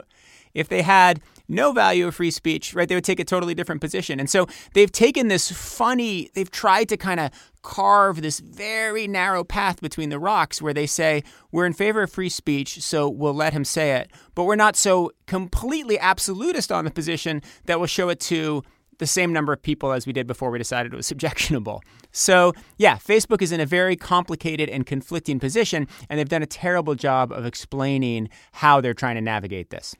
if 0.55 0.69
they 0.69 0.83
had 0.83 1.21
no 1.49 1.73
value 1.73 2.07
of 2.07 2.15
free 2.15 2.31
speech, 2.31 2.75
right, 2.75 2.89
they 2.89 2.95
would 2.95 3.05
take 3.05 3.21
a 3.21 3.25
totally 3.25 3.55
different 3.55 3.81
position. 3.81 4.19
And 4.19 4.29
so 4.31 4.47
they've 4.75 4.91
taken 4.91 5.29
this 5.29 5.51
funny, 5.51 6.31
they've 6.35 6.51
tried 6.51 6.89
to 6.89 6.97
kind 6.97 7.21
of 7.21 7.31
carve 7.63 8.23
this 8.23 8.41
very 8.41 9.09
narrow 9.09 9.45
path 9.45 9.81
between 9.81 10.11
the 10.11 10.19
rocks 10.19 10.61
where 10.61 10.75
they 10.75 10.87
say, 10.87 11.23
we're 11.51 11.67
in 11.67 11.73
favor 11.73 12.03
of 12.03 12.13
free 12.13 12.29
speech, 12.29 12.83
so 12.83 13.09
we'll 13.09 13.35
let 13.35 13.53
him 13.53 13.65
say 13.65 13.93
it. 13.93 14.11
But 14.35 14.45
we're 14.45 14.57
not 14.57 14.77
so 14.77 15.13
completely 15.27 15.99
absolutist 15.99 16.71
on 16.71 16.85
the 16.85 16.91
position 16.91 17.43
that 17.65 17.79
we'll 17.79 17.87
show 17.87 18.09
it 18.09 18.21
to 18.21 18.63
the 18.99 19.07
same 19.07 19.33
number 19.33 19.53
of 19.53 19.61
people 19.61 19.93
as 19.93 20.07
we 20.07 20.13
did 20.13 20.27
before 20.27 20.51
we 20.51 20.59
decided 20.59 20.93
it 20.93 20.97
was 20.97 21.11
objectionable. 21.11 21.83
So, 22.13 22.53
yeah, 22.79 22.97
Facebook 22.97 23.43
is 23.43 23.51
in 23.51 23.59
a 23.61 23.67
very 23.67 23.97
complicated 23.97 24.69
and 24.69 24.87
conflicting 24.87 25.41
position, 25.41 25.89
and 26.09 26.19
they've 26.19 26.29
done 26.29 26.43
a 26.43 26.47
terrible 26.47 26.95
job 26.95 27.33
of 27.33 27.45
explaining 27.45 28.29
how 28.53 28.81
they're 28.81 28.95
trying 28.95 29.17
to 29.17 29.21
navigate 29.21 29.71
this 29.71 29.97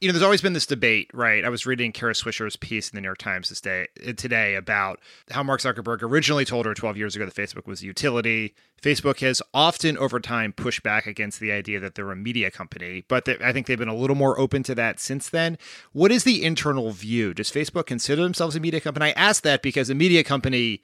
you 0.00 0.08
know, 0.08 0.12
there's 0.12 0.22
always 0.22 0.42
been 0.42 0.52
this 0.52 0.66
debate, 0.66 1.10
right? 1.14 1.44
I 1.44 1.48
was 1.48 1.64
reading 1.64 1.90
Kara 1.90 2.12
Swisher's 2.12 2.56
piece 2.56 2.90
in 2.90 2.96
the 2.96 3.00
New 3.00 3.06
York 3.06 3.18
Times 3.18 3.48
this 3.48 3.60
day 3.60 3.88
uh, 4.06 4.12
today 4.12 4.54
about 4.54 5.00
how 5.30 5.42
Mark 5.42 5.60
Zuckerberg 5.60 6.02
originally 6.02 6.44
told 6.44 6.66
her 6.66 6.74
12 6.74 6.96
years 6.98 7.16
ago 7.16 7.24
that 7.24 7.34
Facebook 7.34 7.66
was 7.66 7.82
a 7.82 7.86
utility. 7.86 8.54
Facebook 8.82 9.20
has 9.20 9.40
often, 9.54 9.96
over 9.96 10.20
time, 10.20 10.52
pushed 10.52 10.82
back 10.82 11.06
against 11.06 11.40
the 11.40 11.50
idea 11.50 11.80
that 11.80 11.94
they're 11.94 12.10
a 12.12 12.16
media 12.16 12.50
company, 12.50 13.04
but 13.08 13.26
I 13.42 13.52
think 13.52 13.66
they've 13.66 13.78
been 13.78 13.88
a 13.88 13.94
little 13.94 14.16
more 14.16 14.38
open 14.38 14.62
to 14.64 14.74
that 14.74 15.00
since 15.00 15.30
then. 15.30 15.56
What 15.92 16.12
is 16.12 16.24
the 16.24 16.44
internal 16.44 16.90
view? 16.90 17.32
Does 17.32 17.50
Facebook 17.50 17.86
consider 17.86 18.22
themselves 18.22 18.54
a 18.54 18.60
media 18.60 18.80
company? 18.80 19.06
I 19.06 19.10
ask 19.12 19.42
that 19.44 19.62
because 19.62 19.88
a 19.88 19.94
media 19.94 20.22
company 20.22 20.82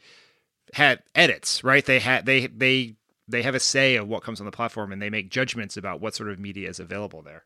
had 0.73 1.03
edits, 1.15 1.63
right? 1.63 1.85
They 1.85 1.99
had 1.99 2.25
they 2.25 2.47
they 2.47 2.97
they 3.29 3.43
have 3.43 3.55
a 3.55 3.61
say 3.61 3.97
of 3.97 4.09
what 4.09 4.23
comes 4.23 4.41
on 4.41 4.47
the 4.47 4.53
platform, 4.53 4.91
and 4.91 5.03
they 5.03 5.11
make 5.11 5.31
judgments 5.31 5.77
about 5.77 6.01
what 6.01 6.15
sort 6.15 6.31
of 6.31 6.39
media 6.39 6.69
is 6.71 6.81
available 6.81 7.21
there. 7.21 7.45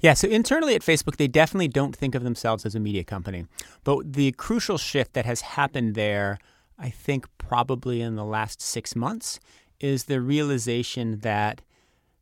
Yeah, 0.00 0.14
so 0.14 0.28
internally 0.28 0.74
at 0.74 0.82
Facebook, 0.82 1.16
they 1.16 1.28
definitely 1.28 1.68
don't 1.68 1.96
think 1.96 2.14
of 2.14 2.24
themselves 2.24 2.66
as 2.66 2.74
a 2.74 2.80
media 2.80 3.04
company. 3.04 3.46
But 3.84 4.12
the 4.12 4.32
crucial 4.32 4.78
shift 4.78 5.14
that 5.14 5.24
has 5.24 5.40
happened 5.40 5.94
there, 5.94 6.38
I 6.78 6.90
think 6.90 7.26
probably 7.38 8.00
in 8.00 8.16
the 8.16 8.24
last 8.24 8.60
six 8.60 8.94
months, 8.94 9.40
is 9.80 10.04
the 10.04 10.20
realization 10.20 11.20
that 11.20 11.62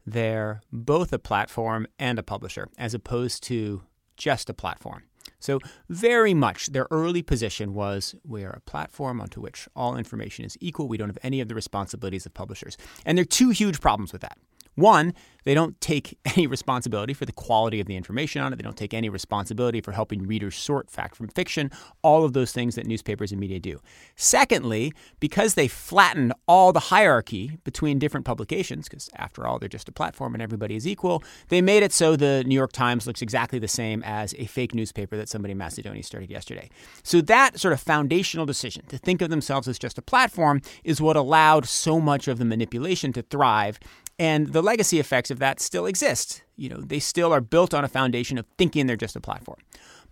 they're 0.07 0.63
both 0.73 1.13
a 1.13 1.19
platform 1.19 1.87
and 1.99 2.19
a 2.19 2.23
publisher, 2.23 2.69
as 2.79 2.95
opposed 2.95 3.43
to 3.45 3.83
just 4.17 4.51
a 4.51 4.55
platform. 4.55 5.05
So, 5.39 5.59
very 5.89 6.35
much 6.35 6.69
their 6.69 6.87
early 6.91 7.23
position 7.23 7.75
was 7.75 8.15
we 8.25 8.45
are 8.45 8.51
a 8.51 8.61
platform 8.61 9.21
onto 9.21 9.41
which 9.41 9.69
all 9.75 9.97
information 9.97 10.45
is 10.45 10.57
equal. 10.61 10.87
We 10.87 10.97
don't 10.97 11.09
have 11.09 11.19
any 11.23 11.41
of 11.41 11.49
the 11.49 11.55
responsibilities 11.55 12.27
of 12.27 12.35
publishers. 12.35 12.77
And 13.05 13.19
there 13.19 13.23
are 13.23 13.27
two 13.27 13.51
huge 13.51 13.81
problems 13.81 14.13
with 14.13 14.23
that. 14.23 14.39
One, 14.75 15.15
they 15.45 15.55
don't 15.55 15.81
take 15.81 16.19
any 16.37 16.47
responsibility 16.47 17.15
for 17.15 17.25
the 17.25 17.33
quality 17.33 17.81
of 17.81 17.87
the 17.87 17.97
information 17.97 18.43
on 18.43 18.53
it. 18.53 18.57
They 18.57 18.63
don't 18.63 18.77
take 18.77 18.95
any 18.95 19.09
responsibility 19.09 19.81
for 19.81 19.93
helping 19.93 20.27
readers 20.27 20.57
sort 20.57 20.91
fact 20.91 21.17
from 21.17 21.29
fiction, 21.29 21.71
all 22.03 22.25
of 22.25 22.33
those 22.33 22.53
things 22.53 22.75
that 22.77 22.87
newspapers 22.87 23.33
and 23.33 23.41
media 23.41 23.61
do. 23.61 23.81
Secondly, 24.17 24.93
because 25.21 25.55
they 25.55 25.69
flattened 25.69 26.33
all 26.47 26.73
the 26.73 26.81
hierarchy 26.81 27.59
between 27.65 27.99
different 27.99 28.27
publications, 28.27 28.89
because 28.89 29.11
after 29.17 29.47
all, 29.47 29.59
they're 29.59 29.69
just 29.69 29.89
a 29.89 29.93
platform 29.93 30.35
and 30.35 30.43
everybody 30.43 30.77
is 30.77 30.87
equal, 30.87 31.23
they 31.49 31.61
made 31.61 31.83
it 31.83 31.93
so 31.93 32.17
the 32.17 32.45
New 32.47 32.55
York 32.55 32.73
Times 32.73 33.07
looks 33.07 33.23
exactly 33.23 33.59
the 33.59 33.69
same 33.69 34.03
as 34.05 34.35
a 34.39 34.47
fake 34.47 34.75
newspaper 34.75 35.17
that 35.17 35.29
somebody 35.29 35.53
in 35.53 35.59
Macedonia 35.59 36.03
started 36.03 36.31
yesterday. 36.31 36.69
So 37.03 37.21
that 37.23 37.59
sort 37.59 37.75
of 37.75 37.81
foundational 37.81 38.47
decision 38.47 38.85
to 38.87 38.99
think 38.99 39.23
of 39.23 39.31
themselves 39.31 39.69
as 39.69 39.79
just 39.79 39.99
a 39.99 40.03
platform 40.03 40.63
is 40.85 41.01
what 41.01 41.17
allowed 41.17 41.67
so 41.67 42.01
much 42.01 42.29
of 42.29 42.39
the 42.39 42.45
manipulation 42.45 43.13
to 43.15 43.23
thrive 43.23 43.79
and 44.23 44.53
the 44.53 44.63
legacy 44.63 45.01
effects 45.01 45.33
of 45.33 45.41
that 45.41 45.59
still 45.59 45.85
exist. 45.85 46.45
You 46.55 46.69
know, 46.69 46.81
they 46.81 47.01
still 47.01 47.33
are 47.33 47.41
built 47.41 47.75
on 47.75 47.83
a 47.83 47.89
foundation 47.89 48.39
of 48.39 48.47
thinking 48.57 48.87
they're 48.87 48.97
just 48.97 49.17
a 49.17 49.21
platform. 49.21 49.59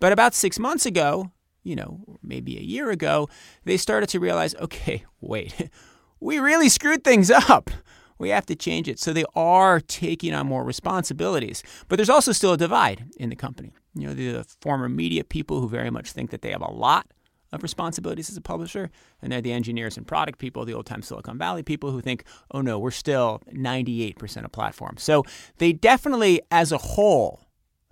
But 0.01 0.11
about 0.11 0.33
six 0.33 0.59
months 0.59 0.85
ago, 0.85 1.31
you 1.63 1.77
know, 1.77 2.01
maybe 2.21 2.57
a 2.57 2.61
year 2.61 2.89
ago, 2.89 3.29
they 3.63 3.77
started 3.77 4.09
to 4.09 4.19
realize, 4.19 4.53
okay, 4.55 5.05
wait, 5.21 5.69
we 6.19 6.39
really 6.39 6.67
screwed 6.67 7.05
things 7.05 7.31
up. 7.31 7.69
We 8.17 8.27
have 8.31 8.45
to 8.47 8.55
change 8.55 8.89
it. 8.89 8.99
So 8.99 9.13
they 9.13 9.23
are 9.33 9.79
taking 9.79 10.33
on 10.33 10.45
more 10.45 10.65
responsibilities. 10.65 11.63
But 11.87 11.95
there's 11.95 12.09
also 12.09 12.33
still 12.33 12.51
a 12.51 12.57
divide 12.57 13.05
in 13.15 13.29
the 13.29 13.37
company. 13.37 13.71
You 13.95 14.07
know, 14.07 14.13
the 14.13 14.45
former 14.59 14.89
media 14.89 15.23
people 15.23 15.61
who 15.61 15.69
very 15.69 15.89
much 15.89 16.11
think 16.11 16.31
that 16.31 16.41
they 16.41 16.51
have 16.51 16.61
a 16.61 16.69
lot 16.69 17.07
of 17.51 17.63
responsibilities 17.63 18.29
as 18.29 18.37
a 18.37 18.41
publisher. 18.41 18.89
And 19.21 19.31
they're 19.31 19.41
the 19.41 19.51
engineers 19.51 19.97
and 19.97 20.07
product 20.07 20.39
people, 20.39 20.65
the 20.65 20.73
old 20.73 20.85
time 20.85 21.01
Silicon 21.01 21.37
Valley 21.37 21.63
people 21.63 21.91
who 21.91 22.01
think, 22.01 22.23
oh 22.51 22.61
no, 22.61 22.79
we're 22.79 22.91
still 22.91 23.41
98% 23.53 24.43
a 24.43 24.49
platform. 24.49 24.95
So 24.97 25.23
they 25.57 25.73
definitely, 25.73 26.41
as 26.49 26.71
a 26.71 26.77
whole, 26.77 27.41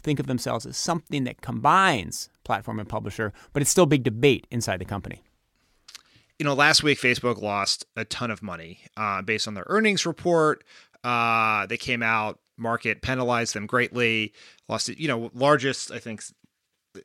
think 0.01 0.19
of 0.19 0.27
themselves 0.27 0.65
as 0.65 0.77
something 0.77 1.25
that 1.25 1.41
combines 1.41 2.29
platform 2.43 2.79
and 2.79 2.87
publisher, 2.87 3.33
but 3.53 3.61
it's 3.61 3.71
still 3.71 3.85
big 3.85 4.03
debate 4.03 4.47
inside 4.49 4.79
the 4.79 4.85
company. 4.85 5.23
You 6.37 6.45
know, 6.45 6.53
last 6.53 6.83
week 6.83 6.99
Facebook 6.99 7.41
lost 7.41 7.85
a 7.97 8.05
ton 8.05 8.31
of 8.31 8.41
money 8.41 8.79
uh, 8.95 9.21
based 9.21 9.47
on 9.47 9.55
their 9.55 9.65
earnings 9.67 10.05
report. 10.05 10.63
Uh, 11.03 11.65
they 11.65 11.77
came 11.77 12.01
out, 12.01 12.39
market 12.57 13.01
penalized 13.01 13.53
them 13.55 13.65
greatly, 13.65 14.33
lost, 14.69 14.87
you 14.87 15.07
know, 15.07 15.31
largest, 15.33 15.91
I 15.91 15.99
think, 15.99 16.23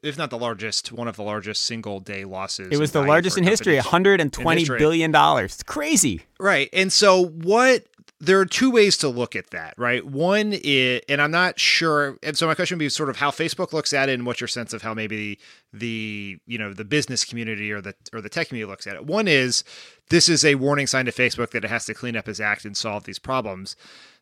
if 0.03 0.16
not 0.16 0.30
the 0.30 0.39
largest, 0.39 0.93
one 0.93 1.09
of 1.09 1.16
the 1.16 1.22
largest 1.22 1.62
single 1.62 2.01
day 2.01 2.24
losses. 2.24 2.68
It 2.70 2.78
was 2.78 2.93
the 2.93 3.03
largest 3.03 3.39
in 3.39 3.45
history, 3.45 3.74
120 3.76 4.64
billion 4.64 5.11
dollars. 5.11 5.55
It's 5.55 5.62
crazy. 5.62 6.22
Right. 6.39 6.68
And 6.72 6.93
so 6.93 7.26
what 7.26 7.85
there 8.20 8.41
are 8.41 8.47
two 8.47 8.70
ways 8.70 8.97
to 8.99 9.09
look 9.09 9.37
at 9.37 9.51
that, 9.51 9.74
right? 9.76 10.05
One 10.05 10.53
is, 10.53 11.03
and 11.09 11.20
I'm 11.20 11.30
not 11.30 11.59
sure. 11.59 12.18
And 12.22 12.37
so 12.37 12.47
my 12.47 12.55
question 12.55 12.76
would 12.76 12.85
be 12.85 12.89
sort 12.89 13.11
of 13.11 13.16
how 13.16 13.30
Facebook 13.30 13.72
looks 13.72 13.93
at 13.93 14.09
it, 14.09 14.14
and 14.14 14.26
what's 14.26 14.41
your 14.41 14.49
sense 14.49 14.72
of 14.72 14.82
how 14.82 14.95
maybe 14.95 15.16
the, 15.16 15.78
the 15.78 16.39
you 16.47 16.59
know 16.59 16.72
the 16.72 16.85
business 16.85 17.24
community 17.24 17.70
or 17.72 17.80
the 17.80 17.95
or 18.12 18.20
the 18.20 18.28
tech 18.28 18.49
community 18.49 18.70
looks 18.70 18.87
at 18.87 18.95
it. 18.95 19.05
One 19.07 19.28
is 19.28 19.64
this 20.11 20.28
is 20.28 20.45
a 20.45 20.55
warning 20.55 20.87
sign 20.87 21.05
to 21.07 21.12
Facebook 21.12 21.51
that 21.51 21.64
it 21.64 21.70
has 21.70 21.87
to 21.87 21.95
clean 21.95 22.16
up 22.16 22.28
its 22.28 22.41
act 22.41 22.64
and 22.64 22.76
solve 22.76 23.05
these 23.05 23.18
problems. 23.18 23.76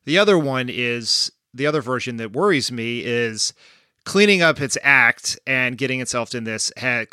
The 0.05 0.19
other 0.19 0.39
one 0.39 0.69
is 0.69 1.31
the 1.55 1.67
other 1.67 1.83
version 1.83 2.17
that 2.17 2.33
worries 2.33 2.73
me 2.73 3.05
is 3.05 3.53
cleaning 4.05 4.43
up 4.43 4.61
its 4.61 4.77
act 4.83 5.39
and 5.47 5.79
getting 5.79 6.01
itself 6.01 6.35
in 6.35 6.45
this 6.45 6.73
ha- 6.79 7.05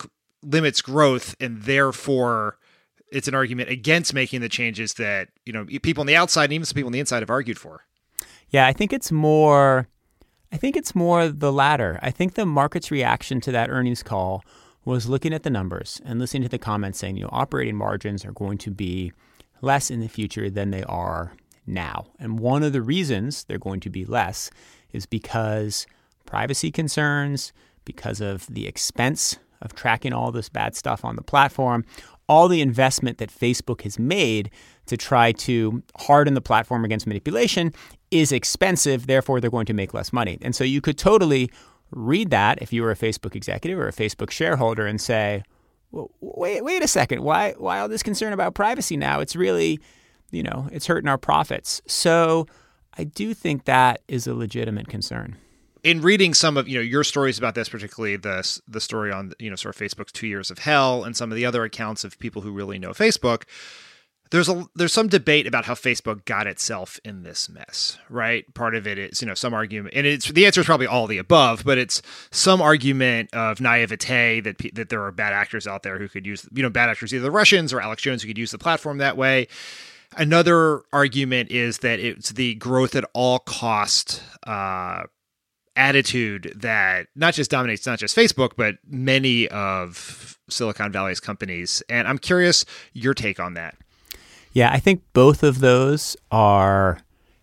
limits 0.42 0.82
growth 0.82 1.36
and 1.40 1.64
therefore 1.64 2.58
it's 3.12 3.28
an 3.28 3.36
argument 3.36 3.70
against 3.70 4.14
making 4.14 4.42
the 4.42 4.50
changes 4.50 4.96
that 4.96 5.30
you 5.46 5.54
know 5.54 5.66
people 5.82 6.02
on 6.02 6.08
the 6.08 6.16
outside 6.16 6.46
and 6.46 6.54
even 6.54 6.66
some 6.66 6.76
people 6.76 6.88
on 6.88 6.94
the 6.94 7.00
inside 7.00 7.22
have 7.22 7.30
argued 7.30 7.58
for. 7.58 7.86
Yeah 8.50 8.66
i 8.68 8.74
think 8.74 8.94
it's 8.94 9.12
more 9.12 9.88
i 10.52 10.58
think 10.58 10.76
it's 10.76 10.96
more 10.96 11.28
the 11.28 11.52
latter. 11.52 12.00
I 12.02 12.12
think 12.12 12.34
the 12.34 12.46
market's 12.46 12.92
reaction 12.92 13.42
to 13.42 13.52
that 13.52 13.70
earnings 13.70 14.04
call 14.04 14.44
was 14.86 15.10
looking 15.10 15.34
at 15.34 15.44
the 15.44 15.50
numbers 15.50 16.02
and 16.06 16.20
listening 16.20 16.44
to 16.44 16.50
the 16.50 16.58
comments 16.58 17.00
saying 17.00 17.18
you 17.18 17.24
know 17.24 17.30
operating 17.32 17.76
margins 17.76 18.26
are 18.26 18.32
going 18.32 18.58
to 18.60 18.72
be 18.72 19.12
less 19.62 19.92
in 19.92 20.00
the 20.00 20.08
future 20.08 20.50
than 20.50 20.72
they 20.72 20.84
are 20.84 21.34
now. 21.68 22.08
And 22.20 22.40
one 22.40 22.64
of 22.64 22.74
the 22.74 22.82
reasons 22.82 23.44
they're 23.44 23.58
going 23.60 23.80
to 23.82 23.90
be 23.90 24.06
less 24.06 24.50
is 24.92 25.06
because 25.06 25.86
privacy 26.30 26.72
concerns, 26.72 27.52
because 27.86 28.22
of 28.22 28.46
the 28.48 28.68
expense 28.68 29.40
of 29.64 29.74
tracking 29.74 30.14
all 30.14 30.32
this 30.32 30.48
bad 30.48 30.76
stuff 30.76 31.04
on 31.04 31.16
the 31.16 31.24
platform, 31.24 31.84
all 32.28 32.48
the 32.48 32.62
investment 32.62 33.18
that 33.18 33.32
Facebook 33.32 33.82
has 33.82 33.98
made 33.98 34.52
to 34.86 34.96
try 34.96 35.32
to 35.32 35.82
harden 35.98 36.36
the 36.36 36.42
platform 36.42 36.86
against 36.86 37.08
manipulation 37.08 37.74
is 38.12 38.32
expensive. 38.32 39.08
Therefore, 39.08 39.42
they're 39.42 39.50
going 39.50 39.66
to 39.66 39.74
make 39.74 39.94
less 39.94 40.14
money. 40.14 40.38
And 40.44 40.56
so 40.56 40.64
you 40.64 40.82
could 40.82 41.00
totally 41.00 41.50
read 41.90 42.30
that 42.30 42.62
if 42.62 42.72
you 42.72 42.84
were 42.84 42.92
a 42.92 42.96
Facebook 42.96 43.36
executive 43.36 43.80
or 43.80 43.88
a 43.88 43.92
Facebook 43.92 44.30
shareholder 44.30 44.86
and 44.86 45.02
say, 45.02 45.44
well, 45.92 46.12
wait, 46.22 46.64
wait 46.64 46.84
a 46.84 46.88
second. 46.88 47.24
Why, 47.24 47.54
why 47.58 47.80
all 47.80 47.90
this 47.90 48.04
concern 48.04 48.34
about 48.34 48.54
privacy 48.54 48.98
now? 48.98 49.20
It's 49.20 49.36
really, 49.36 49.80
you 50.30 50.44
know, 50.44 50.70
it's 50.72 50.86
hurting 50.86 51.10
our 51.10 51.18
profits. 51.18 51.82
So 51.88 52.46
I 52.96 53.06
do 53.06 53.34
think 53.34 53.66
that 53.66 54.02
is 54.08 54.28
a 54.28 54.36
legitimate 54.36 54.88
concern 54.88 55.36
in 55.84 56.02
reading 56.02 56.34
some 56.34 56.58
of 56.58 56.68
you 56.68 56.76
know 56.76 56.82
your 56.82 57.04
stories 57.04 57.38
about 57.38 57.56
this, 57.56 57.70
particularly 57.70 58.16
the 58.16 58.62
the 58.68 58.82
story 58.82 59.12
on 59.12 59.34
you 59.40 59.50
know 59.50 59.56
sort 59.56 59.76
of 59.76 59.82
Facebook's 59.82 60.12
two 60.12 60.28
years 60.28 60.52
of 60.52 60.60
hell 60.60 61.04
and 61.04 61.16
some 61.16 61.32
of 61.32 61.36
the 61.36 61.46
other 61.46 61.64
accounts 61.64 62.04
of 62.04 62.18
people 62.20 62.42
who 62.42 62.52
really 62.52 62.80
know 62.80 62.92
Facebook, 62.92 63.44
there's 64.32 64.50
a 64.50 64.68
there's 64.76 64.94
some 64.94 65.08
debate 65.08 65.48
about 65.48 65.66
how 65.66 65.74
Facebook 65.74 66.26
got 66.26 66.46
itself 66.48 67.00
in 67.04 67.24
this 67.24 67.50
mess, 67.50 67.98
right? 68.10 68.52
Part 68.54 68.76
of 68.76 68.86
it 68.86 68.98
is 68.98 69.22
you 69.22 69.28
know 69.28 69.34
some 69.34 69.54
argument, 69.54 69.96
and 69.96 70.06
it's 70.06 70.30
the 70.30 70.46
answer 70.46 70.62
is 70.62 70.68
probably 70.68 70.88
all 70.88 71.08
the 71.08 71.18
above, 71.18 71.64
but 71.66 71.78
it's 71.78 72.02
some 72.32 72.62
argument 72.62 73.34
of 73.34 73.60
naivete 73.60 74.42
that 74.42 74.58
that 74.74 74.90
there 74.90 75.04
are 75.04 75.12
bad 75.12 75.34
actors 75.34 75.66
out 75.66 75.84
there 75.84 75.98
who 75.98 76.08
could 76.08 76.26
use 76.26 76.48
you 76.54 76.62
know 76.62 76.70
bad 76.70 76.90
actors, 76.90 77.14
either 77.14 77.24
the 77.24 77.32
Russians 77.32 77.74
or 77.74 77.82
Alex 77.82 78.04
Jones, 78.04 78.22
who 78.22 78.28
could 78.28 78.38
use 78.38 78.52
the 78.52 78.60
platform 78.60 79.00
that 79.00 79.18
way. 79.18 79.48
Another 80.18 80.82
argument 80.92 81.52
is 81.52 81.80
that 81.80 82.00
it's 82.00 82.32
the 82.32 82.56
growth 82.56 82.96
at 82.96 83.06
all 83.14 83.40
cost 83.40 84.24
uh, 84.46 85.04
attitude 85.80 86.52
that 86.58 87.08
not 87.16 87.34
just 87.34 87.50
dominates 87.50 87.86
not 87.86 87.98
just 87.98 88.16
Facebook, 88.16 88.52
but 88.58 88.76
many 88.86 89.48
of 89.48 90.38
Silicon 90.50 90.92
Valley's 90.92 91.22
companies. 91.22 91.82
And 91.90 92.08
I'm 92.08 92.18
curious 92.18 92.66
your 92.94 93.14
take 93.14 93.40
on 93.40 93.54
that. 93.54 93.76
Yeah, 94.52 94.72
I 94.72 94.80
think 94.80 95.02
both 95.14 95.42
of 95.42 95.60
those 95.60 96.18
are 96.32 97.00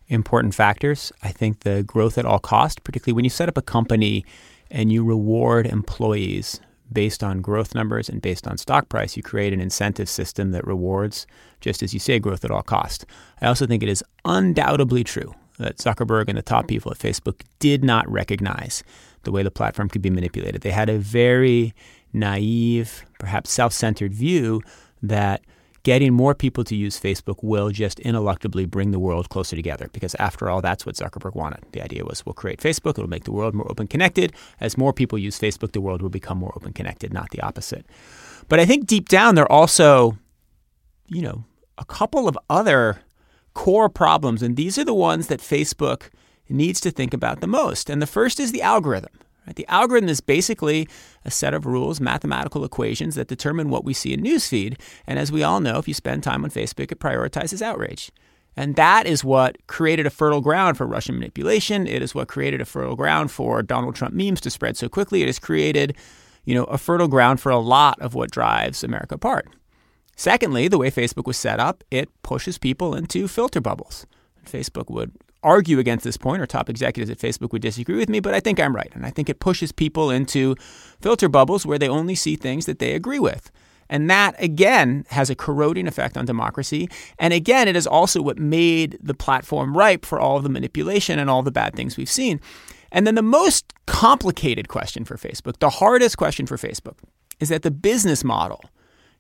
important 0.09 0.55
factors. 0.55 1.13
I 1.23 1.31
think 1.31 1.61
the 1.61 1.83
growth 1.83 2.19
at 2.19 2.27
all 2.27 2.39
cost, 2.39 2.85
particularly 2.85 3.17
when 3.17 3.25
you 3.25 3.31
set 3.31 3.49
up 3.49 3.57
a 3.57 3.63
company 3.63 4.25
and 4.71 4.93
you 4.93 5.03
reward 5.03 5.67
employees 5.67 6.61
based 6.93 7.25
on 7.25 7.41
growth 7.41 7.75
numbers 7.75 8.09
and 8.09 8.21
based 8.21 8.47
on 8.47 8.59
stock 8.59 8.89
price, 8.89 9.17
you 9.17 9.23
create 9.23 9.53
an 9.53 9.61
incentive 9.61 10.09
system 10.09 10.51
that 10.51 10.67
rewards, 10.67 11.27
just 11.61 11.83
as 11.83 11.95
you 11.95 12.01
say, 12.01 12.19
growth 12.19 12.45
at 12.45 12.51
all 12.51 12.63
cost. 12.63 13.07
I 13.41 13.47
also 13.47 13.67
think 13.67 13.83
it 13.83 13.89
is 13.89 14.05
undoubtedly 14.25 15.05
true 15.05 15.35
that 15.59 15.79
Zuckerberg 15.79 16.29
and 16.29 16.39
the 16.39 16.43
top 16.43 16.63
mm-hmm. 16.63 16.69
people 16.69 16.93
at 16.93 16.99
Facebook 16.99 17.43
did 17.59 17.85
not 17.85 18.11
recognize 18.11 18.83
the 19.23 19.33
way 19.33 19.43
the 19.43 19.51
platform 19.51 19.89
could 19.89 20.03
be 20.03 20.11
manipulated. 20.11 20.63
They 20.63 20.71
had 20.71 20.89
a 20.89 20.99
very 20.99 21.75
naive, 22.13 23.05
perhaps 23.19 23.51
self 23.51 23.73
centered 23.73 24.15
view 24.15 24.63
that 25.03 25.43
getting 25.83 26.13
more 26.13 26.35
people 26.35 26.65
to 26.65 26.75
use 26.75 26.99
Facebook 26.99 27.37
will 27.43 27.71
just 27.71 27.99
ineluctably 28.01 28.69
bring 28.69 28.91
the 28.91 28.99
world 28.99 29.29
closer 29.29 29.55
together. 29.55 29.89
Because 29.93 30.17
after 30.17 30.51
all, 30.51 30.61
that's 30.61 30.85
what 30.85 30.97
Zuckerberg 30.97 31.37
wanted. 31.37 31.65
The 31.71 31.81
idea 31.81 32.05
was 32.05 32.27
we'll 32.27 32.33
create 32.33 32.61
Facebook, 32.61 32.99
it'll 32.99 33.09
make 33.09 33.23
the 33.23 33.31
world 33.31 33.55
more 33.55 33.71
open 33.71 33.87
connected. 33.87 34.33
As 34.61 34.77
more 34.77 34.93
people 34.93 35.17
use 35.17 35.39
Facebook, 35.39 35.73
the 35.73 35.81
world 35.81 36.03
will 36.03 36.11
become 36.11 36.39
more 36.39 36.53
open 36.57 36.73
connected, 36.73 37.13
not 37.13 37.31
the 37.31 37.41
opposite. 37.41 37.87
But 38.49 38.59
I 38.59 38.65
think 38.65 38.87
deep 38.87 39.09
down, 39.09 39.37
there 39.37 39.45
are 39.45 39.53
also, 39.53 40.19
you 41.07 41.23
know, 41.23 41.45
a 41.79 41.85
couple 41.85 42.27
of 42.27 42.37
other 42.51 42.99
core 43.57 43.89
problems, 43.89 44.43
and 44.43 44.55
these 44.55 44.77
are 44.77 44.85
the 44.85 44.93
ones 44.93 45.29
that 45.29 45.41
Facebook 45.41 46.11
needs 46.49 46.79
to 46.79 46.91
think 46.91 47.15
about 47.15 47.41
the 47.41 47.47
most. 47.47 47.89
And 47.89 48.03
the 48.03 48.07
first 48.07 48.39
is 48.39 48.53
the 48.53 48.61
algorithm. 48.61 49.13
Right? 49.47 49.57
The 49.57 49.67
algorithm 49.69 50.11
is 50.11 50.21
basically 50.21 50.87
a 51.25 51.31
set 51.31 51.55
of 51.55 51.65
rules, 51.65 51.99
mathematical 51.99 52.67
equations 52.67 53.15
that 53.15 53.29
determine 53.29 53.71
what 53.71 53.83
we 53.83 53.95
see 53.95 54.13
in 54.13 54.21
newsfeed. 54.23 54.79
And 55.07 55.19
as 55.19 55.33
we 55.33 55.43
all 55.43 55.61
know, 55.61 55.79
if 55.79 55.89
you 55.89 55.95
spend 55.95 56.23
time 56.23 56.45
on 56.45 56.51
Facebook, 56.51 56.93
it 56.93 57.01
prioritizes 57.01 57.63
outrage. 57.63 58.13
And 58.59 58.77
that 58.77 59.07
is 59.07 59.25
what 59.25 59.57
created 59.67 60.07
a 60.07 60.11
fertile 60.11 60.43
ground 60.43 60.77
for 60.77 60.87
Russian 60.87 61.15
manipulation. 61.15 61.87
It 61.87 62.03
is 62.03 62.15
what 62.15 62.29
created 62.29 62.61
a 62.61 62.67
fertile 62.67 62.95
ground 62.95 63.31
for 63.31 63.63
Donald 63.63 63.95
Trump 63.95 64.13
memes 64.13 64.43
to 64.43 64.51
spread 64.51 64.77
so 64.77 64.91
quickly. 64.91 65.23
It 65.23 65.29
has 65.29 65.39
created, 65.39 65.97
you 66.45 66.55
know, 66.55 66.65
a 66.65 66.77
fertile 66.77 67.09
ground 67.09 67.41
for 67.41 67.51
a 67.51 67.59
lot 67.59 67.99
of 68.03 68.15
what 68.15 68.31
drives 68.31 68.85
America 68.85 69.15
apart. 69.15 69.49
Secondly, 70.17 70.67
the 70.67 70.79
way 70.79 70.91
Facebook 70.91 71.27
was 71.27 71.37
set 71.37 71.61
up, 71.61 71.85
it 71.91 72.09
pushes 72.23 72.59
people 72.59 72.95
into 72.95 73.29
filter 73.29 73.61
bubbles. 73.61 74.07
Facebook 74.47 74.91
would 74.91 75.13
argue 75.43 75.79
against 75.79 76.05
this 76.05 76.17
point, 76.17 76.43
or 76.43 76.47
top 76.47 76.69
executives 76.69 77.11
at 77.11 77.19
Facebook 77.19 77.53
would 77.53 77.63
disagree 77.63 77.97
with 77.97 78.09
me, 78.09 78.19
but 78.19 78.35
I 78.35 78.41
think 78.41 78.59
I'm 78.59 78.75
right. 78.75 78.91
And 78.95 79.07
I 79.07 79.11
think 79.11 79.29
it 79.29 79.39
pushes 79.39 79.71
people 79.71 80.11
into 80.11 80.57
filter 81.01 81.29
bubbles 81.29 81.67
where 81.67 81.79
they 81.79 81.89
only 81.89 82.15
see 82.15 82.35
things 82.35 82.67
that 82.67 82.79
they 82.79 82.95
agree 82.95 83.19
with. 83.19 83.51
And 83.89 84.11
that, 84.11 84.35
again, 84.43 85.05
has 85.11 85.31
a 85.31 85.37
corroding 85.37 85.87
effect 85.87 86.17
on 86.17 86.25
democracy. 86.25 86.89
And 87.19 87.33
again, 87.33 87.69
it 87.69 87.77
is 87.77 87.87
also 87.87 88.21
what 88.21 88.39
made 88.39 88.99
the 89.01 89.15
platform 89.15 89.77
ripe 89.77 90.05
for 90.05 90.19
all 90.19 90.41
the 90.41 90.49
manipulation 90.49 91.19
and 91.21 91.31
all 91.31 91.43
the 91.43 91.53
bad 91.53 91.77
things 91.77 91.97
we've 91.97 92.11
seen. 92.11 92.41
And 92.91 93.07
then 93.07 93.15
the 93.15 93.23
most 93.23 93.73
complicated 93.87 94.69
question 94.69 95.05
for 95.05 95.17
Facebook, 95.17 95.59
the 95.59 95.71
hardest 95.71 96.17
question 96.17 96.47
for 96.47 96.57
Facebook, 96.57 96.97
is 97.39 97.51
that 97.51 97.63
the 97.63 97.71
business 97.71 98.25
model 98.25 98.61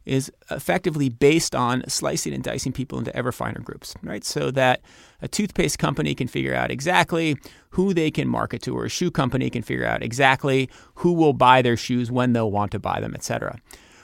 is 0.07 0.33
effectively 0.51 1.09
based 1.09 1.55
on 1.55 1.83
slicing 1.89 2.33
and 2.33 2.43
dicing 2.43 2.73
people 2.73 2.99
into 2.99 3.15
ever 3.15 3.33
finer 3.33 3.61
groups, 3.61 3.95
right? 4.03 4.25
So 4.25 4.51
that 4.53 4.81
a 5.21 5.29
toothpaste 5.29 5.79
company 5.79 6.15
can 6.15 6.29
figure 6.29 6.55
out 6.55 6.71
exactly 6.71 7.37
who 7.71 7.93
they 7.93 8.11
can 8.11 8.29
market 8.29 8.63
to, 8.63 8.77
or 8.77 8.85
a 8.85 8.89
shoe 8.89 9.11
company 9.11 9.51
can 9.51 9.63
figure 9.63 9.87
out 9.87 10.03
exactly 10.03 10.71
who 10.95 11.13
will 11.13 11.33
buy 11.33 11.61
their 11.61 11.77
shoes 11.77 12.11
when 12.11 12.33
they'll 12.33 12.51
want 12.51 12.71
to 12.73 12.79
buy 12.79 13.01
them, 13.01 13.15
et 13.15 13.25
cetera. 13.25 13.61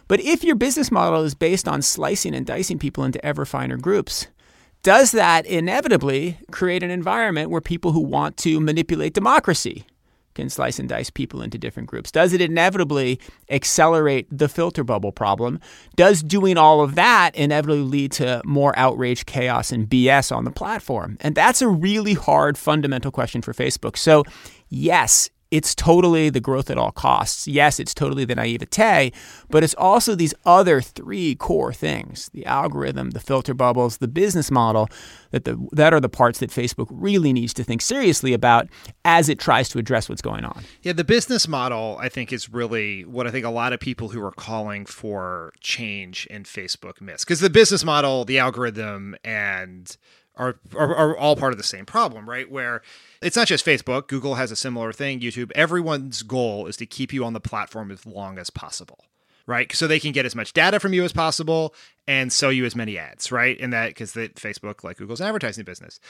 But 0.09 0.21
if 0.21 0.45
your 0.45 0.57
business 0.57 0.91
model 0.91 1.23
is 1.23 1.35
based 1.35 1.69
on 1.69 1.81
slicing 1.81 2.35
and 2.35 2.45
dicing 2.45 2.79
people 2.79 3.05
into 3.05 3.25
ever 3.25 3.45
finer 3.45 3.77
groups, 3.77 4.27
does 4.83 5.13
that 5.13 5.47
inevitably 5.47 6.39
create 6.51 6.83
an 6.83 6.91
environment 6.91 7.51
where 7.51 7.61
people 7.61 7.93
who 7.93 8.01
want 8.01 8.37
to 8.39 8.59
manipulate 8.59 9.15
democracy 9.15 9.87
can 10.35 10.49
slice 10.49 10.79
and 10.79 10.89
dice 10.89 11.11
people 11.11 11.43
into 11.43 11.59
different 11.59 11.89
groups? 11.89 12.11
Does 12.11 12.33
it 12.33 12.41
inevitably 12.41 13.21
accelerate 13.51 14.27
the 14.31 14.49
filter 14.49 14.85
bubble 14.85 15.13
problem? 15.13 15.61
Does 15.97 16.23
doing 16.23 16.57
all 16.57 16.81
of 16.81 16.95
that 16.95 17.35
inevitably 17.35 17.83
lead 17.83 18.13
to 18.13 18.43
more 18.45 18.77
outrage, 18.79 19.27
chaos, 19.27 19.73
and 19.73 19.89
BS 19.89 20.35
on 20.35 20.45
the 20.45 20.51
platform? 20.51 21.19
And 21.21 21.35
that's 21.35 21.63
a 21.63 21.69
really 21.69 22.15
hard 22.15 22.57
fundamental 22.59 23.11
question 23.11 23.43
for 23.43 23.53
Facebook. 23.53 23.97
So, 23.97 24.25
yes, 24.69 25.31
it's 25.53 25.75
totally 25.75 26.31
the 26.31 26.41
growth 26.41 26.71
at 26.71 26.79
all 26.79 26.91
costs. 26.91 27.47
Yes, 27.47 27.79
it's 27.79 27.93
totally 27.93 28.25
the 28.25 28.35
naivete, 28.35 29.13
but 29.51 29.63
it's 29.63 29.75
also 29.75 30.15
these 30.15 30.33
other 30.47 30.81
three 30.81 31.35
core 31.35 31.75
things 31.75 32.31
the 32.33 32.47
algorithm, 32.47 33.11
the 33.11 33.21
filter 33.21 33.53
bubbles, 33.53 33.99
the 33.99 34.09
business 34.09 34.51
model 34.51 34.89
that, 35.31 35.45
the, 35.45 35.69
that 35.73 35.93
are 35.93 36.01
the 36.01 36.09
parts 36.09 36.39
that 36.39 36.51
Facebook 36.51 36.87
really 36.91 37.35
needs 37.35 37.53
to 37.53 37.63
think 37.63 37.83
seriously 37.83 38.33
about 38.33 38.67
as 39.05 39.29
it 39.29 39.39
tries 39.39 39.69
to 39.69 39.79
address 39.79 40.09
what's 40.09 40.23
going 40.23 40.45
on. 40.45 40.65
Yeah, 40.81 40.95
the 40.95 41.05
business 41.05 41.47
model, 41.47 41.99
I 42.01 42.09
think, 42.09 42.33
is 42.33 42.49
really 42.49 43.05
what 43.05 43.27
I 43.27 43.31
think 43.31 43.45
a 43.45 43.51
lot 43.51 43.75
of 43.75 43.81
people 43.81 44.09
who 44.09 44.25
are 44.25 44.33
calling 44.33 44.87
for 44.87 45.53
change 45.61 46.27
in 46.31 46.45
Facebook 46.45 47.01
miss. 47.03 47.25
Because 47.25 47.41
the 47.41 47.51
business 47.51 47.85
model, 47.85 48.25
the 48.25 48.39
algorithm, 48.39 49.17
and 49.23 49.95
are, 50.43 50.57
are, 50.77 50.95
are 50.95 51.17
all 51.17 51.37
part 51.37 51.53
of 51.53 51.59
the 51.59 51.65
same 51.65 51.87
problem, 51.87 52.29
right? 52.29 52.51
Where 52.51 52.83
it's 53.21 53.37
not 53.37 53.47
just 53.47 53.65
Facebook, 53.65 54.09
Google 54.09 54.35
has 54.35 54.51
a 54.51 54.57
similar 54.57 54.93
thing, 54.93 55.21
YouTube. 55.21 55.53
Everyone's 55.55 56.23
goal 56.23 56.67
is 56.67 56.77
to 56.79 56.87
keep 56.87 57.13
you 57.13 57.25
on 57.25 57.33
the 57.33 57.41
platform 57.41 57.91
as 57.91 58.05
long 58.05 58.39
as 58.39 58.51
possible, 58.51 59.05
right? 59.47 59.73
So 59.75 59.87
they 59.87 60.01
can 60.01 60.13
get 60.13 60.27
as 60.27 60.35
much 60.35 60.53
data 60.53 60.81
from 60.81 60.93
you 60.93 61.05
as 61.05 61.13
possible 61.13 61.75
and 62.09 62.33
sell 62.33 62.51
you 62.51 62.65
as 62.65 62.75
many 62.75 62.99
ads, 62.99 63.31
right? 63.31 63.57
And 63.61 63.73
that 63.73 63.91
because 63.91 64.13
the 64.13 64.29
Facebook, 64.31 64.83
like 64.83 64.97
Google's 64.97 65.21
an 65.21 65.29
advertising 65.29 65.65
business, 65.65 66.01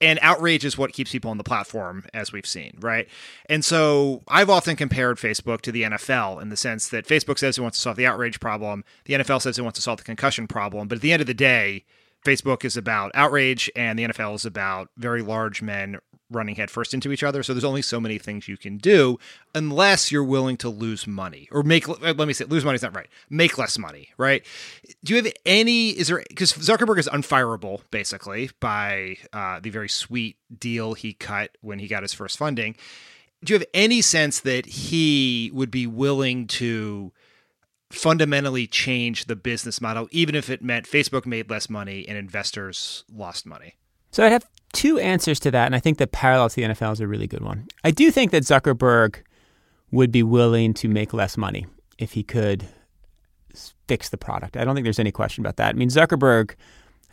and 0.00 0.18
outrage 0.20 0.64
is 0.64 0.76
what 0.76 0.92
keeps 0.92 1.10
people 1.10 1.30
on 1.30 1.38
the 1.38 1.44
platform, 1.44 2.04
as 2.12 2.32
we've 2.32 2.46
seen, 2.46 2.76
right? 2.80 3.08
And 3.48 3.64
so 3.64 4.22
I've 4.28 4.50
often 4.50 4.76
compared 4.76 5.16
Facebook 5.16 5.62
to 5.62 5.72
the 5.72 5.82
NFL 5.84 6.42
in 6.42 6.50
the 6.50 6.56
sense 6.56 6.88
that 6.88 7.06
Facebook 7.06 7.38
says 7.38 7.56
it 7.56 7.62
wants 7.62 7.78
to 7.78 7.82
solve 7.82 7.96
the 7.96 8.06
outrage 8.06 8.40
problem, 8.40 8.84
the 9.06 9.14
NFL 9.14 9.40
says 9.40 9.58
it 9.58 9.62
wants 9.62 9.78
to 9.78 9.82
solve 9.82 9.98
the 9.98 10.04
concussion 10.04 10.46
problem, 10.46 10.86
but 10.88 10.96
at 10.96 11.02
the 11.02 11.12
end 11.12 11.22
of 11.22 11.26
the 11.26 11.34
day, 11.34 11.84
Facebook 12.24 12.64
is 12.64 12.76
about 12.76 13.12
outrage 13.14 13.70
and 13.76 13.98
the 13.98 14.04
NFL 14.04 14.34
is 14.34 14.44
about 14.44 14.90
very 14.96 15.22
large 15.22 15.62
men 15.62 15.98
running 16.30 16.56
headfirst 16.56 16.92
into 16.92 17.10
each 17.10 17.22
other. 17.22 17.42
So 17.42 17.54
there's 17.54 17.64
only 17.64 17.82
so 17.82 18.00
many 18.00 18.18
things 18.18 18.48
you 18.48 18.56
can 18.56 18.76
do 18.76 19.18
unless 19.54 20.12
you're 20.12 20.24
willing 20.24 20.56
to 20.58 20.68
lose 20.68 21.06
money 21.06 21.48
or 21.50 21.62
make, 21.62 21.88
let 21.88 22.18
me 22.18 22.32
say, 22.32 22.44
lose 22.44 22.64
money 22.64 22.76
is 22.76 22.82
not 22.82 22.94
right. 22.94 23.08
Make 23.30 23.56
less 23.56 23.78
money, 23.78 24.10
right? 24.18 24.44
Do 25.02 25.14
you 25.14 25.22
have 25.22 25.32
any, 25.46 25.90
is 25.90 26.08
there, 26.08 26.22
because 26.28 26.52
Zuckerberg 26.52 26.98
is 26.98 27.08
unfireable 27.08 27.80
basically 27.90 28.50
by 28.60 29.16
uh, 29.32 29.60
the 29.60 29.70
very 29.70 29.88
sweet 29.88 30.36
deal 30.56 30.94
he 30.94 31.14
cut 31.14 31.56
when 31.60 31.78
he 31.78 31.88
got 31.88 32.02
his 32.02 32.12
first 32.12 32.36
funding. 32.36 32.76
Do 33.44 33.52
you 33.52 33.58
have 33.58 33.68
any 33.72 34.02
sense 34.02 34.40
that 34.40 34.66
he 34.66 35.50
would 35.54 35.70
be 35.70 35.86
willing 35.86 36.46
to 36.48 37.12
fundamentally 37.90 38.66
change 38.66 39.24
the 39.26 39.36
business 39.36 39.80
model, 39.80 40.08
even 40.10 40.34
if 40.34 40.50
it 40.50 40.62
meant 40.62 40.86
Facebook 40.86 41.26
made 41.26 41.50
less 41.50 41.70
money 41.70 42.06
and 42.08 42.18
investors 42.18 43.04
lost 43.12 43.46
money? 43.46 43.74
So 44.10 44.24
I'd 44.24 44.32
have 44.32 44.46
two 44.72 44.98
answers 44.98 45.40
to 45.40 45.50
that, 45.50 45.66
and 45.66 45.74
I 45.74 45.80
think 45.80 45.98
the 45.98 46.06
parallel 46.06 46.48
to 46.50 46.56
the 46.56 46.62
NFL 46.62 46.92
is 46.92 47.00
a 47.00 47.06
really 47.06 47.26
good 47.26 47.42
one. 47.42 47.66
I 47.84 47.90
do 47.90 48.10
think 48.10 48.30
that 48.32 48.42
Zuckerberg 48.42 49.22
would 49.90 50.12
be 50.12 50.22
willing 50.22 50.74
to 50.74 50.88
make 50.88 51.12
less 51.12 51.36
money 51.36 51.66
if 51.98 52.12
he 52.12 52.22
could 52.22 52.68
fix 53.86 54.10
the 54.10 54.18
product. 54.18 54.56
I 54.56 54.64
don't 54.64 54.74
think 54.74 54.84
there's 54.84 54.98
any 54.98 55.12
question 55.12 55.42
about 55.42 55.56
that. 55.56 55.70
I 55.74 55.78
mean, 55.78 55.88
Zuckerberg 55.88 56.54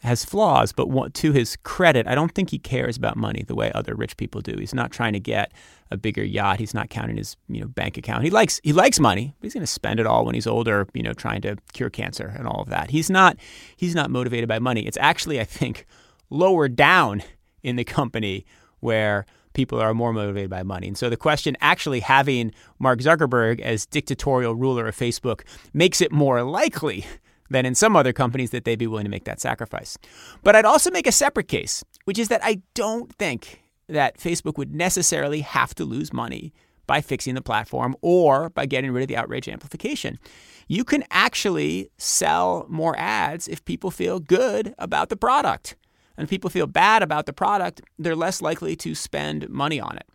has 0.05 0.25
flaws, 0.25 0.71
but 0.71 1.13
to 1.15 1.31
his 1.31 1.57
credit, 1.63 2.07
I 2.07 2.15
don't 2.15 2.33
think 2.33 2.49
he 2.49 2.59
cares 2.59 2.97
about 2.97 3.17
money 3.17 3.43
the 3.45 3.55
way 3.55 3.71
other 3.73 3.95
rich 3.95 4.17
people 4.17 4.41
do. 4.41 4.55
He's 4.57 4.73
not 4.73 4.91
trying 4.91 5.13
to 5.13 5.19
get 5.19 5.51
a 5.91 5.97
bigger 5.97 6.23
yacht. 6.23 6.59
He's 6.59 6.73
not 6.73 6.89
counting 6.89 7.17
his 7.17 7.35
you 7.47 7.61
know 7.61 7.67
bank 7.67 7.97
account. 7.97 8.23
He 8.23 8.29
likes 8.29 8.59
he 8.63 8.73
likes 8.73 8.99
money, 8.99 9.33
but 9.39 9.45
he's 9.45 9.53
going 9.53 9.61
to 9.61 9.67
spend 9.67 9.99
it 9.99 10.05
all 10.05 10.25
when 10.25 10.35
he's 10.35 10.47
older. 10.47 10.87
You 10.93 11.03
know, 11.03 11.13
trying 11.13 11.41
to 11.41 11.57
cure 11.73 11.89
cancer 11.89 12.33
and 12.37 12.47
all 12.47 12.61
of 12.61 12.69
that. 12.69 12.89
He's 12.91 13.09
not 13.09 13.37
he's 13.75 13.95
not 13.95 14.09
motivated 14.09 14.47
by 14.47 14.59
money. 14.59 14.85
It's 14.85 14.97
actually 14.97 15.39
I 15.39 15.45
think 15.45 15.85
lower 16.29 16.67
down 16.67 17.23
in 17.63 17.75
the 17.75 17.83
company 17.83 18.45
where 18.79 19.25
people 19.53 19.79
are 19.79 19.93
more 19.93 20.13
motivated 20.13 20.49
by 20.49 20.61
money. 20.61 20.87
And 20.87 20.97
so 20.97 21.09
the 21.09 21.17
question 21.17 21.57
actually 21.61 22.01
having 22.01 22.51
Mark 22.77 22.99
Zuckerberg 22.99 23.59
as 23.61 23.85
dictatorial 23.85 24.53
ruler 24.53 24.87
of 24.87 24.95
Facebook 24.95 25.41
makes 25.73 26.01
it 26.01 26.11
more 26.11 26.43
likely 26.43 27.05
than 27.49 27.65
in 27.65 27.75
some 27.75 27.95
other 27.95 28.13
companies 28.13 28.51
that 28.51 28.65
they'd 28.65 28.79
be 28.79 28.87
willing 28.87 29.05
to 29.05 29.11
make 29.11 29.25
that 29.25 29.39
sacrifice. 29.39 29.97
But 30.43 30.55
I'd 30.55 30.65
also 30.65 30.91
make 30.91 31.07
a 31.07 31.11
separate 31.11 31.47
case, 31.47 31.83
which 32.05 32.19
is 32.19 32.27
that 32.29 32.41
I 32.43 32.61
don't 32.73 33.13
think 33.15 33.61
that 33.87 34.17
Facebook 34.17 34.57
would 34.57 34.73
necessarily 34.73 35.41
have 35.41 35.75
to 35.75 35.85
lose 35.85 36.11
money 36.11 36.53
by 36.87 37.01
fixing 37.01 37.35
the 37.35 37.41
platform 37.41 37.95
or 38.01 38.49
by 38.49 38.65
getting 38.65 38.91
rid 38.91 39.03
of 39.03 39.07
the 39.07 39.17
outrage 39.17 39.47
amplification. 39.47 40.19
You 40.67 40.83
can 40.83 41.03
actually 41.11 41.89
sell 41.97 42.65
more 42.69 42.95
ads 42.97 43.47
if 43.47 43.63
people 43.65 43.91
feel 43.91 44.19
good 44.19 44.73
about 44.77 45.09
the 45.09 45.15
product. 45.15 45.75
And 46.17 46.23
if 46.23 46.29
people 46.29 46.49
feel 46.49 46.67
bad 46.67 47.03
about 47.03 47.25
the 47.25 47.33
product, 47.33 47.81
they're 47.99 48.15
less 48.15 48.41
likely 48.41 48.75
to 48.77 48.95
spend 48.95 49.49
money 49.49 49.79
on 49.79 49.97
it. 49.97 50.07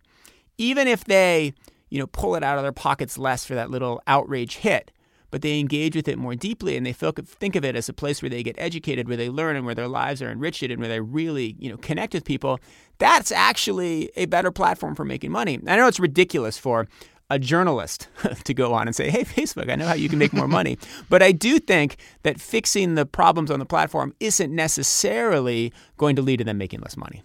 Even 0.57 0.87
if 0.87 1.05
they, 1.05 1.53
you 1.89 1.99
know, 1.99 2.07
pull 2.07 2.35
it 2.35 2.43
out 2.43 2.57
of 2.57 2.63
their 2.63 2.71
pockets 2.71 3.17
less 3.17 3.45
for 3.45 3.55
that 3.55 3.69
little 3.69 4.01
outrage 4.07 4.57
hit, 4.57 4.91
but 5.31 5.41
they 5.41 5.59
engage 5.59 5.95
with 5.95 6.07
it 6.07 6.17
more 6.17 6.35
deeply 6.35 6.77
and 6.77 6.85
they 6.85 6.93
think 6.93 7.55
of 7.55 7.65
it 7.65 7.75
as 7.75 7.89
a 7.89 7.93
place 7.93 8.21
where 8.21 8.29
they 8.29 8.43
get 8.43 8.55
educated, 8.59 9.07
where 9.07 9.17
they 9.17 9.29
learn 9.29 9.55
and 9.55 9.65
where 9.65 9.75
their 9.75 9.87
lives 9.87 10.21
are 10.21 10.29
enriched 10.29 10.61
and 10.61 10.79
where 10.79 10.89
they 10.89 10.99
really, 10.99 11.55
you 11.57 11.69
know, 11.69 11.77
connect 11.77 12.13
with 12.13 12.25
people, 12.25 12.59
that's 12.99 13.31
actually 13.31 14.11
a 14.15 14.25
better 14.25 14.51
platform 14.51 14.93
for 14.93 15.05
making 15.05 15.31
money. 15.31 15.59
I 15.65 15.77
know 15.77 15.87
it's 15.87 15.99
ridiculous 15.99 16.57
for 16.57 16.87
a 17.31 17.39
journalist 17.39 18.09
to 18.43 18.53
go 18.53 18.73
on 18.73 18.87
and 18.87 18.95
say, 18.95 19.09
hey, 19.09 19.23
Facebook, 19.23 19.71
I 19.71 19.75
know 19.75 19.87
how 19.87 19.93
you 19.93 20.09
can 20.09 20.19
make 20.19 20.33
more 20.33 20.47
money. 20.49 20.77
but 21.09 21.23
I 21.23 21.31
do 21.31 21.59
think 21.59 21.95
that 22.23 22.39
fixing 22.39 22.95
the 22.95 23.05
problems 23.05 23.49
on 23.49 23.59
the 23.59 23.65
platform 23.65 24.13
isn't 24.19 24.53
necessarily 24.53 25.71
going 25.97 26.17
to 26.17 26.21
lead 26.21 26.37
to 26.37 26.43
them 26.43 26.57
making 26.57 26.81
less 26.81 26.97
money. 26.97 27.23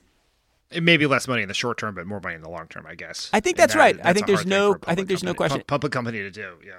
It 0.71 0.83
may 0.83 0.97
be 0.97 1.07
less 1.07 1.29
money 1.29 1.43
in 1.43 1.49
the 1.49 1.55
short 1.55 1.79
term, 1.79 1.95
but 1.95 2.07
more 2.07 2.21
money 2.21 2.35
in 2.37 2.43
the 2.43 2.51
long 2.51 2.67
term, 2.69 2.87
I 2.87 2.95
guess. 2.95 3.31
I 3.33 3.41
think 3.41 3.57
that's 3.57 3.75
that, 3.75 3.79
right. 3.79 3.97
That's 3.97 4.09
I 4.09 4.13
think 4.13 4.27
there's 4.27 4.47
no. 4.47 4.77
I 4.87 4.95
think 4.97 5.07
there's 5.07 5.21
company, 5.21 5.33
no 5.33 5.35
question. 5.35 5.63
Public 5.67 5.93
company 5.93 6.19
to 6.19 6.31
do, 6.31 6.55
yeah. 6.67 6.73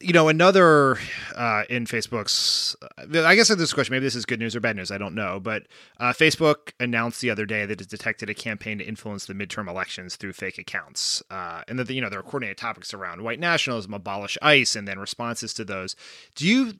You 0.00 0.12
know, 0.12 0.28
another 0.28 0.96
uh, 1.34 1.64
in 1.68 1.84
Facebook's, 1.84 2.76
uh, 2.82 3.26
I 3.26 3.34
guess 3.34 3.48
this 3.48 3.72
question, 3.72 3.94
maybe 3.94 4.06
this 4.06 4.14
is 4.14 4.24
good 4.24 4.38
news 4.38 4.54
or 4.54 4.60
bad 4.60 4.76
news, 4.76 4.92
I 4.92 4.98
don't 4.98 5.16
know, 5.16 5.40
but 5.40 5.64
uh, 5.98 6.12
Facebook 6.12 6.72
announced 6.78 7.20
the 7.20 7.30
other 7.30 7.44
day 7.44 7.66
that 7.66 7.80
it 7.80 7.88
detected 7.88 8.30
a 8.30 8.34
campaign 8.34 8.78
to 8.78 8.84
influence 8.84 9.26
the 9.26 9.34
midterm 9.34 9.68
elections 9.68 10.14
through 10.14 10.34
fake 10.34 10.56
accounts. 10.56 11.20
Uh, 11.32 11.62
and 11.66 11.80
that, 11.80 11.90
you 11.90 12.00
know, 12.00 12.08
there 12.08 12.20
are 12.20 12.22
coordinated 12.22 12.58
topics 12.58 12.94
around 12.94 13.22
white 13.22 13.40
nationalism, 13.40 13.92
abolish 13.92 14.38
ICE, 14.40 14.76
and 14.76 14.86
then 14.86 15.00
responses 15.00 15.52
to 15.54 15.64
those. 15.64 15.96
Do 16.36 16.46
you, 16.46 16.74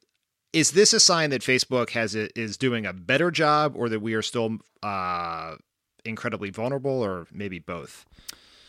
is 0.52 0.70
this 0.70 0.92
a 0.92 1.00
sign 1.00 1.30
that 1.30 1.42
Facebook 1.42 1.90
has 1.90 2.14
is 2.14 2.56
doing 2.56 2.86
a 2.86 2.92
better 2.92 3.32
job 3.32 3.72
or 3.74 3.88
that 3.88 4.00
we 4.00 4.14
are 4.14 4.22
still 4.22 4.58
uh, 4.84 5.56
incredibly 6.04 6.50
vulnerable 6.50 7.02
or 7.02 7.26
maybe 7.32 7.58
both? 7.58 8.06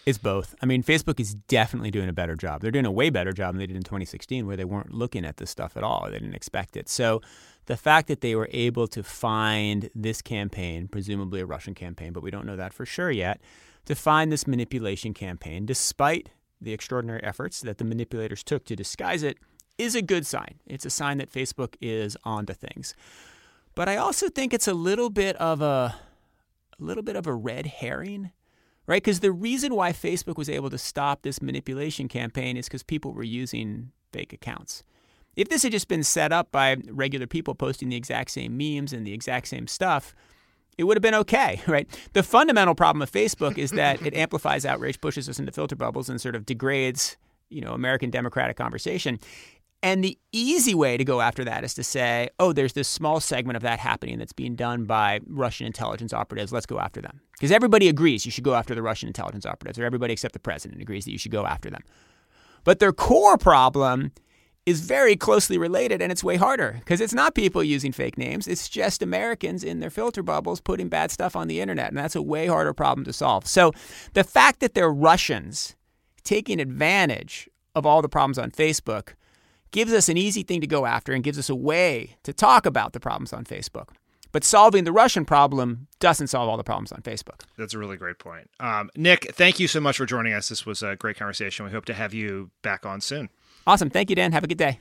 It's 0.05 0.17
both. 0.17 0.55
I 0.61 0.65
mean, 0.65 0.81
Facebook 0.81 1.19
is 1.19 1.35
definitely 1.35 1.91
doing 1.91 2.09
a 2.09 2.13
better 2.13 2.35
job. 2.35 2.61
They're 2.61 2.71
doing 2.71 2.85
a 2.85 2.91
way 2.91 3.09
better 3.09 3.31
job 3.31 3.53
than 3.53 3.59
they 3.59 3.67
did 3.67 3.75
in 3.75 3.83
2016, 3.83 4.47
where 4.47 4.57
they 4.57 4.65
weren't 4.65 4.93
looking 4.93 5.25
at 5.25 5.37
this 5.37 5.49
stuff 5.49 5.77
at 5.77 5.83
all. 5.83 6.05
They 6.05 6.19
didn't 6.19 6.35
expect 6.35 6.77
it. 6.77 6.89
So 6.89 7.21
the 7.65 7.77
fact 7.77 8.07
that 8.07 8.21
they 8.21 8.35
were 8.35 8.49
able 8.51 8.87
to 8.87 9.03
find 9.03 9.89
this 9.93 10.21
campaign, 10.21 10.87
presumably 10.87 11.41
a 11.41 11.45
Russian 11.45 11.75
campaign, 11.75 12.13
but 12.13 12.23
we 12.23 12.31
don't 12.31 12.45
know 12.45 12.55
that 12.55 12.73
for 12.73 12.85
sure 12.85 13.11
yet, 13.11 13.41
to 13.85 13.93
find 13.93 14.31
this 14.31 14.47
manipulation 14.47 15.13
campaign, 15.13 15.65
despite 15.65 16.29
the 16.61 16.73
extraordinary 16.73 17.23
efforts 17.23 17.61
that 17.61 17.77
the 17.77 17.83
manipulators 17.83 18.43
took 18.43 18.65
to 18.65 18.75
disguise 18.75 19.21
it, 19.23 19.37
is 19.77 19.95
a 19.95 20.01
good 20.01 20.25
sign. 20.25 20.55
It's 20.65 20.85
a 20.85 20.89
sign 20.89 21.19
that 21.19 21.31
Facebook 21.31 21.75
is 21.79 22.17
onto 22.23 22.53
things. 22.53 22.95
But 23.75 23.87
I 23.87 23.97
also 23.97 24.29
think 24.29 24.53
it's 24.53 24.67
a 24.67 24.73
little 24.73 25.09
bit 25.09 25.35
of 25.37 25.61
a, 25.61 25.95
a 26.79 26.83
little 26.83 27.03
bit 27.03 27.15
of 27.15 27.27
a 27.27 27.33
red 27.33 27.65
herring 27.65 28.31
right? 28.89 29.03
Because 29.03 29.19
the 29.19 29.31
reason 29.31 29.75
why 29.75 29.93
Facebook 29.93 30.35
was 30.35 30.49
able 30.49 30.71
to 30.71 30.77
stop 30.77 31.21
this 31.21 31.43
manipulation 31.43 32.07
campaign 32.07 32.57
is 32.57 32.65
because 32.65 32.81
people 32.81 33.13
were 33.13 33.23
using 33.23 33.91
fake 34.11 34.33
accounts. 34.33 34.83
If 35.35 35.47
this 35.47 35.61
had 35.61 35.71
just 35.71 35.87
been 35.87 36.03
set 36.03 36.33
up 36.33 36.51
by 36.51 36.77
regular 36.89 37.27
people 37.27 37.53
posting 37.53 37.89
the 37.89 37.95
exact 37.95 38.31
same 38.31 38.57
memes 38.57 38.91
and 38.91 39.05
the 39.05 39.13
exact 39.13 39.47
same 39.47 39.67
stuff, 39.67 40.15
it 40.79 40.85
would 40.85 40.97
have 40.97 41.03
been 41.03 41.13
okay, 41.13 41.61
right? 41.67 41.87
The 42.13 42.23
fundamental 42.23 42.73
problem 42.73 43.03
of 43.03 43.11
Facebook 43.11 43.59
is 43.59 43.69
that 43.71 44.01
it 44.01 44.13
amplifies 44.15 44.65
outrage, 44.65 44.99
pushes 44.99 45.29
us 45.29 45.37
into 45.37 45.51
filter 45.51 45.75
bubbles, 45.75 46.09
and 46.09 46.19
sort 46.19 46.35
of 46.35 46.47
degrades, 46.47 47.15
you 47.49 47.61
know, 47.61 47.73
American 47.73 48.09
democratic 48.09 48.57
conversation. 48.57 49.19
And 49.81 50.03
the 50.03 50.17
easy 50.33 50.75
way 50.75 50.97
to 50.97 51.05
go 51.05 51.21
after 51.21 51.45
that 51.45 51.63
is 51.63 51.73
to 51.75 51.83
say, 51.83 52.29
oh, 52.37 52.51
there's 52.51 52.73
this 52.73 52.87
small 52.89 53.21
segment 53.21 53.55
of 53.55 53.63
that 53.63 53.79
happening 53.79 54.17
that's 54.17 54.33
being 54.33 54.55
done 54.55 54.83
by 54.83 55.21
Russian 55.25 55.67
intelligence 55.67 56.13
operatives. 56.13 56.51
Let's 56.51 56.65
go 56.65 56.79
after 56.79 57.01
them. 57.01 57.21
Because 57.31 57.51
everybody 57.51 57.87
agrees 57.87 58.25
you 58.25 58.31
should 58.31 58.43
go 58.43 58.55
after 58.55 58.75
the 58.75 58.81
Russian 58.81 59.07
intelligence 59.07 59.45
operatives, 59.45 59.79
or 59.79 59.85
everybody 59.85 60.11
except 60.11 60.33
the 60.33 60.39
president 60.39 60.81
agrees 60.81 61.05
that 61.05 61.11
you 61.11 61.17
should 61.17 61.31
go 61.31 61.45
after 61.45 61.69
them. 61.69 61.81
But 62.65 62.79
their 62.79 62.91
core 62.91 63.37
problem 63.37 64.11
is 64.65 64.81
very 64.81 65.15
closely 65.15 65.57
related 65.57 66.01
and 66.01 66.11
it's 66.11 66.23
way 66.23 66.35
harder 66.35 66.75
because 66.79 67.01
it's 67.01 67.13
not 67.13 67.33
people 67.33 67.63
using 67.63 67.91
fake 67.91 68.17
names. 68.17 68.47
It's 68.47 68.69
just 68.69 69.01
Americans 69.01 69.63
in 69.63 69.79
their 69.79 69.89
filter 69.89 70.21
bubbles 70.21 70.61
putting 70.61 70.89
bad 70.89 71.09
stuff 71.09 71.35
on 71.35 71.47
the 71.47 71.61
internet. 71.61 71.87
And 71.87 71.97
that's 71.97 72.15
a 72.15 72.21
way 72.21 72.47
harder 72.47 72.73
problem 72.73 73.05
to 73.05 73.13
solve. 73.13 73.47
So 73.47 73.71
the 74.13 74.23
fact 74.23 74.59
that 74.59 74.73
they're 74.73 74.91
Russians 74.91 75.75
taking 76.23 76.59
advantage 76.59 77.49
of 77.73 77.85
all 77.85 78.01
the 78.01 78.09
problems 78.09 78.37
on 78.37 78.51
Facebook 78.51 79.13
gives 79.71 79.93
us 79.93 80.09
an 80.09 80.17
easy 80.17 80.43
thing 80.43 80.61
to 80.61 80.67
go 80.67 80.85
after 80.85 81.13
and 81.13 81.23
gives 81.23 81.37
us 81.37 81.49
a 81.49 81.55
way 81.55 82.17
to 82.23 82.33
talk 82.33 82.65
about 82.65 82.93
the 82.93 82.99
problems 82.99 83.33
on 83.33 83.45
Facebook. 83.45 83.89
But 84.31 84.43
solving 84.43 84.83
the 84.83 84.91
Russian 84.91 85.25
problem 85.25 85.87
doesn't 85.99 86.27
solve 86.27 86.49
all 86.49 86.57
the 86.57 86.63
problems 86.63 86.91
on 86.91 87.01
Facebook. 87.01 87.41
That's 87.57 87.73
a 87.73 87.79
really 87.79 87.97
great 87.97 88.19
point. 88.19 88.49
Um, 88.59 88.91
Nick, 88.95 89.33
thank 89.33 89.59
you 89.59 89.67
so 89.67 89.79
much 89.79 89.97
for 89.97 90.05
joining 90.05 90.33
us. 90.33 90.49
This 90.49 90.65
was 90.65 90.83
a 90.83 90.95
great 90.95 91.17
conversation. 91.17 91.65
We 91.65 91.71
hope 91.71 91.85
to 91.85 91.95
have 91.95 92.13
you 92.13 92.51
back 92.61 92.85
on 92.85 93.01
soon. 93.01 93.29
Awesome. 93.65 93.89
Thank 93.89 94.09
you, 94.09 94.15
Dan. 94.15 94.31
Have 94.31 94.43
a 94.43 94.47
good 94.47 94.57
day. 94.57 94.79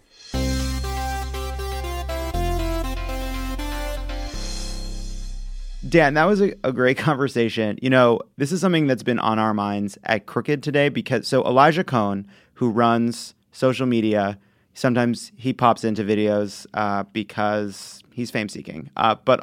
Dan, 5.89 6.14
that 6.14 6.24
was 6.24 6.43
a, 6.43 6.53
a, 6.62 6.72
great 6.72 6.99
conversation. 6.99 7.78
You 7.80 7.89
know, 7.89 8.20
this 8.36 8.53
is 8.53 8.61
something 8.61 8.86
that's 8.86 9.03
been 9.03 9.18
on 9.18 9.39
our 9.39 9.55
minds 9.55 9.97
at 10.05 10.26
Crooked 10.26 10.62
today 10.62 10.91
because 10.91 11.26
so 11.26 11.43
Elijah 11.45 11.84
Cohn, 11.84 12.26
who 12.55 12.68
runs 12.68 13.34
social 13.53 13.86
media 13.86 14.39
sometimes 14.79 15.33
he 15.37 15.53
pops 15.53 15.83
into 15.83 16.05
videos 16.05 16.66
uh, 16.74 17.03
because 17.12 18.01
he's 18.12 18.31
fame 18.31 18.49
seeking. 18.49 18.91
Uh, 18.97 19.16
but 19.24 19.41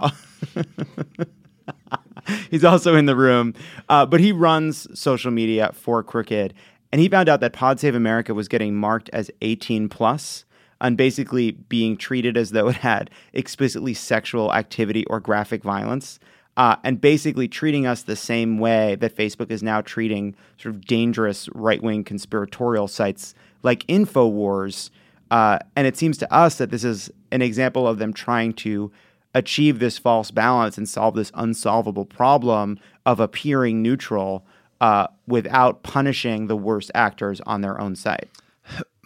he's 2.50 2.64
also 2.64 2.96
in 2.96 3.06
the 3.06 3.16
room. 3.16 3.54
Uh, 3.90 4.06
but 4.06 4.22
he 4.22 4.32
runs 4.32 4.88
social 4.98 5.32
media 5.32 5.72
for 5.74 6.02
Crooked, 6.02 6.54
and 6.92 7.02
he 7.02 7.10
found 7.10 7.28
out 7.28 7.42
that 7.42 7.52
Pod 7.52 7.80
Save 7.80 7.96
America 7.96 8.34
was 8.34 8.48
getting 8.48 8.76
marked 8.76 9.10
as 9.12 9.30
18 9.42 9.90
plus 9.90 10.46
and 10.80 10.98
basically 10.98 11.52
being 11.52 11.98
treated 11.98 12.38
as 12.38 12.52
though 12.52 12.70
it 12.70 12.78
had 12.78 13.10
explicitly 13.34 13.94
sexual 13.94 14.54
activity 14.54 15.06
or 15.08 15.20
graphic 15.20 15.64
violence. 15.64 16.20
Uh, 16.58 16.78
and 16.86 17.02
basically 17.02 17.50
treating 17.50 17.86
us 17.86 18.04
the 18.04 18.16
same 18.16 18.58
way 18.60 18.96
that 18.96 19.14
Facebook 19.14 19.52
is 19.52 19.62
now 19.62 19.82
treating 19.82 20.34
sort 20.58 20.74
of 20.74 20.86
dangerous 20.86 21.50
right 21.54 21.84
wing 21.84 22.02
conspiratorial 22.02 22.88
sites 22.88 23.36
like 23.62 23.86
InfoWars, 23.88 24.90
uh, 25.32 25.60
and 25.76 25.88
it 25.88 25.98
seems 25.98 26.18
to 26.20 26.34
us 26.34 26.58
that 26.58 26.72
this 26.72 26.84
is 26.84 27.12
an 27.32 27.42
example 27.42 27.88
of 27.88 27.98
them 27.98 28.14
trying 28.14 28.54
to 28.54 28.92
achieve 29.34 29.80
this 29.80 29.98
false 29.98 30.32
balance 30.32 30.78
and 30.78 30.88
solve 30.88 31.16
this 31.16 31.32
unsolvable 31.34 32.06
problem 32.06 32.80
of 33.06 33.20
appearing 33.20 33.82
neutral 33.82 34.46
uh, 34.82 35.08
without 35.28 35.84
punishing 35.84 36.48
the 36.48 36.56
worst 36.56 36.92
actors 36.96 37.42
on 37.42 37.62
their 37.62 37.80
own 37.80 37.96
site. 37.96 38.30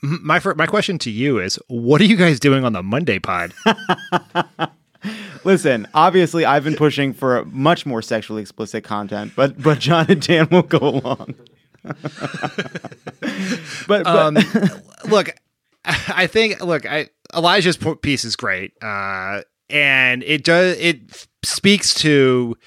My 0.02 0.40
my 0.56 0.66
question 0.66 0.98
to 1.00 1.12
you 1.12 1.40
is, 1.40 1.60
what 1.68 2.00
are 2.00 2.06
you 2.06 2.16
guys 2.16 2.40
doing 2.40 2.64
on 2.64 2.72
the 2.72 2.82
Monday 2.82 3.20
pod? 3.20 3.54
Listen, 5.44 5.88
obviously, 5.94 6.46
I've 6.46 6.64
been 6.64 6.76
pushing 6.76 7.14
for 7.14 7.44
much 7.46 7.86
more 7.86 8.02
sexually 8.02 8.42
explicit 8.42 8.84
content, 8.84 9.34
but 9.36 9.62
but 9.62 9.80
John 9.80 10.06
and 10.10 10.22
Dan 10.22 10.48
will 10.52 10.62
go 10.62 10.80
along. 10.80 11.36
but, 11.84 12.04
but 13.88 14.08
um, 14.08 14.38
look, 15.10 15.36
I 16.08 16.28
think 16.28 16.64
look, 16.64 16.86
I, 16.86 17.10
Elijah's 17.36 17.78
piece 18.02 18.24
is 18.24 18.36
great, 18.36 18.74
uh, 18.82 19.42
and 19.70 20.24
it 20.24 20.44
does 20.44 20.78
it 20.78 21.28
speaks 21.44 21.94
to 21.96 22.58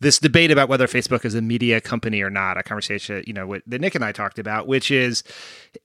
this 0.00 0.18
debate 0.18 0.50
about 0.50 0.68
whether 0.68 0.86
Facebook 0.86 1.24
is 1.24 1.34
a 1.34 1.42
media 1.42 1.80
company 1.80 2.22
or 2.22 2.30
not. 2.30 2.56
A 2.56 2.62
conversation 2.62 3.22
you 3.26 3.32
know 3.32 3.58
that 3.66 3.80
Nick 3.80 3.94
and 3.94 4.04
I 4.04 4.12
talked 4.12 4.38
about, 4.38 4.66
which 4.66 4.90
is 4.90 5.22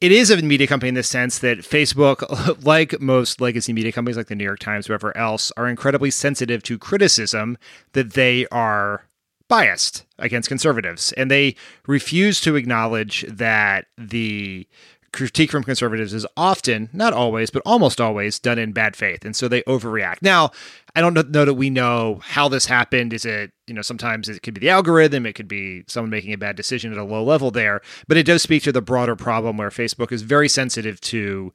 it 0.01 0.11
is 0.11 0.29
a 0.29 0.41
media 0.41 0.67
company 0.67 0.89
in 0.89 0.95
the 0.95 1.03
sense 1.03 1.39
that 1.39 1.59
Facebook, 1.59 2.65
like 2.65 2.99
most 3.01 3.41
legacy 3.41 3.73
media 3.73 3.91
companies, 3.91 4.17
like 4.17 4.27
the 4.27 4.35
New 4.35 4.45
York 4.45 4.59
Times, 4.59 4.88
whoever 4.88 5.15
else, 5.17 5.51
are 5.57 5.67
incredibly 5.67 6.11
sensitive 6.11 6.63
to 6.63 6.77
criticism 6.77 7.57
that 7.93 8.13
they 8.13 8.47
are 8.47 9.03
biased 9.49 10.05
against 10.19 10.49
conservatives 10.49 11.13
and 11.13 11.31
they 11.31 11.55
refuse 11.88 12.41
to 12.41 12.55
acknowledge 12.55 13.25
that 13.29 13.85
the 13.97 14.67
critique 15.13 15.51
from 15.51 15.63
conservatives 15.63 16.13
is 16.13 16.25
often, 16.35 16.89
not 16.93 17.13
always, 17.13 17.49
but 17.49 17.61
almost 17.65 18.01
always 18.01 18.39
done 18.39 18.59
in 18.59 18.71
bad 18.71 18.95
faith. 18.95 19.25
And 19.25 19.35
so 19.35 19.47
they 19.47 19.61
overreact. 19.63 20.21
Now, 20.21 20.51
I 20.95 21.01
don't 21.01 21.13
know 21.13 21.45
that 21.45 21.53
we 21.53 21.69
know 21.69 22.19
how 22.23 22.47
this 22.49 22.65
happened. 22.65 23.13
Is 23.13 23.25
it, 23.25 23.51
you 23.67 23.73
know, 23.73 23.81
sometimes 23.81 24.29
it 24.29 24.41
could 24.41 24.53
be 24.53 24.61
the 24.61 24.69
algorithm, 24.69 25.25
it 25.25 25.33
could 25.33 25.47
be 25.47 25.83
someone 25.87 26.09
making 26.09 26.33
a 26.33 26.37
bad 26.37 26.55
decision 26.55 26.91
at 26.91 26.97
a 26.97 27.03
low 27.03 27.23
level 27.23 27.51
there, 27.51 27.81
but 28.07 28.17
it 28.17 28.25
does 28.25 28.41
speak 28.41 28.63
to 28.63 28.71
the 28.71 28.81
broader 28.81 29.15
problem 29.15 29.57
where 29.57 29.69
Facebook 29.69 30.11
is 30.11 30.21
very 30.21 30.49
sensitive 30.49 30.99
to 31.01 31.53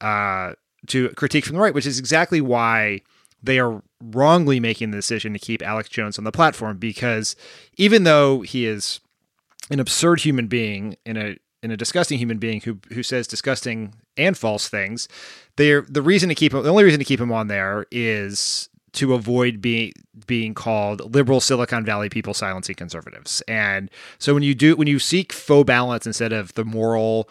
uh 0.00 0.52
to 0.86 1.10
critique 1.10 1.44
from 1.44 1.56
the 1.56 1.60
right, 1.60 1.74
which 1.74 1.86
is 1.86 1.98
exactly 1.98 2.40
why 2.40 3.02
they 3.42 3.58
are 3.58 3.82
wrongly 4.02 4.60
making 4.60 4.90
the 4.90 4.98
decision 4.98 5.32
to 5.32 5.38
keep 5.38 5.62
Alex 5.62 5.88
Jones 5.88 6.18
on 6.18 6.24
the 6.24 6.32
platform 6.32 6.78
because 6.78 7.36
even 7.76 8.04
though 8.04 8.40
he 8.40 8.66
is 8.66 9.00
an 9.70 9.80
absurd 9.80 10.20
human 10.20 10.46
being 10.46 10.96
in 11.04 11.16
a 11.16 11.36
in 11.62 11.70
a 11.70 11.76
disgusting 11.76 12.18
human 12.18 12.38
being 12.38 12.60
who 12.62 12.78
who 12.92 13.02
says 13.02 13.26
disgusting 13.26 13.94
and 14.16 14.36
false 14.36 14.68
things. 14.68 15.08
They're 15.56 15.82
the 15.82 16.02
reason 16.02 16.28
to 16.28 16.34
keep 16.34 16.54
him. 16.54 16.62
The 16.62 16.70
only 16.70 16.84
reason 16.84 16.98
to 16.98 17.04
keep 17.04 17.20
him 17.20 17.32
on 17.32 17.48
there 17.48 17.86
is 17.90 18.68
to 18.92 19.14
avoid 19.14 19.60
being 19.60 19.92
being 20.26 20.54
called 20.54 21.14
liberal 21.14 21.40
Silicon 21.40 21.84
Valley 21.84 22.08
people 22.08 22.34
silencing 22.34 22.74
conservatives. 22.74 23.42
And 23.46 23.90
so 24.18 24.34
when 24.34 24.42
you 24.42 24.54
do 24.54 24.76
when 24.76 24.88
you 24.88 24.98
seek 24.98 25.32
faux 25.32 25.66
balance 25.66 26.06
instead 26.06 26.32
of 26.32 26.54
the 26.54 26.64
moral 26.64 27.28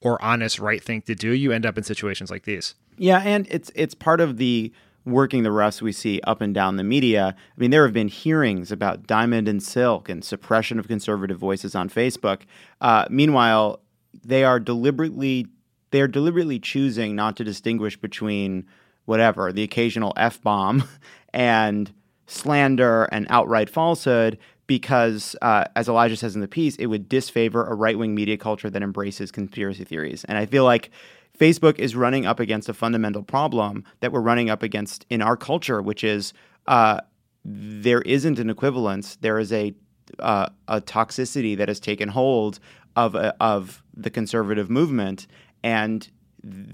or 0.00 0.22
honest 0.22 0.58
right 0.58 0.82
thing 0.82 1.02
to 1.02 1.14
do, 1.14 1.30
you 1.30 1.52
end 1.52 1.66
up 1.66 1.78
in 1.78 1.84
situations 1.84 2.30
like 2.30 2.44
these. 2.44 2.74
Yeah, 2.98 3.22
and 3.24 3.46
it's 3.50 3.70
it's 3.74 3.94
part 3.94 4.20
of 4.20 4.36
the 4.36 4.72
working 5.04 5.42
the 5.42 5.50
refs 5.50 5.82
we 5.82 5.92
see 5.92 6.20
up 6.24 6.40
and 6.40 6.54
down 6.54 6.76
the 6.76 6.84
media. 6.84 7.34
I 7.36 7.60
mean, 7.60 7.70
there 7.70 7.84
have 7.84 7.92
been 7.92 8.08
hearings 8.08 8.70
about 8.70 9.06
Diamond 9.06 9.48
and 9.48 9.62
Silk 9.62 10.08
and 10.08 10.24
suppression 10.24 10.78
of 10.78 10.88
conservative 10.88 11.38
voices 11.38 11.74
on 11.74 11.88
Facebook. 11.88 12.42
Uh, 12.80 13.06
meanwhile, 13.10 13.80
they 14.24 14.44
are 14.44 14.60
deliberately 14.60 15.46
they 15.90 16.00
are 16.00 16.08
deliberately 16.08 16.58
choosing 16.58 17.14
not 17.14 17.36
to 17.36 17.44
distinguish 17.44 17.98
between 17.98 18.66
whatever 19.04 19.52
the 19.52 19.62
occasional 19.62 20.12
f 20.16 20.40
bomb 20.40 20.84
and 21.34 21.92
slander 22.26 23.04
and 23.04 23.26
outright 23.28 23.68
falsehood 23.68 24.38
because, 24.72 25.36
uh, 25.42 25.64
as 25.76 25.86
Elijah 25.86 26.16
says 26.16 26.34
in 26.34 26.40
the 26.40 26.48
piece, 26.48 26.76
it 26.76 26.86
would 26.86 27.06
disfavor 27.06 27.62
a 27.66 27.74
right 27.74 27.98
wing 27.98 28.14
media 28.14 28.38
culture 28.38 28.70
that 28.70 28.82
embraces 28.82 29.30
conspiracy 29.30 29.84
theories. 29.84 30.24
And 30.24 30.38
I 30.38 30.46
feel 30.46 30.64
like 30.64 30.90
Facebook 31.38 31.78
is 31.78 31.94
running 31.94 32.24
up 32.24 32.40
against 32.40 32.70
a 32.70 32.72
fundamental 32.72 33.22
problem 33.22 33.84
that 34.00 34.12
we're 34.12 34.22
running 34.22 34.48
up 34.48 34.62
against 34.62 35.04
in 35.10 35.20
our 35.20 35.36
culture, 35.36 35.82
which 35.82 36.02
is 36.02 36.32
uh, 36.68 37.02
there 37.44 38.00
isn't 38.00 38.38
an 38.38 38.48
equivalence. 38.48 39.16
There 39.16 39.38
is 39.38 39.52
a 39.52 39.74
uh, 40.18 40.48
a 40.68 40.80
toxicity 40.80 41.54
that 41.58 41.68
has 41.68 41.78
taken 41.78 42.08
hold 42.08 42.58
of 42.96 43.14
uh, 43.14 43.34
of 43.40 43.82
the 43.94 44.08
conservative 44.08 44.70
movement, 44.70 45.26
and 45.62 46.08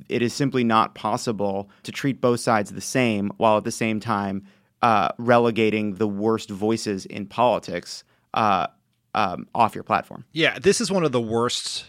it 0.08 0.22
is 0.22 0.32
simply 0.32 0.62
not 0.62 0.94
possible 0.94 1.68
to 1.82 1.90
treat 1.90 2.20
both 2.20 2.38
sides 2.38 2.70
the 2.70 2.80
same 2.80 3.32
while 3.38 3.56
at 3.56 3.64
the 3.64 3.72
same 3.72 3.98
time 3.98 4.44
uh, 4.82 5.08
relegating 5.18 5.94
the 5.94 6.06
worst 6.06 6.50
voices 6.50 7.06
in 7.06 7.26
politics 7.26 8.04
uh, 8.34 8.66
um, 9.14 9.48
off 9.54 9.74
your 9.74 9.84
platform. 9.84 10.24
Yeah, 10.32 10.58
this 10.58 10.80
is 10.80 10.90
one 10.90 11.04
of 11.04 11.12
the 11.12 11.20
worst, 11.20 11.86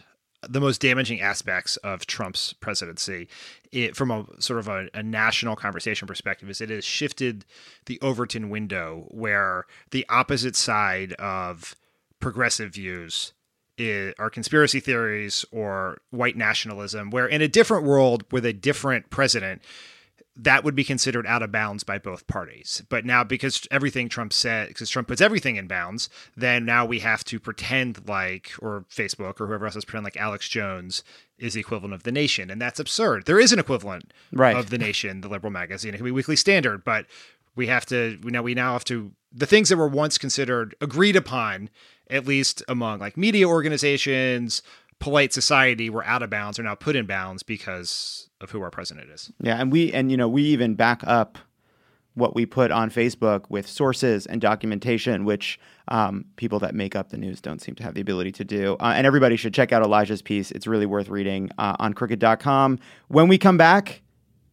the 0.47 0.59
most 0.59 0.81
damaging 0.81 1.21
aspects 1.21 1.77
of 1.77 2.05
Trump's 2.05 2.53
presidency. 2.53 3.27
It, 3.71 3.95
from 3.95 4.09
a 4.09 4.25
sort 4.39 4.59
of 4.59 4.67
a, 4.67 4.87
a 4.93 5.03
national 5.03 5.55
conversation 5.55 6.07
perspective, 6.07 6.49
is 6.49 6.61
it 6.61 6.69
has 6.69 6.85
shifted 6.85 7.45
the 7.85 7.99
Overton 8.01 8.49
window 8.49 9.05
where 9.09 9.65
the 9.91 10.05
opposite 10.09 10.55
side 10.55 11.13
of 11.13 11.75
progressive 12.19 12.73
views 12.73 13.33
are 14.19 14.29
conspiracy 14.29 14.79
theories 14.79 15.45
or 15.51 15.99
white 16.09 16.35
nationalism, 16.35 17.11
where 17.11 17.27
in 17.27 17.41
a 17.41 17.47
different 17.47 17.85
world 17.85 18.25
with 18.31 18.45
a 18.45 18.51
different 18.51 19.09
president, 19.09 19.61
that 20.41 20.63
would 20.63 20.75
be 20.75 20.85
considered 20.85 21.27
out 21.27 21.43
of 21.43 21.51
bounds 21.51 21.83
by 21.83 21.97
both 21.97 22.25
parties. 22.27 22.81
But 22.87 23.03
now, 23.03 23.25
because 23.25 23.67
everything 23.71 24.07
Trump 24.07 24.31
said, 24.31 24.69
because 24.69 24.89
Trump 24.89 25.09
puts 25.09 25.19
everything 25.19 25.57
in 25.57 25.67
bounds, 25.67 26.09
then 26.35 26.63
now 26.63 26.85
we 26.85 26.99
have 26.99 27.25
to 27.25 27.39
pretend 27.41 28.07
like, 28.07 28.51
or 28.59 28.85
Facebook 28.89 29.41
or 29.41 29.47
whoever 29.47 29.65
else 29.65 29.75
is 29.75 29.83
pretend 29.83 30.05
like 30.05 30.15
Alex 30.15 30.47
Jones 30.47 31.03
is 31.37 31.55
the 31.55 31.59
equivalent 31.59 31.93
of 31.93 32.03
the 32.03 32.11
nation. 32.11 32.49
And 32.49 32.61
that's 32.61 32.79
absurd. 32.79 33.25
There 33.25 33.39
is 33.39 33.51
an 33.51 33.59
equivalent 33.59 34.13
Right. 34.31 34.55
of 34.55 34.69
the 34.69 34.77
nation, 34.77 35.21
the 35.21 35.27
liberal 35.27 35.51
magazine. 35.51 35.93
It 35.93 35.97
can 35.97 36.05
be 36.05 36.11
Weekly 36.11 36.37
Standard, 36.37 36.85
but 36.85 37.05
we 37.55 37.67
have 37.67 37.85
to, 37.87 38.17
we 38.23 38.31
now, 38.31 38.41
we 38.41 38.53
now 38.55 38.73
have 38.73 38.85
to, 38.85 39.11
the 39.33 39.45
things 39.45 39.67
that 39.69 39.77
were 39.77 39.87
once 39.89 40.17
considered 40.17 40.73
agreed 40.79 41.17
upon, 41.17 41.69
at 42.09 42.25
least 42.25 42.63
among 42.69 42.99
like 42.99 43.17
media 43.17 43.47
organizations, 43.47 44.61
polite 44.99 45.33
society, 45.33 45.89
were 45.89 46.05
out 46.05 46.21
of 46.21 46.29
bounds, 46.29 46.59
are 46.59 46.63
now 46.63 46.75
put 46.75 46.95
in 46.95 47.05
bounds 47.05 47.43
because 47.43 48.29
of 48.41 48.51
who 48.51 48.61
our 48.61 48.69
president 48.69 49.09
is. 49.09 49.31
Yeah, 49.41 49.55
and 49.55 49.71
we 49.71 49.91
and 49.93 50.11
you 50.11 50.17
know 50.17 50.27
we 50.27 50.43
even 50.43 50.75
back 50.75 51.01
up 51.05 51.37
what 52.15 52.35
we 52.35 52.45
put 52.45 52.69
on 52.71 52.89
Facebook 52.89 53.45
with 53.49 53.65
sources 53.67 54.25
and 54.25 54.41
documentation, 54.41 55.23
which 55.23 55.59
um, 55.87 56.25
people 56.35 56.59
that 56.59 56.75
make 56.75 56.95
up 56.95 57.09
the 57.09 57.17
news 57.17 57.39
don't 57.39 57.61
seem 57.61 57.75
to 57.75 57.83
have 57.83 57.93
the 57.93 58.01
ability 58.01 58.31
to 58.33 58.43
do. 58.43 58.75
Uh, 58.79 58.93
and 58.95 59.07
everybody 59.07 59.37
should 59.37 59.53
check 59.53 59.71
out 59.71 59.81
Elijah's 59.81 60.21
piece; 60.21 60.51
it's 60.51 60.67
really 60.67 60.85
worth 60.85 61.09
reading 61.09 61.49
uh, 61.57 61.75
on 61.79 61.93
Crooked.com. 61.93 62.79
When 63.07 63.27
we 63.27 63.37
come 63.37 63.57
back, 63.57 64.01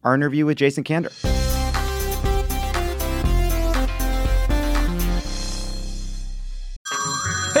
our 0.03 0.15
interview 0.15 0.45
with 0.45 0.57
Jason 0.57 0.83
Kander. 0.83 1.46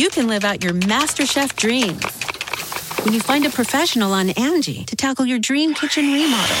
You 0.00 0.08
can 0.08 0.28
live 0.28 0.44
out 0.44 0.64
your 0.64 0.72
MasterChef 0.72 1.54
dreams 1.56 2.02
when 3.04 3.12
you 3.12 3.20
find 3.20 3.44
a 3.44 3.50
professional 3.50 4.14
on 4.14 4.30
Angie 4.30 4.84
to 4.84 4.96
tackle 4.96 5.26
your 5.26 5.38
dream 5.38 5.74
kitchen 5.74 6.06
remodel. 6.06 6.56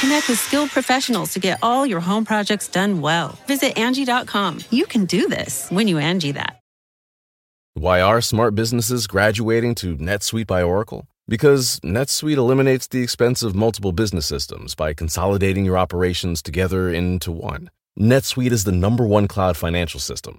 Connect 0.00 0.28
with 0.28 0.38
skilled 0.38 0.70
professionals 0.70 1.34
to 1.34 1.40
get 1.40 1.58
all 1.62 1.86
your 1.86 2.00
home 2.00 2.24
projects 2.24 2.68
done 2.68 3.02
well. 3.02 3.38
Visit 3.46 3.76
Angie.com. 3.76 4.60
You 4.70 4.86
can 4.86 5.04
do 5.04 5.28
this 5.28 5.68
when 5.70 5.86
you 5.86 5.98
Angie 5.98 6.32
that. 6.32 6.58
Why 7.74 8.00
are 8.00 8.22
smart 8.22 8.54
businesses 8.54 9.06
graduating 9.06 9.74
to 9.76 9.96
NetSuite 9.96 10.46
by 10.46 10.62
Oracle? 10.62 11.06
Because 11.28 11.80
NetSuite 11.80 12.36
eliminates 12.36 12.86
the 12.86 13.02
expense 13.02 13.42
of 13.42 13.54
multiple 13.54 13.92
business 13.92 14.26
systems 14.26 14.74
by 14.74 14.94
consolidating 14.94 15.64
your 15.66 15.76
operations 15.76 16.40
together 16.40 16.88
into 16.88 17.30
one. 17.32 17.68
NetSuite 17.98 18.52
is 18.52 18.64
the 18.64 18.72
number 18.72 19.06
one 19.06 19.26
cloud 19.28 19.56
financial 19.56 20.00
system, 20.00 20.38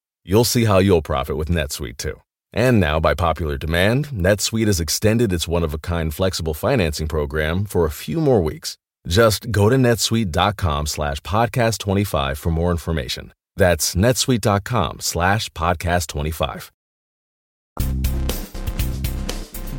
You'll 0.23 0.43
see 0.43 0.65
how 0.65 0.77
you'll 0.77 1.01
profit 1.01 1.35
with 1.35 1.49
NetSuite 1.49 1.97
too. 1.97 2.21
And 2.53 2.79
now, 2.79 2.99
by 2.99 3.15
popular 3.15 3.57
demand, 3.57 4.09
NetSuite 4.09 4.67
has 4.67 4.79
extended 4.79 5.33
its 5.33 5.47
one 5.47 5.63
of 5.63 5.73
a 5.73 5.79
kind 5.79 6.13
flexible 6.13 6.53
financing 6.53 7.07
program 7.07 7.65
for 7.65 7.85
a 7.85 7.91
few 7.91 8.19
more 8.19 8.41
weeks. 8.41 8.77
Just 9.07 9.49
go 9.51 9.69
to 9.69 9.77
netsuite.com 9.77 10.85
slash 10.85 11.21
podcast 11.21 11.79
25 11.79 12.37
for 12.37 12.51
more 12.51 12.69
information. 12.69 13.33
That's 13.55 13.95
netsuite.com 13.95 14.99
slash 14.99 15.49
podcast 15.51 16.07
25. 16.07 16.71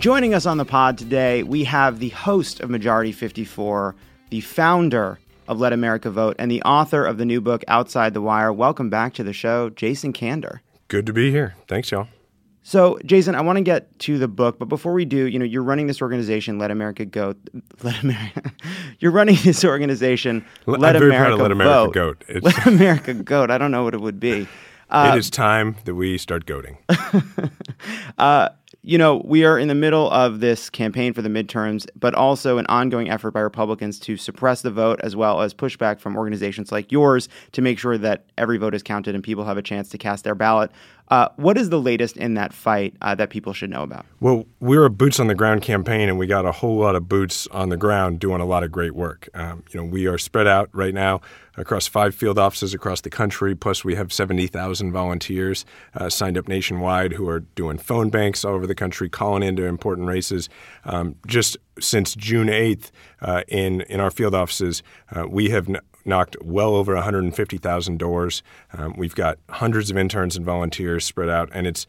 Joining 0.01 0.35
us 0.35 0.47
on 0.47 0.57
the 0.57 0.65
pod 0.65 0.99
today, 0.99 1.45
we 1.45 1.63
have 1.65 2.01
the 2.01 2.09
host 2.09 2.59
of 2.59 2.69
Majority 2.69 3.13
54, 3.13 3.95
the 4.31 4.41
founder 4.41 5.21
of 5.49 5.61
Let 5.61 5.73
America 5.73 6.11
Vote, 6.11 6.37
and 6.39 6.51
the 6.51 6.63
author 6.63 7.05
of 7.05 7.19
the 7.19 7.25
new 7.25 7.41
book 7.41 7.65
Outside 7.69 8.15
the 8.15 8.21
Wire. 8.21 8.53
Welcome 8.53 8.91
back 8.91 9.15
to 9.15 9.25
the 9.25 9.33
show, 9.33 9.71
Jason 9.71 10.13
Kander. 10.13 10.61
Good 10.89 11.07
to 11.07 11.13
be 11.13 11.31
here. 11.31 11.55
Thanks, 11.69 11.91
y'all. 11.91 12.09
So, 12.65 12.99
Jason, 13.05 13.35
I 13.35 13.41
want 13.41 13.57
to 13.57 13.63
get 13.63 13.99
to 14.01 14.19
the 14.19 14.29
book, 14.29 14.59
but 14.59 14.67
before 14.69 14.93
we 14.93 15.05
do, 15.05 15.27
you 15.27 15.37
know, 15.39 15.45
you're 15.45 15.65
running 15.65 15.89
this 15.89 16.01
organization, 16.01 16.59
Let 16.61 16.71
America 16.71 17.05
Go. 17.05 17.35
Let 17.83 18.03
America. 18.05 18.53
You're 19.01 19.11
running 19.11 19.37
this 19.43 19.65
organization, 19.65 20.45
Let 20.67 20.93
very 20.93 21.07
America 21.07 21.43
Let 21.43 21.51
America 21.51 21.91
Goat. 21.93 22.25
It's- 22.29 22.43
Let 22.45 22.67
America 22.69 23.15
Goat. 23.15 23.51
I 23.51 23.59
don't 23.59 23.73
know 23.73 23.83
what 23.83 23.95
it 23.95 24.01
would 24.01 24.21
be. 24.21 24.47
Uh, 24.89 25.11
it 25.13 25.19
is 25.19 25.29
time 25.31 25.75
that 25.87 25.95
we 25.97 26.19
start 26.19 26.47
goading. 26.47 26.79
uh, 28.19 28.51
you 28.85 28.99
know, 28.99 29.23
we 29.25 29.45
are 29.45 29.57
in 29.57 29.69
the 29.69 29.77
middle 29.77 30.11
of 30.11 30.41
this 30.41 30.69
campaign 30.69 31.13
for 31.13 31.23
the 31.23 31.29
midterms, 31.29 31.87
but 31.95 32.15
also 32.15 32.59
an 32.59 32.67
ongoing 32.67 33.09
effort 33.09 33.31
by 33.31 33.39
Republicans 33.39 34.01
to 34.01 34.17
suppress 34.17 34.63
the 34.63 34.73
vote, 34.73 35.01
as 35.05 35.15
well 35.15 35.41
as 35.41 35.55
pushback 35.55 36.01
from 36.01 36.17
organizations 36.17 36.73
like 36.73 36.91
yours 36.91 37.29
to 37.53 37.63
make 37.63 37.79
sure 37.79 37.97
that 37.97 38.25
every 38.37 38.59
vote 38.59 38.75
is 38.75 38.83
counted 38.83 39.15
and 39.15 39.23
people 39.23 39.45
have 39.45 39.57
a 39.57 39.63
chance 39.63 39.89
to 39.91 39.99
cast 39.99 40.25
their 40.25 40.35
ballot. 40.35 40.73
Uh, 41.13 41.29
what 41.37 41.59
is 41.59 41.69
the 41.69 41.79
latest 41.79 42.17
in 42.17 42.33
that 42.33 42.55
fight 42.55 42.97
uh, 43.03 43.15
that 43.15 43.29
people 43.29 43.53
should 43.53 43.69
know 43.69 43.83
about? 43.83 44.07
Well, 44.21 44.47
we're 44.61 44.87
a 44.87 44.91
boots 44.91 45.21
on 45.21 45.27
the 45.27 45.35
ground 45.35 45.61
campaign, 45.61 46.09
and 46.09 46.19
we 46.19 46.27
got 46.27 46.47
a 46.47 46.53
whole 46.53 46.79
lot 46.79 46.97
of 46.97 47.07
boots 47.07 47.47
on 47.49 47.69
the 47.69 47.77
ground 47.77 48.19
doing 48.19 48.41
a 48.41 48.47
lot 48.47 48.65
of 48.65 48.73
great 48.73 48.95
work. 48.95 49.29
Um, 49.35 49.63
you 49.73 49.79
know, 49.79 49.85
we 49.85 50.07
are 50.07 50.17
spread 50.17 50.47
out 50.47 50.71
right 50.73 50.95
now 50.95 51.21
across 51.59 51.87
five 51.87 52.15
field 52.15 52.39
offices 52.39 52.73
across 52.73 53.03
the 53.03 53.11
country. 53.11 53.55
Plus, 53.55 53.85
we 53.85 53.95
have 53.95 54.11
seventy 54.11 54.47
thousand 54.47 54.93
volunteers 54.93 55.67
uh, 55.95 56.09
signed 56.09 56.39
up 56.39 56.49
nationwide 56.49 57.13
who 57.13 57.29
are 57.29 57.41
doing 57.41 57.77
phone 57.77 58.09
banks 58.09 58.43
all 58.43 58.55
over 58.55 58.67
the 58.67 58.75
country, 58.75 59.11
calling 59.11 59.43
into 59.43 59.67
important 59.67 60.09
races. 60.09 60.49
Um, 60.87 61.17
just 61.27 61.59
since 61.79 62.15
June 62.15 62.49
eighth, 62.49 62.91
uh, 63.21 63.43
in 63.49 63.83
in 63.83 64.01
our 64.01 64.11
field 64.11 64.35
offices, 64.35 64.83
uh, 65.15 65.27
we 65.29 65.51
have. 65.51 65.69
N- 65.69 65.77
knocked 66.05 66.37
well 66.43 66.75
over 66.75 66.95
150,000 66.95 67.99
doors. 67.99 68.43
Um, 68.73 68.95
we've 68.97 69.15
got 69.15 69.39
hundreds 69.49 69.91
of 69.91 69.97
interns 69.97 70.37
and 70.37 70.45
volunteers 70.45 71.05
spread 71.05 71.29
out, 71.29 71.49
and 71.53 71.67
it's 71.67 71.87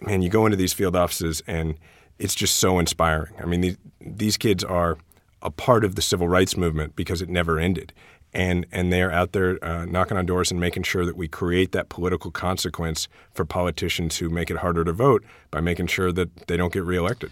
man, 0.00 0.22
you 0.22 0.28
go 0.28 0.46
into 0.46 0.56
these 0.56 0.72
field 0.72 0.94
offices 0.96 1.42
and 1.46 1.78
it's 2.18 2.34
just 2.34 2.56
so 2.56 2.78
inspiring. 2.78 3.32
I 3.40 3.46
mean, 3.46 3.60
these 3.60 3.76
these 4.00 4.36
kids 4.36 4.62
are 4.62 4.98
a 5.42 5.50
part 5.50 5.84
of 5.84 5.94
the 5.94 6.02
civil 6.02 6.28
rights 6.28 6.56
movement 6.56 6.96
because 6.96 7.22
it 7.22 7.28
never 7.28 7.58
ended. 7.58 7.92
And, 8.32 8.66
and 8.70 8.92
they're 8.92 9.12
out 9.12 9.32
there 9.32 9.62
uh, 9.64 9.86
knocking 9.86 10.18
on 10.18 10.26
doors 10.26 10.50
and 10.50 10.60
making 10.60 10.82
sure 10.82 11.06
that 11.06 11.16
we 11.16 11.26
create 11.26 11.72
that 11.72 11.88
political 11.88 12.30
consequence 12.30 13.08
for 13.32 13.44
politicians 13.44 14.18
who 14.18 14.28
make 14.28 14.50
it 14.50 14.58
harder 14.58 14.84
to 14.84 14.92
vote 14.92 15.24
by 15.50 15.60
making 15.60 15.86
sure 15.86 16.12
that 16.12 16.46
they 16.46 16.56
don't 16.56 16.72
get 16.72 16.84
reelected. 16.84 17.30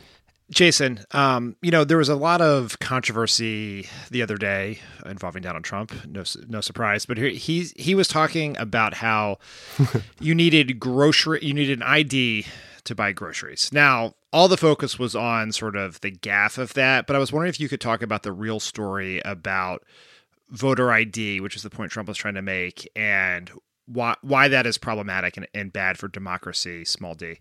Jason, 0.51 1.01
um, 1.13 1.57
you 1.63 1.71
know 1.71 1.85
there 1.85 1.99
was 1.99 2.09
a 2.09 2.15
lot 2.15 2.41
of 2.41 2.79
controversy 2.79 3.89
the 4.11 4.23
other 4.23 4.37
day 4.37 4.79
involving 5.07 5.43
Donald 5.43 5.65
Trump. 5.65 5.93
No, 6.07 6.23
no 6.49 6.61
surprise, 6.61 7.07
but 7.07 7.17
he 7.17 7.35
he, 7.35 7.65
he 7.77 7.95
was 7.95 8.09
talking 8.09 8.57
about 8.59 8.95
how 8.95 9.39
you 10.21 10.35
needed 10.35 10.79
grocery, 10.79 11.41
you 11.43 11.55
needed 11.55 11.79
an 11.79 11.83
ID 11.83 12.47
to 12.85 12.95
buy 12.95 13.13
groceries. 13.13 13.71
Now, 13.73 14.15
all 14.33 14.49
the 14.49 14.57
focus 14.57 14.99
was 14.99 15.17
on 15.17 15.53
sort 15.53 15.77
of 15.77 16.01
the 16.03 16.13
gaffe 16.13 16.59
of 16.59 16.75
that, 16.75 17.07
but 17.07 17.17
I 17.17 17.19
was 17.19 17.33
wondering 17.33 17.49
if 17.49 17.61
you 17.61 17.69
could 17.69 17.81
talk 17.81 18.03
about 18.03 18.23
the 18.23 18.33
real 18.33 18.61
story 18.61 19.23
about 19.25 19.83
voter 20.51 20.93
ID, 20.93 21.41
which 21.41 21.57
is 21.57 21.63
the 21.63 21.71
point 21.71 21.91
Trump 21.91 22.09
was 22.09 22.19
trying 22.19 22.35
to 22.35 22.43
make, 22.43 22.91
and 22.95 23.51
why 23.87 24.17
why 24.21 24.49
that 24.49 24.67
is 24.67 24.79
problematic 24.79 25.37
and, 25.37 25.49
and 25.55 25.73
bad 25.73 25.99
for 25.99 26.09
democracy, 26.09 26.85
small 26.85 27.15
d. 27.15 27.41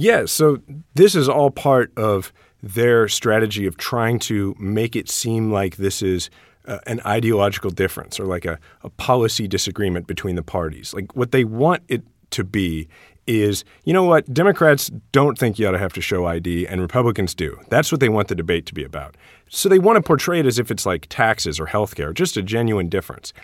Yeah, 0.00 0.24
so 0.24 0.62
this 0.94 1.14
is 1.14 1.28
all 1.28 1.50
part 1.50 1.92
of 1.94 2.32
their 2.62 3.06
strategy 3.06 3.66
of 3.66 3.76
trying 3.76 4.18
to 4.20 4.56
make 4.58 4.96
it 4.96 5.10
seem 5.10 5.52
like 5.52 5.76
this 5.76 6.00
is 6.00 6.30
uh, 6.64 6.78
an 6.86 7.02
ideological 7.04 7.70
difference 7.70 8.18
or 8.18 8.24
like 8.24 8.46
a, 8.46 8.58
a 8.82 8.88
policy 8.88 9.46
disagreement 9.46 10.06
between 10.06 10.36
the 10.36 10.42
parties. 10.42 10.94
Like 10.94 11.14
what 11.14 11.32
they 11.32 11.44
want 11.44 11.82
it 11.88 12.02
to 12.30 12.44
be 12.44 12.88
is, 13.26 13.62
you 13.84 13.92
know 13.92 14.04
what, 14.04 14.32
Democrats 14.32 14.90
don't 15.12 15.38
think 15.38 15.58
you 15.58 15.68
ought 15.68 15.72
to 15.72 15.78
have 15.78 15.92
to 15.92 16.00
show 16.00 16.24
ID, 16.24 16.66
and 16.66 16.80
Republicans 16.80 17.34
do. 17.34 17.60
That's 17.68 17.92
what 17.92 18.00
they 18.00 18.08
want 18.08 18.28
the 18.28 18.34
debate 18.34 18.64
to 18.66 18.74
be 18.74 18.84
about. 18.84 19.18
So 19.50 19.68
they 19.68 19.78
want 19.78 19.96
to 19.96 20.02
portray 20.02 20.40
it 20.40 20.46
as 20.46 20.58
if 20.58 20.70
it's 20.70 20.86
like 20.86 21.08
taxes 21.10 21.60
or 21.60 21.66
health 21.66 21.94
care, 21.94 22.14
just 22.14 22.38
a 22.38 22.42
genuine 22.42 22.88
difference. 22.88 23.34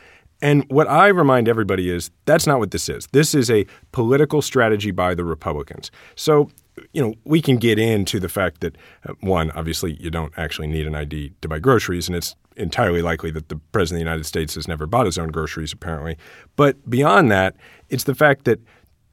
And 0.42 0.64
what 0.68 0.88
I 0.88 1.08
remind 1.08 1.48
everybody 1.48 1.90
is 1.90 2.10
that's 2.26 2.46
not 2.46 2.58
what 2.58 2.70
this 2.70 2.88
is. 2.88 3.06
This 3.12 3.34
is 3.34 3.50
a 3.50 3.66
political 3.92 4.42
strategy 4.42 4.90
by 4.90 5.14
the 5.14 5.24
Republicans. 5.24 5.90
So, 6.14 6.50
you 6.92 7.02
know, 7.02 7.14
we 7.24 7.40
can 7.40 7.56
get 7.56 7.78
into 7.78 8.20
the 8.20 8.28
fact 8.28 8.60
that, 8.60 8.76
uh, 9.08 9.14
one, 9.20 9.50
obviously, 9.52 9.94
you 9.94 10.10
don't 10.10 10.32
actually 10.36 10.66
need 10.66 10.86
an 10.86 10.94
ID 10.94 11.32
to 11.40 11.48
buy 11.48 11.58
groceries, 11.58 12.06
and 12.06 12.14
it's 12.14 12.34
entirely 12.56 13.00
likely 13.00 13.30
that 13.30 13.48
the 13.48 13.56
President 13.72 14.02
of 14.02 14.04
the 14.04 14.10
United 14.10 14.24
States 14.24 14.54
has 14.54 14.68
never 14.68 14.86
bought 14.86 15.06
his 15.06 15.16
own 15.16 15.28
groceries, 15.30 15.72
apparently. 15.72 16.18
But 16.54 16.88
beyond 16.88 17.30
that, 17.30 17.56
it's 17.88 18.04
the 18.04 18.14
fact 18.14 18.44
that, 18.44 18.60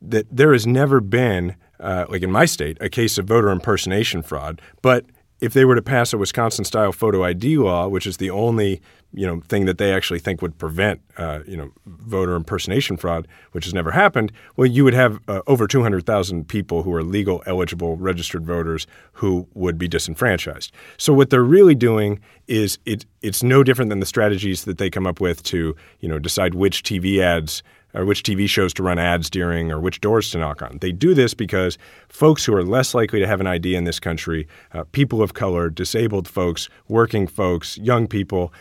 that 0.02 0.28
there 0.30 0.52
has 0.52 0.68
never 0.68 1.00
been, 1.00 1.56
uh, 1.80 2.06
like 2.10 2.22
in 2.22 2.32
my 2.32 2.46
state, 2.46 2.78
a 2.82 2.90
case 2.90 3.18
of 3.18 3.26
voter 3.26 3.50
impersonation 3.50 4.24
fraud, 4.24 4.62
but 4.82 5.06
if 5.44 5.52
they 5.52 5.66
were 5.66 5.76
to 5.76 5.82
pass 5.82 6.14
a 6.14 6.18
Wisconsin 6.18 6.64
style 6.64 6.94
photo 6.94 7.22
ID 7.22 7.58
law, 7.58 7.86
which 7.90 8.08
is 8.08 8.16
the 8.16 8.30
only 8.30 8.82
you 9.12 9.28
know 9.28 9.42
thing 9.42 9.66
that 9.66 9.78
they 9.78 9.94
actually 9.94 10.20
think 10.20 10.42
would 10.42 10.58
prevent 10.58 11.02
uh, 11.18 11.40
you 11.46 11.58
know 11.58 11.70
voter 11.86 12.34
impersonation 12.34 12.96
fraud, 12.96 13.28
which 13.52 13.66
has 13.66 13.74
never 13.74 13.92
happened, 13.92 14.32
well, 14.56 14.66
you 14.66 14.86
would 14.86 14.94
have 14.94 15.20
uh, 15.28 15.42
over 15.46 15.68
200,000 15.68 16.48
people 16.48 16.84
who 16.84 16.94
are 16.94 17.04
legal, 17.04 17.44
eligible, 17.46 17.98
registered 17.98 18.46
voters 18.46 18.88
who 19.12 19.46
would 19.54 19.78
be 19.78 19.86
disenfranchised. 19.86 20.72
So 20.96 21.12
what 21.12 21.30
they're 21.30 21.44
really 21.44 21.76
doing 21.76 22.22
is 22.48 22.80
it, 22.86 23.06
it's 23.22 23.44
no 23.44 23.64
different 23.64 23.90
than 23.90 24.00
the 24.00 24.06
strategies 24.06 24.64
that 24.64 24.78
they 24.78 24.90
come 24.90 25.06
up 25.06 25.20
with 25.20 25.44
to 25.44 25.76
you 26.00 26.08
know 26.08 26.20
decide 26.20 26.54
which 26.56 26.84
TV 26.84 27.20
ads 27.20 27.64
or 27.94 28.06
which 28.06 28.24
TV 28.24 28.48
shows 28.48 28.74
to 28.74 28.84
run 28.84 29.00
ads 29.00 29.30
during 29.30 29.72
or 29.72 29.80
which 29.80 30.02
doors 30.02 30.30
to 30.32 30.38
knock 30.38 30.62
on. 30.62 30.78
They 30.82 30.92
do 30.92 31.14
this 31.14 31.34
because 31.34 31.78
folks 32.10 32.46
who 32.46 32.54
are 32.56 32.64
less 32.64 32.94
likely 32.94 33.20
to 33.20 33.28
have 33.28 33.40
an 33.40 33.48
ID 33.48 33.76
in 33.76 33.84
this 33.84 34.00
country, 34.00 34.48
uh, 34.74 34.84
people 34.92 35.22
of 35.22 35.34
color, 35.34 35.70
disabled 35.70 36.28
folks, 36.28 36.70
working 36.88 37.28
folks, 37.28 37.78
young 37.78 38.08
people, 38.08 38.54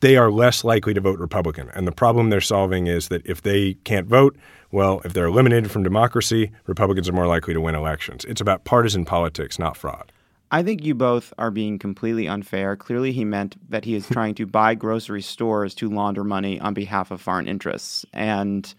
they 0.00 0.16
are 0.16 0.30
less 0.30 0.64
likely 0.64 0.94
to 0.94 1.00
vote 1.00 1.18
Republican. 1.18 1.70
And 1.74 1.86
the 1.86 1.92
problem 1.92 2.30
they're 2.30 2.40
solving 2.40 2.86
is 2.86 3.08
that 3.08 3.24
if 3.26 3.42
they 3.42 3.74
can't 3.84 4.06
vote, 4.06 4.36
well, 4.72 5.00
if 5.04 5.12
they're 5.12 5.26
eliminated 5.26 5.70
from 5.70 5.82
democracy, 5.82 6.50
Republicans 6.66 7.08
are 7.08 7.12
more 7.12 7.26
likely 7.26 7.54
to 7.54 7.60
win 7.60 7.74
elections. 7.74 8.24
It's 8.24 8.40
about 8.40 8.64
partisan 8.64 9.04
politics, 9.04 9.58
not 9.58 9.76
fraud. 9.76 10.12
I 10.50 10.62
think 10.62 10.84
you 10.84 10.94
both 10.94 11.32
are 11.38 11.50
being 11.50 11.78
completely 11.78 12.26
unfair. 12.26 12.76
Clearly, 12.76 13.12
he 13.12 13.24
meant 13.24 13.56
that 13.70 13.84
he 13.84 13.94
is 13.94 14.08
trying 14.12 14.34
to 14.36 14.46
buy 14.46 14.74
grocery 14.74 15.22
stores 15.22 15.74
to 15.76 15.88
launder 15.88 16.24
money 16.24 16.60
on 16.60 16.74
behalf 16.74 17.10
of 17.10 17.20
foreign 17.20 17.48
interests. 17.48 18.04
And 18.12 18.72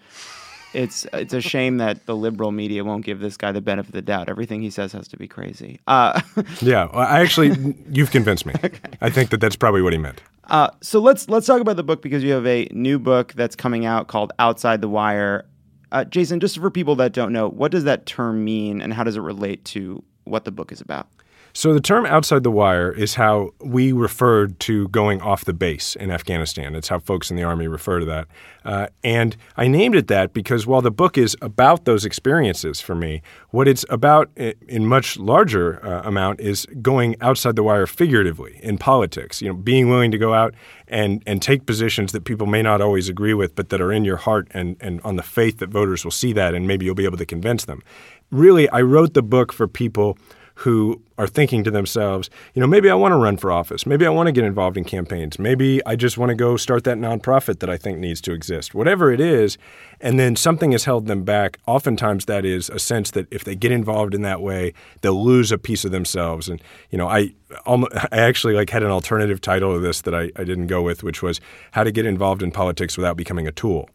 it's 0.73 1.05
it's 1.13 1.33
a 1.33 1.41
shame 1.41 1.77
that 1.77 2.05
the 2.05 2.15
liberal 2.15 2.51
media 2.51 2.83
won't 2.83 3.05
give 3.05 3.19
this 3.19 3.37
guy 3.37 3.51
the 3.51 3.61
benefit 3.61 3.89
of 3.89 3.93
the 3.93 4.01
doubt. 4.01 4.29
Everything 4.29 4.61
he 4.61 4.69
says 4.69 4.91
has 4.93 5.07
to 5.09 5.17
be 5.17 5.27
crazy. 5.27 5.79
Uh, 5.87 6.21
yeah, 6.61 6.85
I 6.93 7.21
actually, 7.21 7.75
you've 7.89 8.11
convinced 8.11 8.45
me. 8.45 8.53
Okay. 8.63 8.77
I 9.01 9.09
think 9.09 9.31
that 9.31 9.41
that's 9.41 9.55
probably 9.55 9.81
what 9.81 9.91
he 9.91 9.97
meant. 9.97 10.21
Uh, 10.45 10.69
so 10.81 10.99
let's 10.99 11.27
let's 11.29 11.47
talk 11.47 11.61
about 11.61 11.77
the 11.77 11.83
book 11.83 12.01
because 12.01 12.23
you 12.23 12.31
have 12.31 12.45
a 12.45 12.67
new 12.71 12.99
book 12.99 13.33
that's 13.33 13.55
coming 13.55 13.85
out 13.85 14.07
called 14.07 14.31
Outside 14.37 14.81
the 14.81 14.89
Wire. 14.89 15.45
Uh, 15.91 16.03
Jason, 16.03 16.39
just 16.39 16.59
for 16.59 16.69
people 16.69 16.95
that 16.97 17.11
don't 17.11 17.33
know, 17.33 17.49
what 17.49 17.71
does 17.71 17.85
that 17.85 18.05
term 18.05 18.43
mean, 18.45 18.81
and 18.81 18.93
how 18.93 19.03
does 19.03 19.17
it 19.17 19.21
relate 19.21 19.65
to 19.65 20.03
what 20.25 20.45
the 20.45 20.51
book 20.51 20.71
is 20.71 20.79
about? 20.79 21.07
So 21.53 21.73
the 21.73 21.81
term 21.81 22.05
outside 22.05 22.43
the 22.43 22.51
wire 22.51 22.91
is 22.91 23.15
how 23.15 23.51
we 23.59 23.91
referred 23.91 24.59
to 24.61 24.87
going 24.89 25.21
off 25.21 25.45
the 25.45 25.53
base 25.53 25.95
in 25.95 26.11
Afghanistan. 26.11 26.75
It's 26.75 26.87
how 26.87 26.99
folks 26.99 27.29
in 27.29 27.37
the 27.37 27.43
Army 27.43 27.67
refer 27.67 27.99
to 27.99 28.05
that. 28.05 28.27
Uh, 28.63 28.87
and 29.03 29.35
I 29.57 29.67
named 29.67 29.95
it 29.95 30.07
that 30.07 30.33
because 30.33 30.67
while 30.67 30.81
the 30.81 30.91
book 30.91 31.17
is 31.17 31.35
about 31.41 31.85
those 31.85 32.05
experiences 32.05 32.79
for 32.79 32.95
me, 32.95 33.21
what 33.49 33.67
it's 33.67 33.83
about 33.89 34.29
in 34.37 34.85
much 34.85 35.17
larger 35.17 35.83
uh, 35.85 36.03
amount 36.03 36.39
is 36.39 36.65
going 36.81 37.15
outside 37.21 37.55
the 37.55 37.63
wire 37.63 37.87
figuratively 37.87 38.59
in 38.61 38.77
politics. 38.77 39.41
You 39.41 39.49
know, 39.49 39.55
being 39.55 39.89
willing 39.89 40.11
to 40.11 40.17
go 40.17 40.33
out 40.33 40.53
and 40.87 41.23
and 41.25 41.41
take 41.41 41.65
positions 41.65 42.11
that 42.11 42.23
people 42.23 42.45
may 42.47 42.61
not 42.61 42.81
always 42.81 43.09
agree 43.09 43.33
with, 43.33 43.55
but 43.55 43.69
that 43.69 43.81
are 43.81 43.91
in 43.91 44.05
your 44.05 44.17
heart 44.17 44.47
and 44.51 44.77
and 44.79 45.01
on 45.01 45.15
the 45.15 45.23
faith 45.23 45.57
that 45.57 45.69
voters 45.69 46.03
will 46.03 46.11
see 46.11 46.33
that, 46.33 46.53
and 46.53 46.67
maybe 46.67 46.85
you'll 46.85 46.95
be 46.95 47.05
able 47.05 47.17
to 47.17 47.25
convince 47.25 47.65
them. 47.65 47.81
Really, 48.29 48.69
I 48.69 48.81
wrote 48.81 49.13
the 49.13 49.23
book 49.23 49.51
for 49.51 49.67
people 49.67 50.17
who 50.55 51.01
are 51.21 51.27
thinking 51.27 51.63
to 51.63 51.69
themselves, 51.69 52.31
you 52.55 52.59
know, 52.59 52.65
maybe 52.65 52.89
I 52.89 52.95
want 52.95 53.11
to 53.11 53.17
run 53.17 53.37
for 53.37 53.51
office. 53.51 53.85
Maybe 53.85 54.07
I 54.07 54.09
want 54.09 54.25
to 54.25 54.31
get 54.31 54.43
involved 54.43 54.75
in 54.75 54.83
campaigns. 54.83 55.37
Maybe 55.37 55.79
I 55.85 55.95
just 55.95 56.17
want 56.17 56.29
to 56.29 56.35
go 56.35 56.57
start 56.57 56.83
that 56.85 56.97
nonprofit 56.97 57.59
that 57.59 57.69
I 57.69 57.77
think 57.77 57.99
needs 57.99 58.21
to 58.21 58.33
exist. 58.33 58.73
Whatever 58.73 59.11
it 59.11 59.19
is, 59.19 59.59
and 59.99 60.19
then 60.19 60.35
something 60.35 60.71
has 60.71 60.85
held 60.85 61.05
them 61.05 61.23
back. 61.23 61.59
Oftentimes, 61.67 62.25
that 62.25 62.43
is 62.43 62.71
a 62.71 62.79
sense 62.79 63.11
that 63.11 63.27
if 63.29 63.43
they 63.43 63.55
get 63.55 63.71
involved 63.71 64.15
in 64.15 64.23
that 64.23 64.41
way, 64.41 64.73
they'll 65.01 65.23
lose 65.23 65.51
a 65.51 65.59
piece 65.59 65.85
of 65.85 65.91
themselves. 65.91 66.49
And 66.49 66.59
you 66.89 66.97
know, 66.97 67.07
I 67.07 67.35
I 67.67 68.17
actually 68.17 68.55
like 68.55 68.71
had 68.71 68.81
an 68.81 68.89
alternative 68.89 69.39
title 69.41 69.75
of 69.75 69.83
this 69.83 70.01
that 70.01 70.15
I, 70.15 70.31
I 70.35 70.43
didn't 70.43 70.67
go 70.67 70.81
with, 70.81 71.03
which 71.03 71.21
was 71.21 71.39
"How 71.71 71.83
to 71.83 71.91
Get 71.91 72.07
Involved 72.07 72.41
in 72.41 72.49
Politics 72.49 72.97
Without 72.97 73.15
Becoming 73.15 73.45
a 73.45 73.51
Tool." 73.51 73.87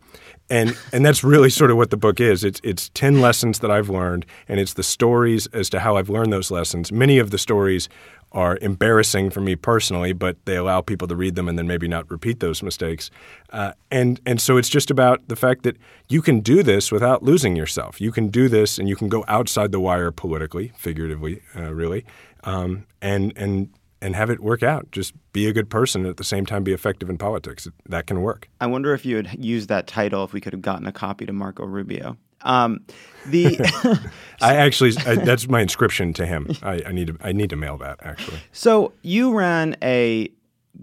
and 0.48 0.76
and 0.92 1.04
that's 1.04 1.24
really 1.24 1.50
sort 1.50 1.70
of 1.70 1.76
what 1.76 1.90
the 1.90 1.96
book 1.96 2.20
is. 2.20 2.44
It's 2.44 2.60
it's 2.62 2.88
ten 2.90 3.20
lessons 3.20 3.58
that 3.60 3.70
I've 3.70 3.88
learned, 3.88 4.26
and 4.48 4.60
it's 4.60 4.74
the 4.74 4.82
stories 4.82 5.46
as 5.48 5.68
to 5.70 5.80
how 5.80 5.96
I've 5.96 6.08
learned 6.08 6.32
those 6.32 6.50
lessons. 6.50 6.92
Many 6.92 7.15
of 7.18 7.30
the 7.30 7.38
stories 7.38 7.88
are 8.32 8.58
embarrassing 8.60 9.30
for 9.30 9.40
me 9.40 9.56
personally, 9.56 10.12
but 10.12 10.36
they 10.44 10.56
allow 10.56 10.80
people 10.80 11.08
to 11.08 11.16
read 11.16 11.34
them 11.36 11.48
and 11.48 11.58
then 11.58 11.66
maybe 11.66 11.88
not 11.88 12.10
repeat 12.10 12.40
those 12.40 12.62
mistakes. 12.62 13.10
Uh, 13.50 13.72
and 13.90 14.20
and 14.26 14.40
so 14.40 14.56
it's 14.56 14.68
just 14.68 14.90
about 14.90 15.26
the 15.28 15.36
fact 15.36 15.62
that 15.62 15.76
you 16.08 16.20
can 16.20 16.40
do 16.40 16.62
this 16.62 16.92
without 16.92 17.22
losing 17.22 17.56
yourself. 17.56 18.00
You 18.00 18.12
can 18.12 18.28
do 18.28 18.48
this, 18.48 18.78
and 18.78 18.88
you 18.88 18.96
can 18.96 19.08
go 19.08 19.24
outside 19.28 19.72
the 19.72 19.80
wire 19.80 20.10
politically, 20.10 20.72
figuratively, 20.76 21.40
uh, 21.56 21.72
really, 21.72 22.04
um, 22.44 22.86
and 23.00 23.32
and 23.36 23.70
and 24.02 24.14
have 24.14 24.28
it 24.28 24.40
work 24.40 24.62
out. 24.62 24.90
Just 24.92 25.14
be 25.32 25.48
a 25.48 25.52
good 25.52 25.70
person 25.70 26.02
and 26.02 26.10
at 26.10 26.16
the 26.18 26.24
same 26.24 26.44
time 26.44 26.62
be 26.62 26.72
effective 26.72 27.08
in 27.08 27.16
politics. 27.16 27.66
That 27.88 28.06
can 28.06 28.20
work. 28.20 28.48
I 28.60 28.66
wonder 28.66 28.92
if 28.92 29.06
you 29.06 29.16
had 29.16 29.42
used 29.42 29.68
that 29.68 29.86
title 29.86 30.24
if 30.24 30.32
we 30.32 30.40
could 30.40 30.52
have 30.52 30.62
gotten 30.62 30.86
a 30.86 30.92
copy 30.92 31.24
to 31.26 31.32
Marco 31.32 31.64
Rubio. 31.64 32.18
Um, 32.42 32.84
the 33.26 33.58
I 34.40 34.56
actually 34.56 34.92
I, 35.06 35.16
that's 35.16 35.48
my 35.48 35.60
inscription 35.60 36.12
to 36.14 36.26
him. 36.26 36.48
I, 36.62 36.82
I, 36.86 36.92
need 36.92 37.08
to 37.08 37.16
I 37.20 37.32
need 37.32 37.50
to 37.50 37.56
mail 37.56 37.76
that 37.78 37.98
actually. 38.02 38.38
So 38.52 38.92
you 39.02 39.36
ran 39.36 39.76
a 39.82 40.30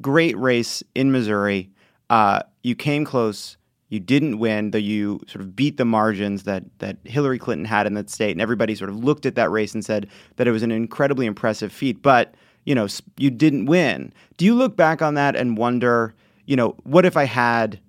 great 0.01 0.37
race 0.37 0.83
in 0.95 1.11
Missouri. 1.11 1.69
Uh, 2.09 2.41
you 2.63 2.75
came 2.75 3.05
close. 3.05 3.57
You 3.89 3.99
didn't 3.99 4.39
win, 4.39 4.71
though 4.71 4.79
you 4.79 5.21
sort 5.27 5.41
of 5.41 5.55
beat 5.55 5.77
the 5.77 5.85
margins 5.85 6.43
that 6.43 6.63
that 6.79 6.97
Hillary 7.03 7.37
Clinton 7.37 7.65
had 7.65 7.85
in 7.85 7.93
that 7.93 8.09
state, 8.09 8.31
and 8.31 8.41
everybody 8.41 8.73
sort 8.75 8.89
of 8.89 8.95
looked 8.95 9.25
at 9.25 9.35
that 9.35 9.51
race 9.51 9.73
and 9.73 9.85
said 9.85 10.07
that 10.37 10.47
it 10.47 10.51
was 10.51 10.63
an 10.63 10.71
incredibly 10.71 11.27
impressive 11.27 11.71
feat. 11.71 12.01
But 12.01 12.33
you 12.65 12.75
know, 12.75 12.87
you 13.17 13.29
didn't 13.29 13.65
win. 13.65 14.13
Do 14.37 14.45
you 14.45 14.55
look 14.55 14.75
back 14.75 15.01
on 15.01 15.15
that 15.15 15.35
and 15.35 15.57
wonder, 15.57 16.15
you 16.45 16.55
know, 16.55 16.75
what 16.83 17.05
if 17.05 17.17
I 17.17 17.25
had, 17.25 17.79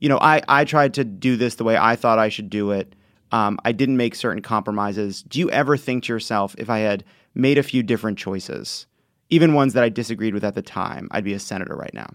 you 0.00 0.08
know, 0.08 0.18
I, 0.20 0.42
I 0.48 0.64
tried 0.64 0.94
to 0.94 1.04
do 1.04 1.36
this 1.36 1.54
the 1.54 1.64
way 1.64 1.76
I 1.76 1.96
thought 1.96 2.18
I 2.18 2.28
should 2.28 2.50
do 2.50 2.72
it. 2.72 2.94
Um, 3.34 3.58
I 3.64 3.72
didn't 3.72 3.96
make 3.96 4.14
certain 4.14 4.42
compromises. 4.42 5.24
Do 5.24 5.40
you 5.40 5.50
ever 5.50 5.76
think 5.76 6.04
to 6.04 6.12
yourself, 6.12 6.54
if 6.56 6.70
I 6.70 6.78
had 6.78 7.02
made 7.34 7.58
a 7.58 7.64
few 7.64 7.82
different 7.82 8.16
choices, 8.16 8.86
even 9.28 9.54
ones 9.54 9.72
that 9.72 9.82
I 9.82 9.88
disagreed 9.88 10.34
with 10.34 10.44
at 10.44 10.54
the 10.54 10.62
time, 10.62 11.08
I'd 11.10 11.24
be 11.24 11.32
a 11.32 11.40
senator 11.40 11.74
right 11.74 11.92
now? 11.92 12.10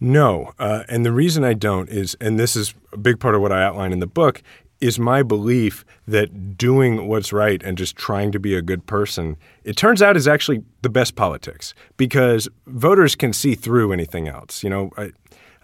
No. 0.00 0.50
Uh, 0.58 0.82
and 0.88 1.06
the 1.06 1.12
reason 1.12 1.44
I 1.44 1.54
don't 1.54 1.88
is, 1.88 2.16
and 2.20 2.40
this 2.40 2.56
is 2.56 2.74
a 2.92 2.96
big 2.96 3.20
part 3.20 3.36
of 3.36 3.40
what 3.40 3.52
I 3.52 3.62
outline 3.62 3.92
in 3.92 4.00
the 4.00 4.08
book, 4.08 4.42
is 4.80 4.98
my 4.98 5.22
belief 5.22 5.84
that 6.08 6.58
doing 6.58 7.06
what's 7.06 7.32
right 7.32 7.62
and 7.62 7.78
just 7.78 7.94
trying 7.94 8.32
to 8.32 8.40
be 8.40 8.56
a 8.56 8.62
good 8.62 8.84
person, 8.84 9.36
it 9.62 9.76
turns 9.76 10.02
out 10.02 10.16
is 10.16 10.26
actually 10.26 10.64
the 10.82 10.88
best 10.88 11.14
politics 11.14 11.72
because 11.96 12.48
voters 12.66 13.14
can 13.14 13.32
see 13.32 13.54
through 13.54 13.92
anything 13.92 14.26
else. 14.26 14.64
You 14.64 14.70
know, 14.70 14.90
I, 14.96 15.12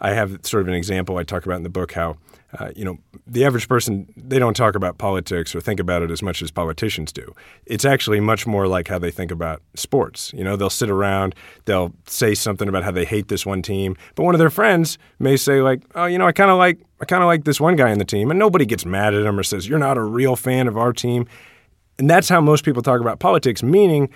I 0.00 0.10
have 0.10 0.38
sort 0.46 0.60
of 0.60 0.68
an 0.68 0.74
example 0.74 1.16
I 1.16 1.24
talk 1.24 1.44
about 1.46 1.56
in 1.56 1.64
the 1.64 1.68
book 1.68 1.94
how 1.94 2.16
uh, 2.58 2.70
you 2.74 2.84
know, 2.84 2.96
the 3.26 3.44
average 3.44 3.68
person, 3.68 4.12
they 4.16 4.38
don't 4.38 4.56
talk 4.56 4.74
about 4.74 4.96
politics 4.96 5.54
or 5.54 5.60
think 5.60 5.78
about 5.78 6.02
it 6.02 6.10
as 6.10 6.22
much 6.22 6.40
as 6.40 6.50
politicians 6.50 7.12
do. 7.12 7.34
It's 7.66 7.84
actually 7.84 8.20
much 8.20 8.46
more 8.46 8.66
like 8.66 8.88
how 8.88 8.98
they 8.98 9.10
think 9.10 9.30
about 9.30 9.60
sports. 9.74 10.32
You 10.32 10.44
know, 10.44 10.56
they'll 10.56 10.70
sit 10.70 10.88
around, 10.88 11.34
they'll 11.66 11.92
say 12.06 12.34
something 12.34 12.68
about 12.68 12.84
how 12.84 12.90
they 12.90 13.04
hate 13.04 13.28
this 13.28 13.44
one 13.44 13.60
team, 13.60 13.96
but 14.14 14.22
one 14.22 14.34
of 14.34 14.38
their 14.38 14.50
friends 14.50 14.96
may 15.18 15.36
say 15.36 15.60
like, 15.60 15.82
"Oh, 15.94 16.06
you 16.06 16.16
know, 16.16 16.26
I 16.26 16.32
kind 16.32 16.50
of 16.50 16.56
like 16.56 16.78
I 17.00 17.04
kind 17.04 17.22
of 17.22 17.26
like 17.26 17.44
this 17.44 17.60
one 17.60 17.76
guy 17.76 17.90
in 17.90 17.98
the 17.98 18.04
team," 18.04 18.30
and 18.30 18.38
nobody 18.38 18.64
gets 18.64 18.86
mad 18.86 19.14
at 19.14 19.26
him 19.26 19.38
or 19.38 19.42
says, 19.42 19.68
"You're 19.68 19.78
not 19.78 19.98
a 19.98 20.02
real 20.02 20.34
fan 20.34 20.68
of 20.68 20.78
our 20.78 20.92
team." 20.92 21.26
And 21.98 22.08
that's 22.08 22.28
how 22.28 22.40
most 22.40 22.64
people 22.64 22.80
talk 22.80 23.00
about 23.00 23.18
politics, 23.18 23.62
meaning 23.62 24.08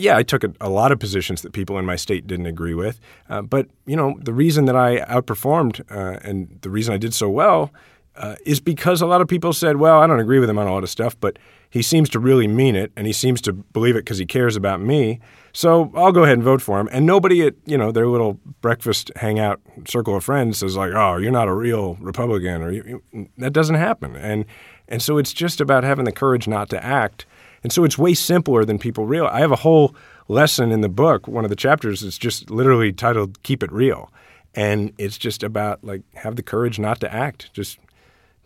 yeah, 0.00 0.16
I 0.16 0.22
took 0.22 0.44
a, 0.44 0.52
a, 0.60 0.68
lot 0.68 0.92
of 0.92 0.98
positions 0.98 1.42
that 1.42 1.52
people 1.52 1.78
in 1.78 1.84
my 1.84 1.96
state 1.96 2.26
didn't 2.26 2.46
agree 2.46 2.74
with. 2.74 3.00
Uh, 3.28 3.42
but, 3.42 3.68
you 3.86 3.96
know, 3.96 4.18
the 4.20 4.32
reason 4.32 4.64
that 4.64 4.76
I 4.76 5.00
outperformed 5.00 5.80
uh, 5.90 6.18
and 6.22 6.58
the 6.62 6.70
reason 6.70 6.94
I 6.94 6.98
did 6.98 7.14
so 7.14 7.28
well 7.28 7.70
uh, 8.16 8.36
is 8.44 8.60
because 8.60 9.00
a 9.00 9.06
lot 9.06 9.20
of 9.20 9.28
people 9.28 9.52
said, 9.52 9.76
well, 9.76 10.00
I 10.00 10.06
don't 10.06 10.20
agree 10.20 10.38
with 10.38 10.50
him 10.50 10.58
on 10.58 10.66
a 10.66 10.72
lot 10.72 10.82
of 10.82 10.90
stuff, 10.90 11.18
but 11.20 11.38
he 11.70 11.82
seems 11.82 12.08
to 12.10 12.18
really 12.18 12.48
mean 12.48 12.74
it 12.74 12.92
and 12.96 13.06
he 13.06 13.12
seems 13.12 13.40
to 13.42 13.52
believe 13.52 13.94
it 13.94 14.00
because 14.00 14.18
he 14.18 14.26
cares 14.26 14.56
about 14.56 14.80
me. 14.80 15.20
So 15.52 15.90
I'll 15.94 16.12
go 16.12 16.24
ahead 16.24 16.34
and 16.34 16.42
vote 16.42 16.60
for 16.60 16.80
him. 16.80 16.88
And 16.92 17.06
nobody 17.06 17.46
at 17.46 17.54
you 17.64 17.78
know 17.78 17.92
their 17.92 18.06
little 18.06 18.34
breakfast 18.60 19.10
hangout 19.16 19.60
circle 19.86 20.16
of 20.16 20.24
friends 20.24 20.58
says 20.58 20.76
like, 20.76 20.92
"Oh, 20.92 21.16
you're 21.16 21.32
not 21.32 21.48
a 21.48 21.54
real 21.54 21.94
Republican," 22.00 22.62
or 22.62 23.26
that 23.38 23.52
doesn't 23.52 23.76
happen. 23.76 24.16
And 24.16 24.44
and 24.88 25.02
so 25.02 25.18
it's 25.18 25.32
just 25.32 25.60
about 25.60 25.84
having 25.84 26.04
the 26.04 26.12
courage 26.12 26.46
not 26.46 26.70
to 26.70 26.84
act. 26.84 27.26
And 27.62 27.72
so 27.72 27.84
it's 27.84 27.98
way 27.98 28.14
simpler 28.14 28.64
than 28.64 28.78
people 28.78 29.06
realize. 29.06 29.34
I 29.34 29.40
have 29.40 29.52
a 29.52 29.56
whole 29.56 29.94
lesson 30.28 30.72
in 30.72 30.80
the 30.80 30.88
book. 30.88 31.28
One 31.28 31.44
of 31.44 31.50
the 31.50 31.56
chapters 31.56 32.02
is 32.02 32.16
just 32.16 32.50
literally 32.50 32.92
titled 32.92 33.42
"Keep 33.42 33.62
It 33.62 33.72
Real," 33.72 34.10
and 34.54 34.92
it's 34.98 35.18
just 35.18 35.42
about 35.42 35.84
like 35.84 36.02
have 36.14 36.36
the 36.36 36.42
courage 36.42 36.78
not 36.78 37.00
to 37.00 37.12
act. 37.12 37.52
Just 37.52 37.78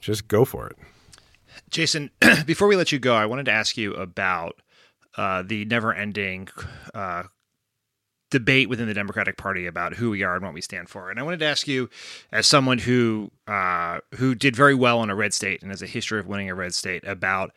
just 0.00 0.28
go 0.28 0.44
for 0.44 0.66
it. 0.66 0.76
Jason, 1.70 2.10
before 2.46 2.68
we 2.68 2.76
let 2.76 2.92
you 2.92 2.98
go, 2.98 3.14
I 3.14 3.26
wanted 3.26 3.46
to 3.46 3.52
ask 3.52 3.76
you 3.76 3.94
about 3.94 4.60
uh, 5.16 5.42
the 5.46 5.64
never-ending 5.66 6.48
uh, 6.92 7.24
debate 8.30 8.68
within 8.68 8.88
the 8.88 8.94
Democratic 8.94 9.36
Party 9.36 9.66
about 9.66 9.94
who 9.94 10.10
we 10.10 10.22
are 10.24 10.34
and 10.34 10.44
what 10.44 10.54
we 10.54 10.60
stand 10.60 10.88
for. 10.88 11.10
And 11.10 11.20
I 11.20 11.22
wanted 11.22 11.38
to 11.38 11.46
ask 11.46 11.68
you, 11.68 11.88
as 12.32 12.46
someone 12.46 12.78
who 12.78 13.30
uh, 13.46 14.00
who 14.16 14.34
did 14.34 14.56
very 14.56 14.74
well 14.74 15.02
in 15.02 15.10
a 15.10 15.14
red 15.14 15.32
state 15.32 15.62
and 15.62 15.70
has 15.70 15.82
a 15.82 15.86
history 15.86 16.18
of 16.18 16.26
winning 16.26 16.50
a 16.50 16.54
red 16.54 16.74
state, 16.74 17.06
about 17.06 17.52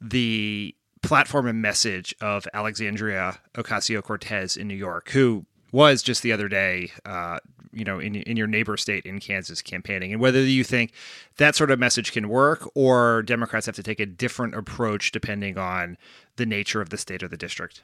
the 0.00 0.74
platform 1.06 1.46
and 1.46 1.62
message 1.62 2.14
of 2.20 2.46
Alexandria 2.52 3.38
Ocasio 3.54 4.02
Cortez 4.02 4.56
in 4.56 4.68
New 4.68 4.74
York, 4.74 5.10
who 5.10 5.44
was 5.72 6.02
just 6.02 6.22
the 6.22 6.32
other 6.32 6.48
day, 6.48 6.90
uh, 7.04 7.38
you 7.72 7.84
know, 7.84 7.98
in 7.98 8.16
in 8.16 8.36
your 8.36 8.46
neighbor 8.46 8.76
state 8.76 9.04
in 9.04 9.20
Kansas 9.20 9.60
campaigning, 9.62 10.12
and 10.12 10.20
whether 10.20 10.40
you 10.40 10.64
think 10.64 10.92
that 11.36 11.54
sort 11.54 11.70
of 11.70 11.78
message 11.78 12.12
can 12.12 12.28
work, 12.28 12.68
or 12.74 13.22
Democrats 13.22 13.66
have 13.66 13.74
to 13.76 13.82
take 13.82 14.00
a 14.00 14.06
different 14.06 14.54
approach 14.54 15.12
depending 15.12 15.58
on 15.58 15.96
the 16.36 16.46
nature 16.46 16.80
of 16.80 16.90
the 16.90 16.98
state 16.98 17.22
or 17.22 17.28
the 17.28 17.36
district. 17.36 17.82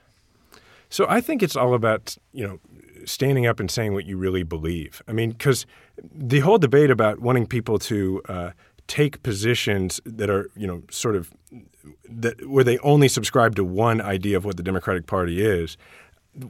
So 0.89 1.07
I 1.09 1.21
think 1.21 1.43
it's 1.43 1.57
all 1.57 1.75
about 1.75 2.17
you 2.33 2.47
know 2.47 2.59
standing 3.05 3.47
up 3.47 3.61
and 3.61 3.71
saying 3.71 3.95
what 3.95 4.07
you 4.07 4.17
really 4.17 4.43
believe. 4.43 5.03
I 5.09 5.13
mean, 5.13 5.31
because 5.31 5.67
the 6.15 6.41
whole 6.41 6.59
debate 6.59 6.91
about 6.91 7.21
wanting 7.21 7.47
people 7.47 7.79
to 7.81 8.23
uh, 8.29 8.51
take 8.89 9.23
positions 9.23 10.01
that 10.05 10.29
are 10.29 10.51
you 10.57 10.67
know 10.67 10.83
sort 10.91 11.17
of 11.17 11.33
that 12.09 12.49
where 12.49 12.65
they 12.65 12.79
only 12.79 13.09
subscribe 13.09 13.57
to 13.57 13.65
one 13.65 14.01
idea 14.01 14.37
of 14.37 14.45
what 14.45 14.57
the 14.57 14.63
Democratic 14.63 15.07
Party 15.07 15.45
is 15.45 15.77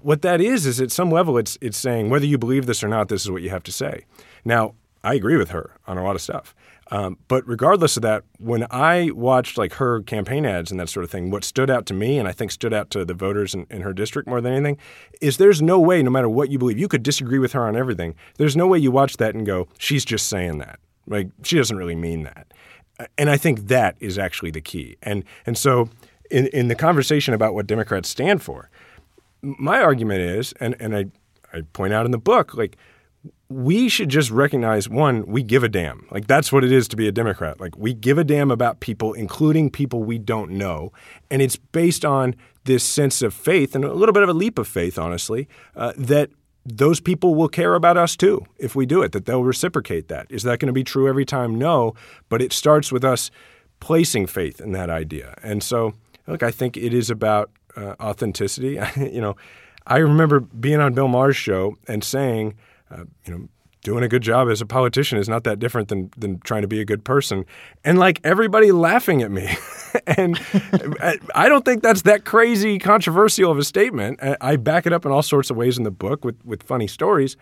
what 0.03 0.23
that 0.23 0.41
is 0.41 0.67
is 0.67 0.81
at 0.81 0.93
some 0.93 1.11
level 1.11 1.37
it's 1.37 1.59
it's 1.61 1.79
saying 1.79 2.09
whether 2.09 2.27
you 2.27 2.39
believe 2.39 2.67
this 2.67 2.85
or 2.85 2.89
not, 2.89 3.09
this 3.09 3.23
is 3.23 3.31
what 3.31 3.43
you 3.43 3.51
have 3.51 3.63
to 3.65 3.73
say. 3.73 4.05
Now, 4.45 4.75
I 5.05 5.15
agree 5.15 5.37
with 5.37 5.51
her 5.51 5.73
on 5.87 5.99
a 5.99 6.05
lot 6.05 6.15
of 6.15 6.23
stuff. 6.23 6.55
Um, 6.91 7.17
but 7.27 7.47
regardless 7.49 7.97
of 7.97 8.03
that, 8.03 8.23
when 8.39 8.67
I 8.71 9.11
watched 9.15 9.57
like 9.57 9.75
her 9.75 10.03
campaign 10.03 10.45
ads 10.45 10.71
and 10.71 10.79
that 10.79 10.91
sort 10.91 11.05
of 11.05 11.11
thing, 11.11 11.31
what 11.31 11.43
stood 11.43 11.71
out 11.71 11.87
to 11.87 11.95
me 11.95 12.19
and 12.19 12.29
I 12.29 12.33
think 12.33 12.51
stood 12.51 12.75
out 12.75 12.91
to 12.91 13.05
the 13.05 13.15
voters 13.15 13.55
in, 13.55 13.67
in 13.71 13.81
her 13.81 13.95
district 13.95 14.29
more 14.29 14.41
than 14.41 14.53
anything 14.53 14.77
is 15.21 15.39
there's 15.39 15.63
no 15.63 15.81
way, 15.81 16.03
no 16.03 16.11
matter 16.11 16.29
what 16.29 16.51
you 16.51 16.59
believe, 16.59 16.79
you 16.79 16.89
could 16.89 17.03
disagree 17.03 17.39
with 17.39 17.53
her 17.53 17.67
on 17.67 17.77
everything. 17.77 18.15
There's 18.37 18.57
no 18.57 18.67
way 18.67 18.79
you 18.79 18.91
watch 18.91 19.17
that 19.17 19.35
and 19.35 19.47
go, 19.47 19.69
she's 19.79 20.05
just 20.05 20.29
saying 20.29 20.59
that. 20.59 20.79
Like 21.07 21.29
she 21.43 21.57
doesn't 21.57 21.77
really 21.77 21.97
mean 21.97 22.25
that. 22.25 22.53
And 23.19 23.31
I 23.31 23.37
think 23.37 23.69
that 23.69 23.97
is 24.01 24.19
actually 24.19 24.51
the 24.51 24.61
key. 24.61 24.97
And 25.03 25.25
and 25.47 25.57
so 25.59 25.89
in, 26.31 26.47
in 26.49 26.69
the 26.69 26.75
conversation 26.75 27.35
about 27.35 27.55
what 27.55 27.67
Democrats 27.67 28.09
stand 28.09 28.43
for, 28.43 28.71
my 29.43 29.81
argument 29.81 30.21
is, 30.21 30.53
and, 30.61 30.77
and 30.81 30.97
I, 30.97 31.07
I 31.53 31.63
point 31.73 31.93
out 31.93 32.07
in 32.07 32.13
the 32.13 32.19
book, 32.19 32.55
like 32.55 32.77
we 33.49 33.89
should 33.89 34.09
just 34.09 34.31
recognize 34.31 34.89
one, 34.89 35.27
we 35.27 35.43
give 35.43 35.63
a 35.63 35.69
damn. 35.69 36.07
Like 36.11 36.27
that's 36.27 36.53
what 36.53 36.65
it 36.65 36.73
is 36.73 36.89
to 36.89 36.97
be 36.97 37.07
a 37.07 37.13
Democrat. 37.13 37.61
Like 37.61 37.77
we 37.77 37.93
give 37.93 38.19
a 38.19 38.25
damn 38.25 38.51
about 38.51 38.81
people, 38.81 39.13
including 39.13 39.71
people 39.71 40.03
we 40.03 40.19
don't 40.19 40.53
know. 40.53 40.93
And 41.31 41.43
it's 41.43 41.57
based 41.57 42.05
on 42.05 42.35
this 42.65 42.83
sense 42.83 43.21
of 43.21 43.35
faith 43.35 43.75
and 43.75 43.85
a 43.85 43.93
little 43.93 44.13
bit 44.13 44.23
of 44.23 44.29
a 44.29 44.33
leap 44.35 44.59
of 44.59 44.67
faith, 44.67 44.99
honestly, 44.99 45.49
uh, 45.77 45.93
that 45.97 46.31
those 46.65 47.01
people 47.01 47.35
will 47.35 47.49
care 47.49 47.75
about 47.75 47.97
us 47.97 48.17
too 48.17 48.45
if 48.59 48.77
we 48.77 48.87
do 48.87 49.03
it, 49.03 49.13
that 49.13 49.27
they'll 49.27 49.45
reciprocate 49.45 50.09
that. 50.09 50.27
Is 50.31 50.43
that 50.45 50.59
going 50.59 50.69
to 50.69 50.73
be 50.73 50.85
true 50.85 51.09
every 51.09 51.25
time? 51.25 51.59
No. 51.59 51.95
But 52.29 52.41
it 52.41 52.53
starts 52.53 52.93
with 52.93 53.05
us 53.05 53.31
placing 53.81 54.29
faith 54.29 54.61
in 54.61 54.73
that 54.73 54.91
idea. 54.91 55.35
And 55.43 55.63
so, 55.63 55.95
look, 56.27 56.43
I 56.43 56.51
think 56.51 56.77
it 56.77 56.95
is 56.95 57.11
about 57.11 57.51
uh, 57.77 57.95
authenticity. 58.01 58.79
you 58.97 59.21
know, 59.21 59.37
I 59.87 59.99
remember 59.99 60.41
being 60.41 60.81
on 60.81 60.95
Bill 60.95 61.09
Maher's 61.09 61.37
show 61.37 61.77
and 61.89 62.05
saying, 62.05 62.55
uh, 62.91 63.05
you 63.25 63.35
know, 63.35 63.49
doing 63.83 64.05
a 64.05 64.09
good 64.09 64.23
job 64.23 64.49
as 64.49 64.61
a 64.61 64.67
politician 64.67 65.19
is 65.19 65.29
not 65.29 65.45
that 65.45 65.59
different 65.59 65.89
than 65.89 66.11
than 66.17 66.39
trying 66.41 66.63
to 66.63 66.69
be 66.69 66.81
a 66.81 66.85
good 66.85 67.05
person, 67.05 67.45
and 67.85 67.99
like 67.99 68.21
everybody 68.25 68.73
laughing 68.73 69.23
at 69.23 69.31
me, 69.31 69.57
and 70.07 70.41
I 71.35 71.49
don't 71.49 71.65
think 71.65 71.83
that's 71.83 72.03
that 72.03 72.25
crazy 72.25 72.79
controversial 72.79 73.51
of 73.51 73.59
a 73.59 73.65
statement. 73.65 74.21
I 74.41 74.57
back 74.57 74.87
it 74.87 74.93
up 74.93 75.05
in 75.05 75.13
all 75.13 75.23
sorts 75.23 75.51
of 75.51 75.57
ways 75.57 75.79
in 75.79 75.85
the 75.85 75.91
book 75.91 76.25
with 76.25 76.37
with 76.45 76.63
funny 76.63 76.87
stories, 76.87 77.37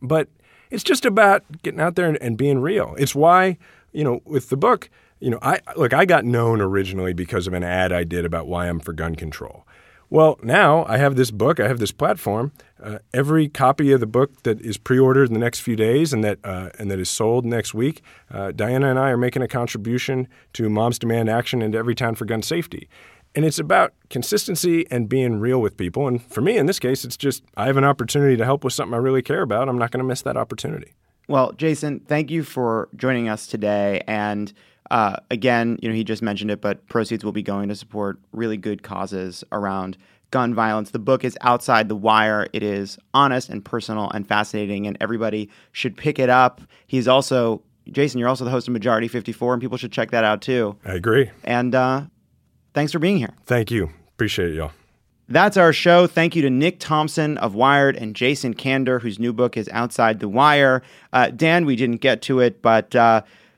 but 0.00 0.28
it's 0.70 0.82
just 0.82 1.04
about 1.04 1.44
getting 1.62 1.80
out 1.80 1.94
there 1.94 2.08
and, 2.08 2.16
and 2.22 2.36
being 2.36 2.58
real. 2.58 2.94
It's 2.98 3.14
why 3.14 3.58
you 3.92 4.04
know 4.04 4.20
with 4.24 4.48
the 4.48 4.56
book. 4.56 4.90
You 5.20 5.30
know, 5.30 5.38
I 5.40 5.60
look. 5.76 5.92
I 5.92 6.04
got 6.04 6.24
known 6.24 6.60
originally 6.60 7.12
because 7.12 7.46
of 7.46 7.52
an 7.52 7.62
ad 7.62 7.92
I 7.92 8.02
did 8.02 8.24
about 8.24 8.48
why 8.48 8.68
I'm 8.68 8.80
for 8.80 8.92
gun 8.92 9.14
control, 9.14 9.64
well, 10.12 10.38
now 10.42 10.84
I 10.84 10.98
have 10.98 11.16
this 11.16 11.30
book, 11.30 11.58
I 11.58 11.66
have 11.66 11.78
this 11.78 11.90
platform. 11.90 12.52
Uh, 12.82 12.98
every 13.14 13.48
copy 13.48 13.92
of 13.92 14.00
the 14.00 14.06
book 14.06 14.42
that 14.42 14.60
is 14.60 14.76
pre-ordered 14.76 15.28
in 15.28 15.32
the 15.32 15.40
next 15.40 15.60
few 15.60 15.74
days 15.74 16.12
and 16.12 16.22
that 16.22 16.38
uh, 16.44 16.68
and 16.78 16.90
that 16.90 16.98
is 16.98 17.08
sold 17.08 17.46
next 17.46 17.72
week, 17.72 18.02
uh, 18.30 18.52
Diana 18.52 18.90
and 18.90 18.98
I 18.98 19.08
are 19.08 19.16
making 19.16 19.40
a 19.40 19.48
contribution 19.48 20.28
to 20.52 20.68
Moms 20.68 20.98
Demand 20.98 21.30
Action 21.30 21.62
and 21.62 21.72
Everytown 21.72 22.14
for 22.14 22.26
Gun 22.26 22.42
Safety. 22.42 22.90
And 23.34 23.46
it's 23.46 23.58
about 23.58 23.94
consistency 24.10 24.86
and 24.90 25.08
being 25.08 25.40
real 25.40 25.62
with 25.62 25.78
people. 25.78 26.06
And 26.06 26.22
for 26.22 26.42
me, 26.42 26.58
in 26.58 26.66
this 26.66 26.78
case, 26.78 27.06
it's 27.06 27.16
just 27.16 27.42
I 27.56 27.64
have 27.64 27.78
an 27.78 27.84
opportunity 27.84 28.36
to 28.36 28.44
help 28.44 28.64
with 28.64 28.74
something 28.74 28.92
I 28.92 28.98
really 28.98 29.22
care 29.22 29.40
about. 29.40 29.66
I'm 29.66 29.78
not 29.78 29.92
going 29.92 30.04
to 30.04 30.06
miss 30.06 30.20
that 30.22 30.36
opportunity. 30.36 30.92
Well, 31.26 31.52
Jason, 31.52 32.00
thank 32.00 32.30
you 32.30 32.42
for 32.42 32.90
joining 32.94 33.30
us 33.30 33.46
today. 33.46 34.02
And 34.06 34.52
uh, 34.92 35.16
again, 35.30 35.78
you 35.80 35.88
know, 35.88 35.94
he 35.94 36.04
just 36.04 36.20
mentioned 36.20 36.50
it, 36.50 36.60
but 36.60 36.86
proceeds 36.86 37.24
will 37.24 37.32
be 37.32 37.42
going 37.42 37.70
to 37.70 37.74
support 37.74 38.18
really 38.32 38.58
good 38.58 38.82
causes 38.82 39.42
around 39.50 39.96
gun 40.30 40.54
violence. 40.54 40.90
The 40.90 40.98
book 40.98 41.24
is 41.24 41.36
outside 41.40 41.88
the 41.88 41.96
wire. 41.96 42.46
It 42.52 42.62
is 42.62 42.98
honest 43.14 43.48
and 43.48 43.64
personal 43.64 44.10
and 44.10 44.28
fascinating, 44.28 44.86
and 44.86 44.98
everybody 45.00 45.48
should 45.72 45.96
pick 45.96 46.18
it 46.18 46.28
up. 46.28 46.60
He's 46.86 47.08
also 47.08 47.62
Jason. 47.90 48.20
You're 48.20 48.28
also 48.28 48.44
the 48.44 48.50
host 48.50 48.68
of 48.68 48.74
Majority 48.74 49.08
54, 49.08 49.54
and 49.54 49.62
people 49.62 49.78
should 49.78 49.92
check 49.92 50.10
that 50.10 50.24
out 50.24 50.42
too. 50.42 50.76
I 50.84 50.92
agree. 50.92 51.30
And 51.42 51.74
uh, 51.74 52.02
thanks 52.74 52.92
for 52.92 52.98
being 52.98 53.16
here. 53.16 53.32
Thank 53.46 53.70
you. 53.70 53.88
Appreciate 54.08 54.52
y'all. 54.52 54.72
That's 55.26 55.56
our 55.56 55.72
show. 55.72 56.06
Thank 56.06 56.36
you 56.36 56.42
to 56.42 56.50
Nick 56.50 56.80
Thompson 56.80 57.38
of 57.38 57.54
Wired 57.54 57.96
and 57.96 58.14
Jason 58.14 58.52
Kander, 58.52 59.00
whose 59.00 59.18
new 59.18 59.32
book 59.32 59.56
is 59.56 59.70
Outside 59.72 60.20
the 60.20 60.28
Wire. 60.28 60.82
Uh, 61.14 61.30
Dan, 61.30 61.64
we 61.64 61.76
didn't 61.76 62.02
get 62.02 62.20
to 62.22 62.40
it, 62.40 62.60
but. 62.60 62.94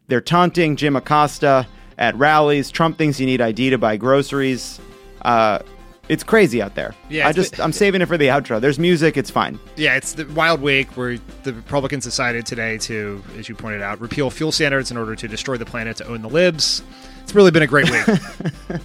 They're 0.07 0.21
taunting 0.21 0.77
Jim 0.77 0.97
Acosta 0.97 1.67
at 1.99 2.15
rallies. 2.17 2.71
Trump 2.71 2.99
thinks 2.99 3.19
you 3.19 3.27
need 3.27 3.41
ID 3.41 3.71
to 3.71 3.79
buy 3.79 3.97
groceries. 3.97 4.81
Uh, 5.23 5.61
it's 6.09 6.23
crazy 6.23 6.61
out 6.61 6.75
there. 6.75 6.95
Yeah, 7.09 7.27
I 7.27 7.33
just 7.33 7.59
I'm 7.59 7.73
saving 7.73 8.03
it 8.03 8.07
for 8.07 8.19
the 8.19 8.27
outro. 8.27 8.61
There's 8.61 8.79
music. 8.79 9.17
It's 9.17 9.31
fine. 9.31 9.59
Yeah, 9.77 9.97
it's 9.97 10.13
the 10.13 10.27
wild 10.27 10.61
week 10.61 10.91
where 10.97 11.19
the 11.45 11.55
Republicans 11.55 12.05
decided 12.05 12.45
today 12.45 12.77
to, 12.79 13.23
as 13.39 13.49
you 13.49 13.55
pointed 13.55 13.81
out, 13.81 14.01
repeal 14.01 14.29
fuel 14.29 14.53
standards 14.53 14.91
in 14.91 14.99
order 14.99 15.17
to 15.17 15.29
destroy 15.29 15.57
the 15.57 15.65
planet 15.65 15.97
to 15.99 16.07
own 16.07 16.21
the 16.21 16.29
libs. 16.29 16.83
It's 17.23 17.35
really 17.35 17.51
been 17.51 17.63
a 17.63 17.67
great 17.67 17.91
week. 17.91 18.81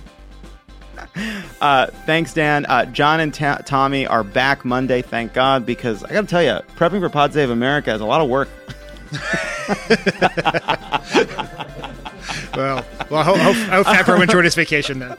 uh, 1.62 1.88
thanks, 2.06 2.34
Dan. 2.34 2.66
Uh, 2.68 2.86
Jon 2.86 3.20
and 3.20 3.34
Ta- 3.34 3.62
Tommy 3.66 4.08
are 4.08 4.24
back 4.24 4.64
Monday. 4.64 5.02
Thank 5.02 5.34
God, 5.34 5.66
because 5.66 6.06
I 6.06 6.14
got 6.14 6.22
to 6.22 6.28
tell 6.28 6.44
you, 6.44 6.60
prepping 6.78 7.02
for 7.02 7.10
Pod 7.10 7.34
Save 7.34 7.50
America 7.50 7.94
is 7.94 8.00
a 8.00 8.06
lot 8.06 8.22
of 8.22 8.30
work. 8.30 8.48
well, 12.56 12.86
well, 13.10 13.20
I 13.20 13.24
hope, 13.24 13.38
hope, 13.38 13.56
hope 13.56 13.88
Fatbro 13.88 14.22
enjoyed 14.22 14.46
his 14.46 14.56
vacation 14.56 15.00
then. 15.00 15.18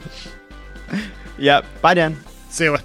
Yep. 1.37 1.65
Bye, 1.81 1.93
Dan. 1.95 2.17
See 2.49 2.65
you. 2.65 2.77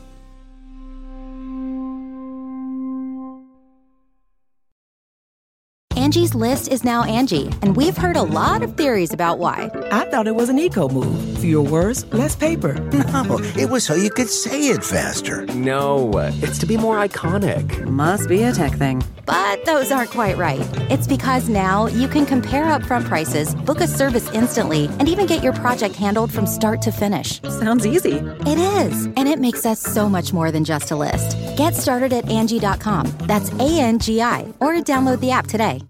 Angie's 6.06 6.36
list 6.36 6.68
is 6.68 6.84
now 6.84 7.02
Angi, 7.02 7.52
and 7.62 7.74
we've 7.74 7.96
heard 7.96 8.16
a 8.16 8.22
lot 8.22 8.62
of 8.62 8.76
theories 8.76 9.12
about 9.12 9.38
why. 9.38 9.68
I 9.90 10.08
thought 10.10 10.28
it 10.28 10.36
was 10.36 10.48
an 10.48 10.58
eco 10.58 10.88
move. 10.88 11.38
Fewer 11.38 11.68
words, 11.68 12.04
less 12.12 12.36
paper. 12.36 12.74
No, 13.26 13.38
it 13.56 13.70
was 13.70 13.84
so 13.84 13.94
you 13.94 14.10
could 14.10 14.28
say 14.28 14.68
it 14.68 14.84
faster. 14.84 15.46
No, 15.46 16.12
it's 16.42 16.58
to 16.58 16.66
be 16.66 16.76
more 16.76 16.98
iconic. 16.98 17.84
Must 17.86 18.28
be 18.28 18.44
a 18.44 18.52
tech 18.52 18.72
thing. 18.72 19.02
But 19.26 19.64
those 19.64 19.90
aren't 19.90 20.10
quite 20.10 20.36
right. 20.36 20.66
It's 20.90 21.06
because 21.06 21.48
now 21.48 21.86
you 21.86 22.08
can 22.08 22.24
compare 22.24 22.64
upfront 22.66 23.04
prices, 23.04 23.54
book 23.54 23.80
a 23.80 23.86
service 23.86 24.30
instantly, 24.32 24.86
and 24.98 25.08
even 25.08 25.26
get 25.26 25.42
your 25.42 25.52
project 25.52 25.96
handled 25.96 26.32
from 26.32 26.46
start 26.46 26.80
to 26.82 26.92
finish. 26.92 27.42
Sounds 27.42 27.86
easy. 27.86 28.18
It 28.46 28.58
is, 28.58 29.06
and 29.06 29.28
it 29.28 29.38
makes 29.38 29.66
us 29.66 29.80
so 29.80 30.08
much 30.08 30.32
more 30.32 30.50
than 30.50 30.64
just 30.64 30.90
a 30.90 30.96
list. 30.96 31.36
Get 31.56 31.74
started 31.74 32.12
at 32.12 32.26
Angi.com. 32.26 33.06
That's 33.26 33.52
A 33.54 33.80
N 33.80 33.98
G 33.98 34.22
I, 34.22 34.52
or 34.60 34.74
download 34.74 35.20
the 35.20 35.32
app 35.32 35.46
today. 35.46 35.82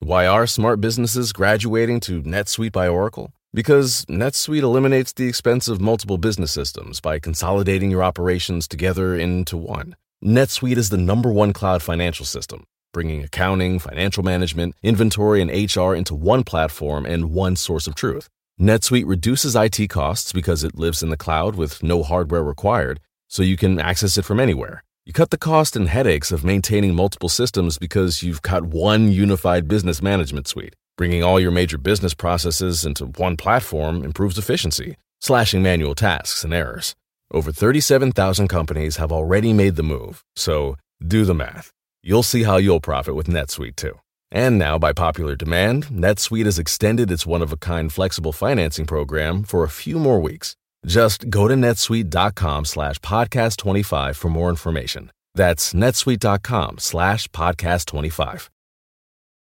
Why 0.00 0.26
are 0.26 0.46
smart 0.46 0.80
businesses 0.80 1.32
graduating 1.32 2.00
to 2.00 2.22
NetSuite 2.22 2.72
by 2.72 2.86
Oracle? 2.88 3.32
Because 3.52 4.04
NetSuite 4.06 4.62
eliminates 4.62 5.12
the 5.12 5.26
expense 5.26 5.68
of 5.68 5.80
multiple 5.80 6.18
business 6.18 6.52
systems 6.52 7.00
by 7.00 7.18
consolidating 7.18 7.90
your 7.90 8.04
operations 8.04 8.68
together 8.68 9.16
into 9.16 9.56
one. 9.56 9.96
NetSuite 10.24 10.76
is 10.76 10.90
the 10.90 10.96
number 10.96 11.30
one 11.30 11.52
cloud 11.52 11.80
financial 11.80 12.26
system, 12.26 12.64
bringing 12.92 13.22
accounting, 13.22 13.78
financial 13.78 14.24
management, 14.24 14.74
inventory, 14.82 15.40
and 15.40 15.48
HR 15.48 15.94
into 15.94 16.12
one 16.12 16.42
platform 16.42 17.06
and 17.06 17.30
one 17.30 17.54
source 17.54 17.86
of 17.86 17.94
truth. 17.94 18.28
NetSuite 18.60 19.06
reduces 19.06 19.54
IT 19.54 19.88
costs 19.90 20.32
because 20.32 20.64
it 20.64 20.76
lives 20.76 21.04
in 21.04 21.10
the 21.10 21.16
cloud 21.16 21.54
with 21.54 21.84
no 21.84 22.02
hardware 22.02 22.42
required, 22.42 22.98
so 23.28 23.44
you 23.44 23.56
can 23.56 23.78
access 23.78 24.18
it 24.18 24.24
from 24.24 24.40
anywhere. 24.40 24.82
You 25.06 25.12
cut 25.12 25.30
the 25.30 25.38
cost 25.38 25.76
and 25.76 25.88
headaches 25.88 26.32
of 26.32 26.44
maintaining 26.44 26.96
multiple 26.96 27.28
systems 27.28 27.78
because 27.78 28.24
you've 28.24 28.42
got 28.42 28.64
one 28.66 29.12
unified 29.12 29.68
business 29.68 30.02
management 30.02 30.48
suite. 30.48 30.74
Bringing 30.96 31.22
all 31.22 31.38
your 31.38 31.52
major 31.52 31.78
business 31.78 32.12
processes 32.12 32.84
into 32.84 33.06
one 33.06 33.36
platform 33.36 34.02
improves 34.02 34.36
efficiency, 34.36 34.96
slashing 35.20 35.62
manual 35.62 35.94
tasks 35.94 36.42
and 36.42 36.52
errors. 36.52 36.96
Over 37.30 37.52
37,000 37.52 38.48
companies 38.48 38.96
have 38.96 39.12
already 39.12 39.52
made 39.52 39.76
the 39.76 39.82
move, 39.82 40.24
so 40.34 40.76
do 41.06 41.24
the 41.24 41.34
math. 41.34 41.72
You'll 42.02 42.22
see 42.22 42.44
how 42.44 42.56
you'll 42.56 42.80
profit 42.80 43.14
with 43.14 43.26
NetSuite 43.26 43.76
too. 43.76 43.98
And 44.30 44.58
now, 44.58 44.78
by 44.78 44.92
popular 44.92 45.36
demand, 45.36 45.86
NetSuite 45.86 46.44
has 46.46 46.58
extended 46.58 47.10
its 47.10 47.26
one 47.26 47.42
of 47.42 47.52
a 47.52 47.56
kind 47.56 47.92
flexible 47.92 48.32
financing 48.32 48.86
program 48.86 49.42
for 49.42 49.64
a 49.64 49.68
few 49.70 49.98
more 49.98 50.20
weeks. 50.20 50.54
Just 50.86 51.28
go 51.28 51.48
to 51.48 51.54
netsuite.com 51.54 52.64
slash 52.64 52.98
podcast 53.00 53.56
25 53.58 54.16
for 54.16 54.28
more 54.28 54.48
information. 54.48 55.10
That's 55.34 55.74
netsuite.com 55.74 56.78
slash 56.78 57.28
podcast 57.28 57.86
25. 57.86 58.50